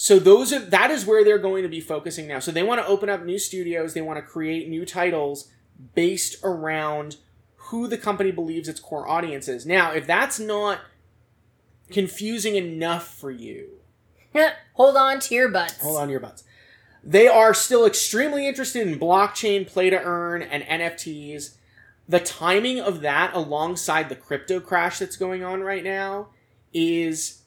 [0.00, 2.38] So those are that is where they're going to be focusing now.
[2.38, 3.94] So they want to open up new studios.
[3.94, 5.48] They want to create new titles
[5.96, 7.16] based around
[7.56, 9.66] who the company believes its core audience is.
[9.66, 10.82] Now, if that's not
[11.90, 13.80] confusing enough for you,
[14.74, 15.82] Hold on to your butts.
[15.82, 16.44] hold on to your butts.
[17.02, 21.56] They are still extremely interested in blockchain, play to earn, and NFTs.
[22.08, 26.28] The timing of that alongside the crypto crash that's going on right now
[26.72, 27.42] is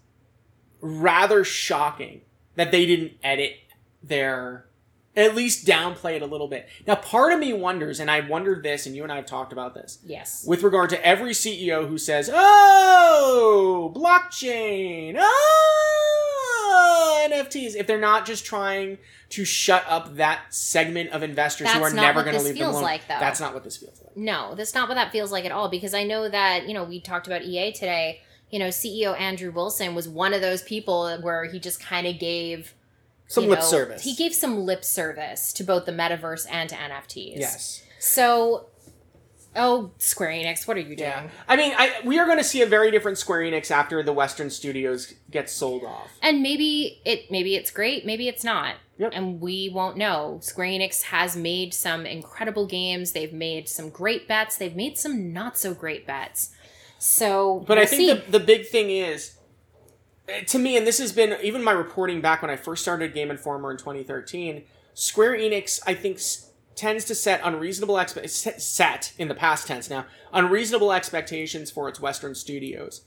[0.81, 2.21] rather shocking
[2.55, 3.55] that they didn't edit
[4.03, 4.65] their
[5.13, 6.69] at least downplay it a little bit.
[6.87, 9.51] Now, part of me wonders, and I wondered this, and you and I have talked
[9.51, 10.45] about this, Yes.
[10.47, 18.45] with regard to every CEO who says, "Oh, blockchain, oh, NFTs," if they're not just
[18.45, 18.97] trying
[19.29, 22.73] to shut up that segment of investors who are never going to leave them feels
[22.75, 22.83] alone.
[22.83, 23.19] like, though.
[23.19, 24.17] That's not what this feels like.
[24.17, 26.83] No, that's not what that feels like at all because I know that, you know,
[26.83, 28.21] we talked about EA today.
[28.51, 32.19] You know, CEO Andrew Wilson was one of those people where he just kind of
[32.19, 32.73] gave
[33.27, 34.03] Some lip know, service.
[34.03, 37.37] He gave some lip service to both the metaverse and to NFTs.
[37.37, 37.83] yes.
[37.99, 38.67] So,
[39.55, 41.09] oh, Square Enix, what are you doing?
[41.09, 41.29] Yeah.
[41.47, 44.11] I mean, I, we are going to see a very different Square Enix after the
[44.13, 46.09] Western studios get sold off.
[46.21, 48.75] And maybe it maybe it's great, maybe it's not.
[48.97, 49.13] Yep.
[49.15, 50.39] And we won't know.
[50.43, 53.13] Square Enix has made some incredible games.
[53.13, 54.57] They've made some great bets.
[54.57, 56.51] They've made some not so great bets.
[57.03, 58.13] So, But I we'll think see.
[58.31, 59.37] the, the big thing is,
[60.29, 63.13] eh, to me, and this has been even my reporting back when I first started
[63.15, 64.63] Game Informer in 2013,
[64.93, 69.65] Square Enix, I think, s- tends to set unreasonable expe- set- set in the past
[69.67, 73.01] tense now unreasonable expectations for its Western studios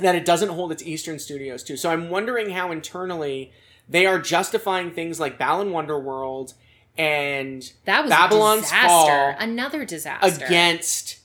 [0.00, 1.76] that it doesn't hold its Eastern studios to.
[1.76, 3.52] So I'm wondering how internally
[3.88, 6.54] they are justifying things like Balan Wonderworld
[6.98, 8.88] and that was Babylon's disaster.
[8.88, 10.44] Fall Another disaster.
[10.44, 11.20] against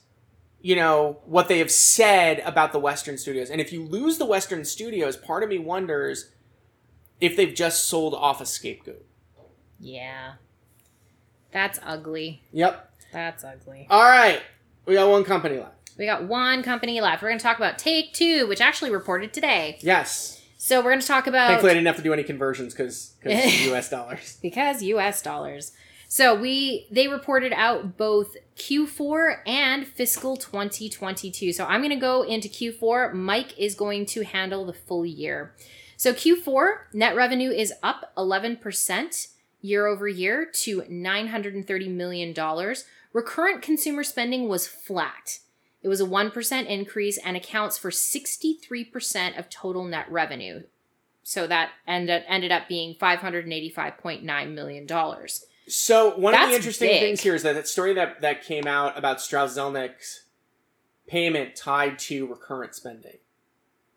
[0.64, 4.24] you know what they have said about the western studios and if you lose the
[4.24, 6.30] western studios part of me wonders
[7.20, 9.04] if they've just sold off a scapegoat
[9.80, 10.34] Yeah.
[11.52, 12.42] That's ugly.
[12.52, 13.86] yep That's ugly.
[13.90, 14.40] all right
[14.86, 17.22] we got one company left We got one company left.
[17.22, 19.78] We're going to talk about Take Two, which actually reported today.
[19.80, 22.72] yes So we're going to talk about thankfully i didn't have to do any conversions
[22.74, 25.72] because us dollars because US dollars.
[26.12, 31.54] So we they reported out both Q4 and fiscal 2022.
[31.54, 33.14] So I'm going to go into Q4.
[33.14, 35.54] Mike is going to handle the full year.
[35.96, 39.28] So Q4 net revenue is up 11%
[39.62, 42.84] year over year to 930 million dollars.
[43.14, 45.38] Recurrent consumer spending was flat.
[45.82, 50.64] It was a 1% increase and accounts for 63% of total net revenue.
[51.22, 55.46] So that ended ended up being 585.9 million dollars.
[55.72, 57.00] So one of the interesting big.
[57.00, 60.24] things here is that that story that, that came out about strauss zelnick's
[61.06, 63.18] payment tied to recurrent spending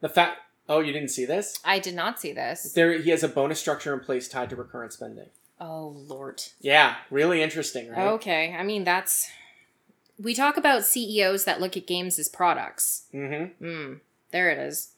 [0.02, 2.74] the fact oh you didn't see this I did not see this.
[2.74, 5.28] there he has a bonus structure in place tied to recurrent spending
[5.60, 6.44] Oh lord.
[6.60, 8.08] Yeah, really interesting, right?
[8.08, 9.30] Okay, I mean that's
[10.20, 13.06] we talk about CEOs that look at games as products.
[13.14, 13.66] Mm-hmm.
[13.66, 14.00] Mm,
[14.32, 14.92] there it is.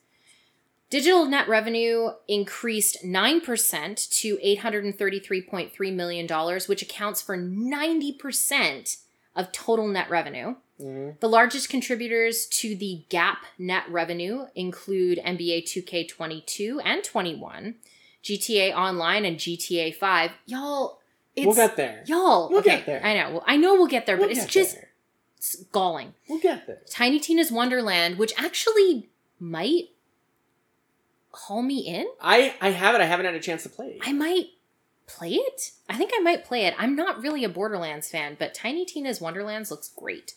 [0.90, 8.96] Digital net revenue increased 9% to $833.3 million, which accounts for 90%
[9.36, 10.54] of total net revenue.
[10.80, 11.10] mm-hmm.
[11.20, 17.74] The largest contributors to the GAAP net revenue include NBA 2K22 and 21,
[18.24, 20.30] GTA Online and GTA 5.
[20.46, 21.00] Y'all,
[21.36, 22.02] it's We'll get there.
[22.06, 22.48] y'all.
[22.48, 23.04] We'll okay, get there.
[23.04, 23.30] I know.
[23.32, 24.88] Well, I know we'll get there, We'll but it's get just there.
[25.36, 26.14] it's galling.
[26.28, 26.80] We'll get there.
[26.90, 29.08] Tiny Tina's Wonderland, which actually
[29.38, 29.90] might
[31.32, 32.06] haul me in.
[32.20, 33.00] I I have it.
[33.00, 33.88] I haven't had a chance to play.
[33.88, 34.00] it.
[34.04, 34.46] I might
[35.06, 35.72] play it.
[35.88, 36.74] I think I might play it.
[36.78, 40.34] I'm not really a Borderlands fan, but Tiny Tina's Wonderlands looks great.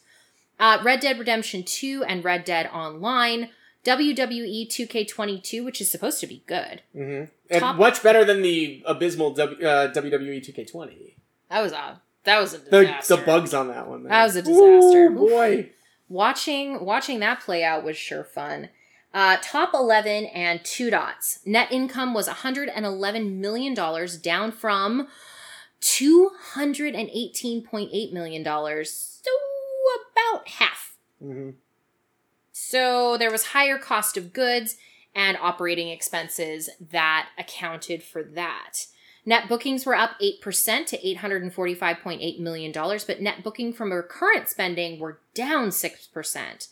[0.60, 3.50] Uh, Red Dead Redemption 2 and Red Dead Online.
[3.84, 6.84] WWE 2K22, which is supposed to be good.
[6.96, 7.32] Mm-hmm.
[7.50, 11.14] And Top- much better than the abysmal w, uh, WWE 2K20.
[11.50, 14.04] That was a that was a The, the bugs on that one.
[14.04, 14.12] man.
[14.12, 15.06] That was a disaster.
[15.08, 15.70] Ooh, boy.
[16.10, 18.70] watching watching that play out was sure fun.
[19.14, 21.40] Uh, top 11 and two dots.
[21.46, 25.08] Net income was 111 million dollars, down from
[25.82, 29.32] 218.8 million dollars, so
[30.12, 30.96] about half.
[31.22, 31.52] Mm-hmm.
[32.52, 34.78] So there was higher cost of goods
[35.14, 38.86] and operating expenses that accounted for that.
[39.26, 45.20] Net bookings were up 8% to $845.8 million, but net booking from recurrent spending were
[45.34, 46.68] down 6%.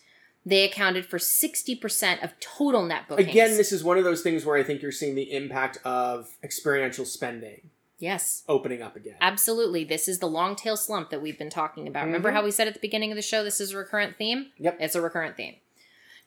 [0.45, 3.29] They accounted for 60% of total net bookings.
[3.29, 6.29] Again, this is one of those things where I think you're seeing the impact of
[6.43, 7.69] experiential spending.
[8.01, 8.43] Yes.
[8.47, 9.15] opening up again.
[9.19, 9.83] Absolutely.
[9.83, 12.05] This is the long tail slump that we've been talking about.
[12.05, 12.33] Remember Mhm.
[12.33, 14.53] how we said at the beginning of the show this is a recurrent theme?
[14.57, 14.77] Yep.
[14.79, 15.57] It's a recurrent theme.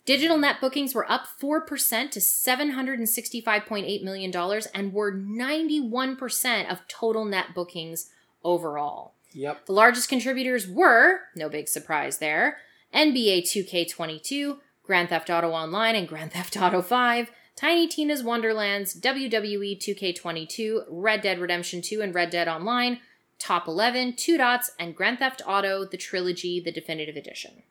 [0.04, 4.30] Digital net bookings were up 4% to $765.8 million
[4.74, 8.10] and were 91% of total net bookings
[8.44, 9.14] overall.
[9.32, 9.64] Yep.
[9.66, 12.58] The largest contributors were, no big surprise there,
[12.94, 19.78] NBA 2K22, Grand Theft Auto Online and Grand Theft Auto 5, Tiny Tina's Wonderlands, WWE
[19.78, 22.98] 2K22, Red Dead Redemption 2 and Red Dead Online,
[23.38, 27.62] Top 11, Two Dots, and Grand Theft Auto The Trilogy, the Definitive Edition.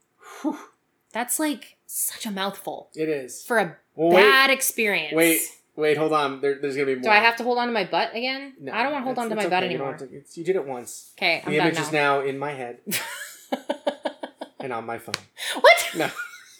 [0.41, 0.57] Whew.
[1.13, 3.43] That's like such a mouthful It is.
[3.43, 5.13] for a Well, wait, bad experience.
[5.13, 5.41] wait,
[5.75, 6.39] wait, hold on.
[6.39, 7.03] There, there's gonna be more.
[7.03, 8.53] Do I have to hold on to my butt again?
[8.61, 9.73] No, I don't want to hold on to my it's butt okay.
[9.73, 9.97] You anymore.
[9.97, 11.11] have to- you did it once.
[11.17, 12.19] Okay, I'm the done image is now.
[12.21, 12.77] now in my head
[14.63, 15.15] and on my phone.
[15.59, 15.89] what?
[15.95, 16.09] No.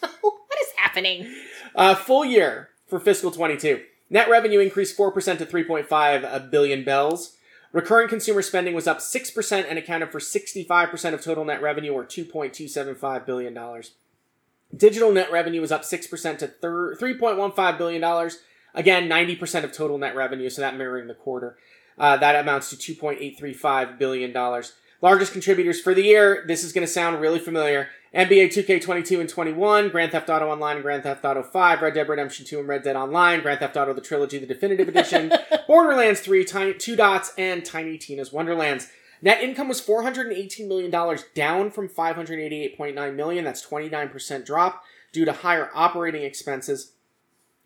[0.20, 1.32] what is happening?
[1.74, 3.82] Uh, full year for fiscal 22.
[4.10, 7.36] Net revenue increased 4% to 3.5 billion bells.
[7.72, 12.04] Recurring consumer spending was up 6% and accounted for 65% of total net revenue or
[12.04, 13.82] $2.275 billion.
[14.76, 18.30] Digital net revenue was up 6% to thir- $3.15 billion.
[18.74, 21.56] Again, 90% of total net revenue, so that mirroring the quarter.
[21.98, 24.32] Uh, that amounts to $2.835 billion.
[25.02, 27.88] Largest contributors for the year, this is going to sound really familiar.
[28.14, 32.08] NBA 2K22 and 21, Grand Theft Auto Online and Grand Theft Auto 5, Red Dead
[32.08, 35.32] Redemption 2 and Red Dead Online, Grand Theft Auto The Trilogy, the Definitive Edition,
[35.66, 38.90] Borderlands 3, Tiny, Two Dots, and Tiny Tina's Wonderlands.
[39.20, 40.90] Net income was $418 million,
[41.34, 43.44] down from 588.9 million.
[43.44, 46.92] That's 29% drop due to higher operating expenses.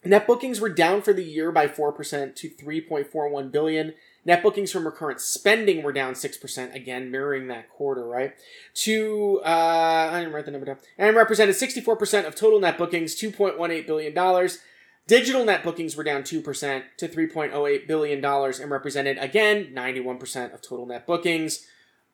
[0.05, 3.95] Net bookings were down for the year by 4% to 3.41 billion.
[4.27, 8.35] Net bookings from recurrent spending were down 6%, again mirroring that quarter, right?
[8.75, 10.79] To uh I didn't write the number down.
[10.99, 14.59] And represented 64% of total net bookings, 2.18 billion dollars.
[15.07, 20.61] Digital net bookings were down 2% to 3.08 billion dollars and represented again 91% of
[20.61, 21.65] total net bookings.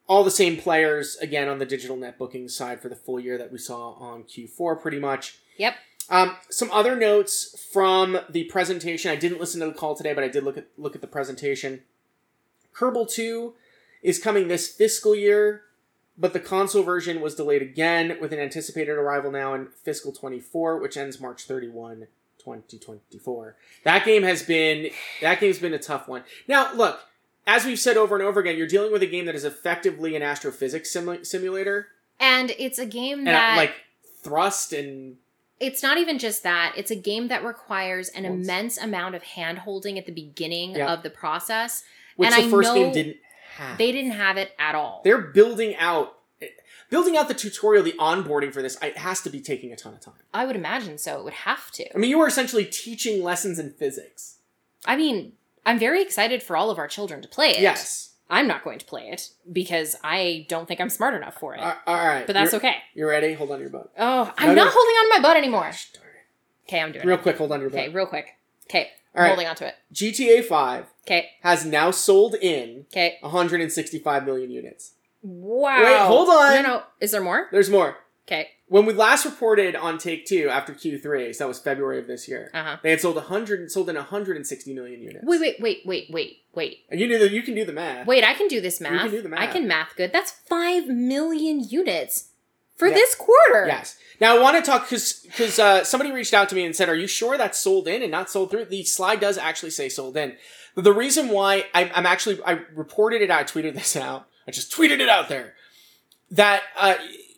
[0.07, 3.39] All the same players again on the digital net bookings side for the full year
[3.39, 5.39] that we saw on Q4 pretty much.
[5.57, 5.77] Yep.
[6.11, 9.11] Um, some other notes from the presentation.
[9.11, 11.07] I didn't listen to the call today, but I did look at look at the
[11.07, 11.81] presentation.
[12.75, 13.55] Kerbal 2
[14.03, 15.63] is coming this fiscal year,
[16.19, 20.79] but the console version was delayed again with an anticipated arrival now in fiscal 24,
[20.79, 22.07] which ends March 31,
[22.39, 23.57] 2024.
[23.85, 24.91] That game has been
[25.21, 26.25] that game's been a tough one.
[26.49, 27.01] Now, look,
[27.47, 30.17] as we've said over and over again, you're dealing with a game that is effectively
[30.17, 31.89] an astrophysics simu- simulator
[32.21, 33.75] And it's a game and uh, that like
[34.23, 35.17] thrust and
[35.61, 36.75] it's not even just that.
[36.77, 38.45] It's a game that requires an Once.
[38.45, 41.85] immense amount of hand holding at the beginning of the process.
[42.17, 43.17] Which And the I first game didn't
[43.57, 43.79] have.
[43.79, 45.01] They didn't have it at all.
[45.05, 46.19] they're building out
[46.91, 49.95] building out the tutorial the onboarding for this it has to be taking a ton
[49.95, 51.19] of time I would imagine so.
[51.21, 51.95] It would have to.
[51.95, 54.39] i mean you are essentially teaching lessons in physics
[54.85, 55.35] I mean,
[55.65, 57.61] I'm very excited for all of our children to play it.
[57.61, 61.55] yes I'm not going to play it because I don't think I'm smart enough for
[61.55, 61.61] it.
[61.61, 62.77] A- all right but that's you're, okay.
[62.95, 64.65] you're ready hold on to your butt Oh, I'm No, no.
[64.65, 65.63] not holding on to my butt anymore.
[65.63, 65.89] Gosh.
[66.69, 67.17] Okay, I'm doing real it.
[67.19, 68.37] Real quick hold on to your butt Okay, real quick.
[68.71, 69.29] Okay, All I'm right.
[69.29, 69.75] holding on to it.
[69.93, 73.19] gta 5 Okay, has now sold in okay.
[73.21, 74.93] 165 million units
[75.25, 75.83] Wow.
[75.85, 76.55] Wait, hold on.
[76.55, 76.83] No, no.
[77.01, 77.49] Is there more?
[77.53, 77.97] there's more
[78.27, 78.49] Okay.
[78.69, 82.29] when we last reported on take two after q3 so that was february of this
[82.29, 82.77] year Uh huh.
[82.83, 86.79] they had sold 100 sold in 160 million units Wait, wait, wait, wait, wait, wait.
[86.91, 89.03] and you the, you can do the math Wait, I can do this math.
[89.03, 89.41] can do the math.
[89.41, 90.13] I can math good.
[90.13, 92.29] That's 5 million units
[92.77, 92.95] for Yeah.
[92.95, 93.67] this quarter.
[93.67, 93.97] Yes.
[94.21, 96.89] Now I want to talk because because uh, somebody reached out to me and said,
[96.89, 99.89] "Are you sure that's sold in and not sold through?" The slide does actually say
[99.89, 100.37] sold in.
[100.75, 104.27] The reason why I'm, I'm actually I reported it out, I tweeted this out.
[104.47, 105.55] I just tweeted it out there
[106.31, 106.95] that uh,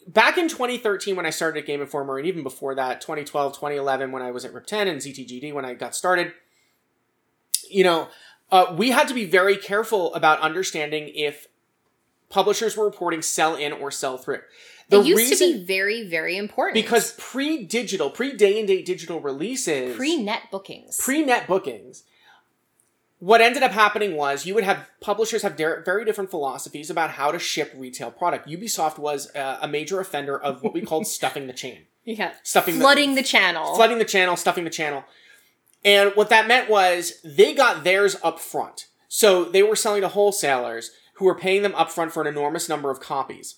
[0.07, 4.13] back in 2013 when I started at Game Informer and even before that 2012 2011
[4.13, 6.33] when I was at Rip 10 and ZTGD when I got started,
[7.69, 8.09] you know,
[8.51, 11.49] uh, we had to be very careful about understanding if
[12.29, 14.41] publishers were reporting sell in or sell through.
[14.91, 16.75] The it used reason to be very, very important.
[16.75, 20.99] because pre-digital, pre-day and date digital releases, pre net bookings.
[21.03, 22.05] pre-net bookings,
[23.25, 27.33] what ended up happening was you would have publishers have very different philosophies about how
[27.33, 28.47] to ship retail product.
[28.47, 32.35] Ubisoft was uh, a major offender of what we called stuffing the chain, yeah.
[32.43, 33.77] stuffing Flooding the, the channel.
[33.77, 35.05] flooding the channel, stuffing the channel.
[35.83, 38.89] And what that meant was they got theirs up front.
[39.09, 42.69] So they were selling to wholesalers who were paying them up front for an enormous
[42.69, 43.55] number of copies.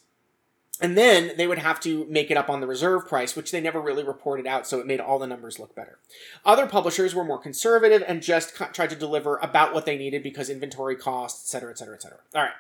[0.80, 3.60] And then they would have to make it up on the reserve price, which they
[3.60, 5.98] never really reported out, so it made all the numbers look better.
[6.44, 10.50] Other publishers were more conservative and just tried to deliver about what they needed because
[10.50, 12.18] inventory costs, et cetera, et cetera, et cetera.
[12.34, 12.52] All right.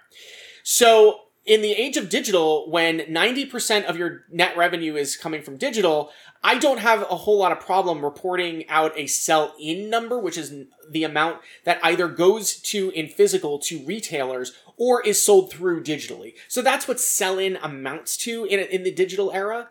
[0.62, 5.56] So in the age of digital, when 90% of your net revenue is coming from
[5.56, 6.10] digital,
[6.42, 10.36] I don't have a whole lot of problem reporting out a sell in number, which
[10.36, 10.52] is
[10.90, 16.34] the amount that either goes to in physical to retailers or is sold through digitally.
[16.48, 19.68] So that's what sell in amounts to in, in the digital era.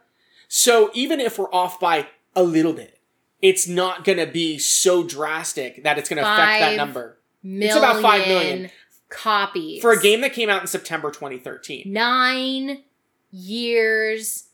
[0.47, 2.99] So even if we're off by a little bit,
[3.41, 7.17] it's not going to be so drastic that it's going to affect that number.
[7.43, 8.71] Million about five million.
[9.09, 11.83] Copies For a game that came out in September 2013.
[11.85, 12.83] nine
[13.31, 14.45] years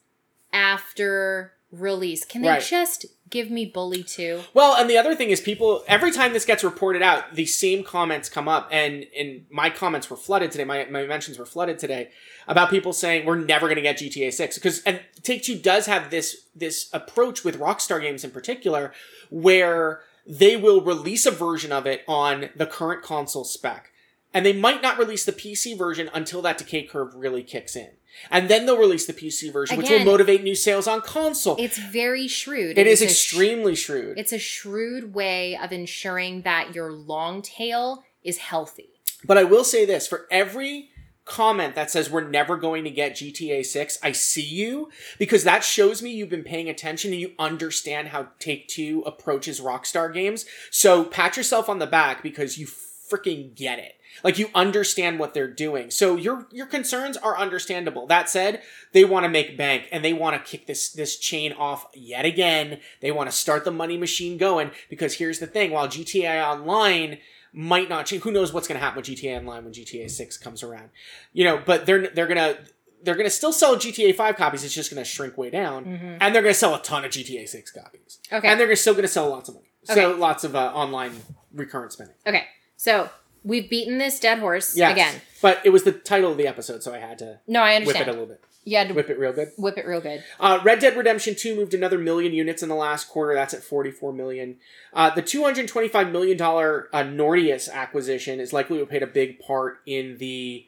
[0.53, 2.25] after release.
[2.25, 2.61] Can they Right.
[2.61, 4.41] just give me Bully 2?
[4.53, 7.83] Well, and the other thing is people every time this gets reported out, the same
[7.83, 10.65] comments come up and and my comments were flooded today.
[10.65, 12.09] My my mentions were flooded today
[12.47, 16.09] about people saying we're never going to get GTA 6 because and Take-Two does have
[16.11, 18.91] this this approach with Rockstar games in particular
[19.29, 23.90] where they will release a version of it on the current console spec.
[24.33, 27.89] And they might not release the PC version until that decay curve really kicks in.
[28.29, 31.55] And then they'll release the PC version, which will motivate new sales on console.
[31.57, 32.77] It's very shrewd.
[32.77, 34.17] it is a sh- extremely shrewd.
[34.17, 38.89] it's a shrewd way of ensuring that your long tail is healthy.
[39.23, 40.89] But I will say this for every
[41.23, 45.63] comment that says we're never going to get GTA 6, I see you because that
[45.63, 50.45] shows me you've been paying attention and you understand how Take Two approaches Rockstar games.
[50.71, 53.95] So pat yourself on the back because you freaking get it.
[54.23, 55.91] Like you understand what they're doing.
[55.91, 58.07] So your your concerns are understandable.
[58.07, 58.61] That said,
[58.91, 62.25] they want to make bank and they want to kick this this chain off yet
[62.25, 62.79] again.
[63.01, 67.17] They want to start the money machine going because here's the thing, while GTA Online
[67.53, 68.23] might not change.
[68.23, 70.89] Who knows what's going to happen with GTA Online when GTA Six comes around?
[71.33, 72.57] You know, but they're they're gonna
[73.03, 74.63] they're gonna still sell GTA Five copies.
[74.63, 77.71] It's just gonna shrink way down, and they're gonna sell a ton of GTA Six
[77.71, 78.19] copies.
[78.31, 78.47] Okay.
[78.47, 79.67] and they're still gonna sell lots of money.
[79.83, 80.19] So Okay.
[80.19, 81.11] lots of uh, online
[81.53, 82.15] recurrent spending.
[82.25, 82.45] Okay,
[82.77, 83.09] so
[83.43, 84.91] we've beaten this dead horse Yes.
[84.93, 85.21] again.
[85.41, 87.95] but it was the title of the episode, so I had to No, I whip
[87.95, 89.49] it a little bit, you had to whip it real good.
[89.57, 90.23] whip it real good.
[90.39, 93.33] Uh, Red Dead Redemption 2 moved another million units in the last quarter.
[93.33, 94.57] That's at 44 million.
[94.93, 96.43] Uh, the $225 million uh,
[97.03, 100.65] Nordeus acquisition is likely to have played a big part in the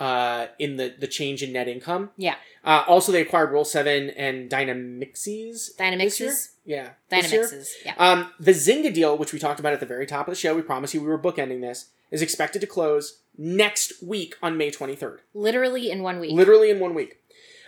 [0.00, 2.10] uh, in the, the change in net income.
[2.16, 2.34] Yeah.
[2.64, 4.50] Uh, also, they acquired Roll 7 and year?
[4.50, 6.48] Dynamixes?
[6.64, 6.88] Yeah.
[7.12, 7.68] Dynamixes.
[7.84, 7.94] Yeah.
[7.98, 10.54] Um, the Zynga deal, which we talked about at the very top of the show,
[10.56, 14.70] we promised you we were bookending this, is expected to close next week on May
[14.70, 15.18] 23rd.
[15.34, 16.30] Literally in one week.
[16.32, 17.18] Literally in one week.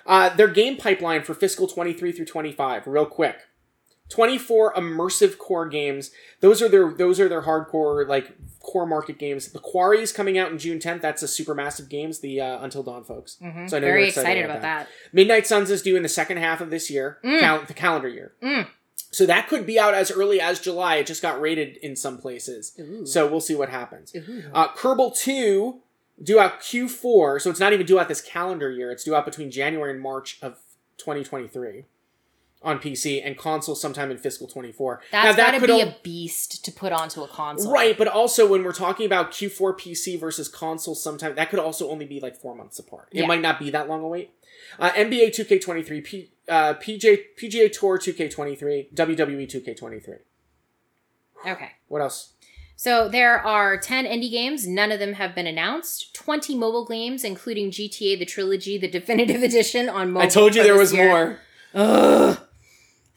[0.07, 3.37] Uh, their game pipeline for fiscal 23 through 25, real quick.
[4.09, 6.13] 24 immersive core games.
[6.41, 9.51] Those are their those are their hardcore like core market games.
[9.51, 11.01] The Quarry is coming out in June 10th.
[11.01, 13.37] That's a Supermassive Games, the uh, Until Dawn folks.
[13.43, 13.69] Mhm.
[13.69, 14.87] So I know Very you're excited, about that.
[15.13, 17.41] Midnight Suns is due in the second half of this year, Mm.
[17.41, 18.33] cal- the calendar year.
[18.41, 18.69] Mm.
[19.17, 20.97] So that could be out as early as July.
[20.97, 22.73] It just got rated in some places.
[22.79, 23.07] Ooh.
[23.07, 24.15] So we'll see what happens.
[24.53, 25.81] Uh, Kerbal 2
[26.23, 28.91] due out Q4, so it's not even due out this calendar year.
[28.91, 30.59] It's due out between January and March of
[30.99, 31.85] 2023
[32.63, 35.01] on PC and console sometime in fiscal 24.
[35.13, 37.73] That's now, that got to could be al- a beast to put onto a console.
[37.73, 41.89] Right, but also when we're talking about Q4 PC versus console sometime, that could also
[41.91, 43.09] only be like four months apart.
[43.13, 43.27] It Yeah.
[43.27, 44.31] might not be that long a wait.
[44.79, 50.19] Uh, NBA 2K23, P, uh, PJ, PGA Tour 2K23, WWE 2K23.
[51.47, 51.73] Okay.
[51.89, 52.33] What else?
[52.77, 54.67] So there are 10 indie games.
[54.67, 56.15] None of them have been announced.
[56.15, 60.27] 20 mobile games, including GTA, the trilogy, the definitive edition on mobile.
[60.27, 61.09] I told you there was year.
[61.09, 61.39] more.
[61.75, 62.39] Ugh.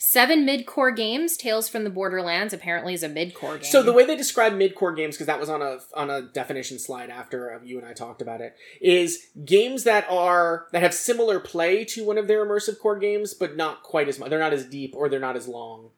[0.02, 1.36] Seven mid-core games.
[1.36, 3.66] Tales from the Borderlands apparently is a mid-core game.
[3.66, 6.80] So the way they describe mid-core games, because that was on a on a definition
[6.80, 10.94] slide after uh, you and I talked about it, is games that are that have
[10.94, 14.30] similar play to one of their immersive core games, but not quite as much.
[14.30, 15.90] They're not as deep or they're not as long.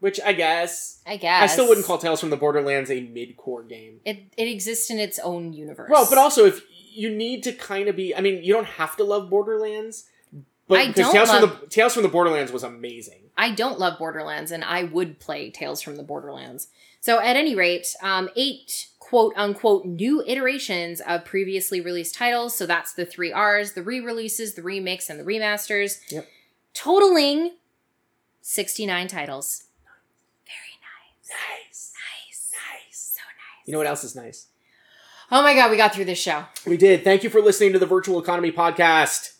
[0.00, 3.62] Which I guess I guess I still wouldn't call Tales from the Borderlands a mid-core
[3.62, 4.00] game.
[4.04, 4.34] it.
[4.36, 5.88] It exists in its own universe.
[5.90, 6.60] Well, but also if
[6.92, 10.04] you need to kind of be, I mean, you don't have to love Borderlands,
[10.68, 13.20] but I because don't Tales from the Tales from the Borderlands was amazing.
[13.36, 16.68] I don't love Borderlands, and I would play Tales from the Borderlands.
[17.00, 22.56] So, at any rate, um, eight quote unquote new iterations of previously released titles.
[22.56, 25.98] So, that's the three R's the re releases, the remix, and the remasters.
[26.10, 26.26] Yep.
[26.74, 27.52] Totaling
[28.42, 29.64] 69 titles.
[30.46, 31.30] Very nice.
[31.30, 32.52] Nice, Nice.
[32.52, 33.12] nice.
[33.14, 33.66] So nice.
[33.66, 34.46] You know what else is nice?
[35.30, 36.44] Oh my god, we got through this show.
[36.66, 37.02] We did.
[37.02, 39.35] Thank you for listening to the Virtual Economy podcast.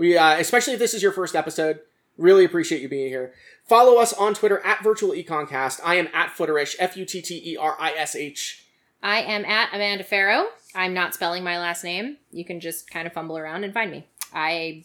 [0.00, 1.80] We, uh, especially if this is your first episode,
[2.16, 3.34] really appreciate you being here.
[3.68, 5.78] Follow us on Twitter at Virtual Econcast.
[5.84, 8.64] I am at Futterish, F U T T E R I S H.
[9.02, 10.46] I am at Amanda Farough.
[10.74, 12.16] I'm not spelling my last name.
[12.32, 14.06] You can just kind of fumble around and find me.
[14.32, 14.84] I,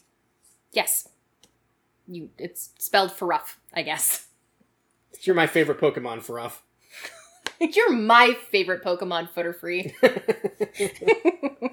[0.74, 1.08] yes,
[2.10, 2.32] you.
[2.38, 4.28] It's spelled for rough, I guess.
[5.22, 6.60] You're my favorite Pokemon, Faruff.
[7.76, 9.96] You're my favorite Pokemon footer free.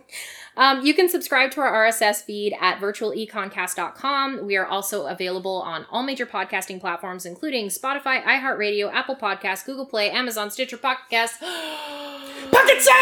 [0.56, 4.47] um, you can subscribe to our RSS feed at virtualeconcast.com.
[4.47, 9.86] We are also available on all major podcasting platforms, including Spotify, iHeartRadio, Apple Podcasts, Google
[9.86, 11.40] Play, Amazon, Stitcher Podcast.
[12.51, 12.97] Pocket Sound!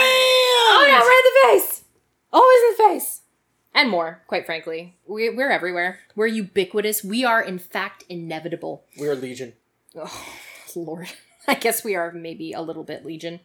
[0.72, 1.84] Oh, yeah, right in the face.
[2.32, 3.22] Always in the face.
[3.72, 4.96] And more, quite frankly.
[5.06, 6.00] We, we're everywhere.
[6.16, 7.04] We're ubiquitous.
[7.04, 8.84] We are, in fact, inevitable.
[8.98, 9.54] We are Legion.
[9.94, 10.26] Oh,
[10.74, 11.08] Lord.
[11.50, 13.40] I guess we are maybe a little bit legion.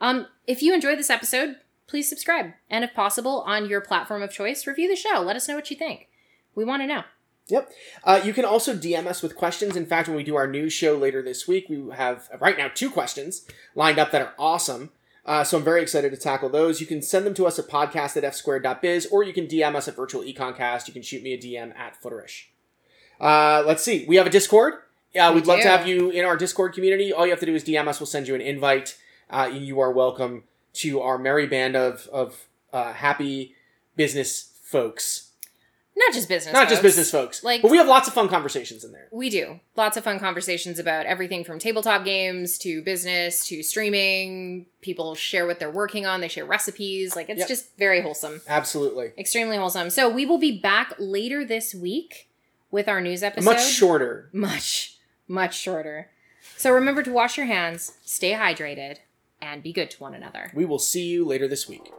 [0.00, 1.56] Um, if you enjoyed this episode,
[1.86, 2.52] please subscribe.
[2.68, 5.20] And if possible, on your platform of choice, review the show.
[5.20, 6.08] Let us know what you think.
[6.54, 7.04] We want to know.
[7.48, 7.70] Yep.
[8.02, 9.76] Uh, you can also DM us with questions.
[9.76, 12.68] In fact, when we do our news show later this week, we have right now
[12.74, 13.46] two questions
[13.76, 14.90] lined up that are awesome.
[15.24, 16.80] Uh, so I'm very excited to tackle those.
[16.80, 19.86] You can send them to us at podcast at fsquared.biz or you can DM us
[19.86, 20.88] at virtual econcast.
[20.88, 22.46] You can shoot me a DM at futterish.
[23.20, 24.04] Uh, let's see.
[24.08, 24.74] We have a Discord.
[25.30, 25.62] We we'd love do.
[25.64, 27.12] to have you in our Discord community.
[27.12, 28.00] All you have to do is DM us.
[28.00, 28.96] We'll send you an invite.
[29.30, 30.44] Uh, you are welcome
[30.74, 33.54] to our merry band of, of uh, happy
[33.96, 35.22] business folks.
[35.98, 36.52] Not just business.
[36.52, 36.94] Not just folks.
[36.94, 37.42] business folks.
[37.42, 39.08] Like- but we have lots of fun conversations in there.
[39.10, 39.60] We do.
[39.76, 44.66] Lots of fun conversations about everything from tabletop games to business to streaming.
[44.82, 47.16] People share what they're working on, they share recipes.
[47.16, 47.48] Like, it's Yep.
[47.48, 48.42] just very wholesome.
[48.46, 49.12] Absolutely.
[49.16, 49.88] Extremely wholesome.
[49.88, 52.28] So, we will be back later this week
[52.70, 53.46] with our news episode.
[53.50, 54.28] Much shorter.
[54.34, 54.95] much,
[55.28, 56.10] much shorter.
[56.56, 58.98] So remember to wash your hands, stay hydrated,
[59.40, 60.50] and be good to one another.
[60.54, 61.92] We will see you later this week.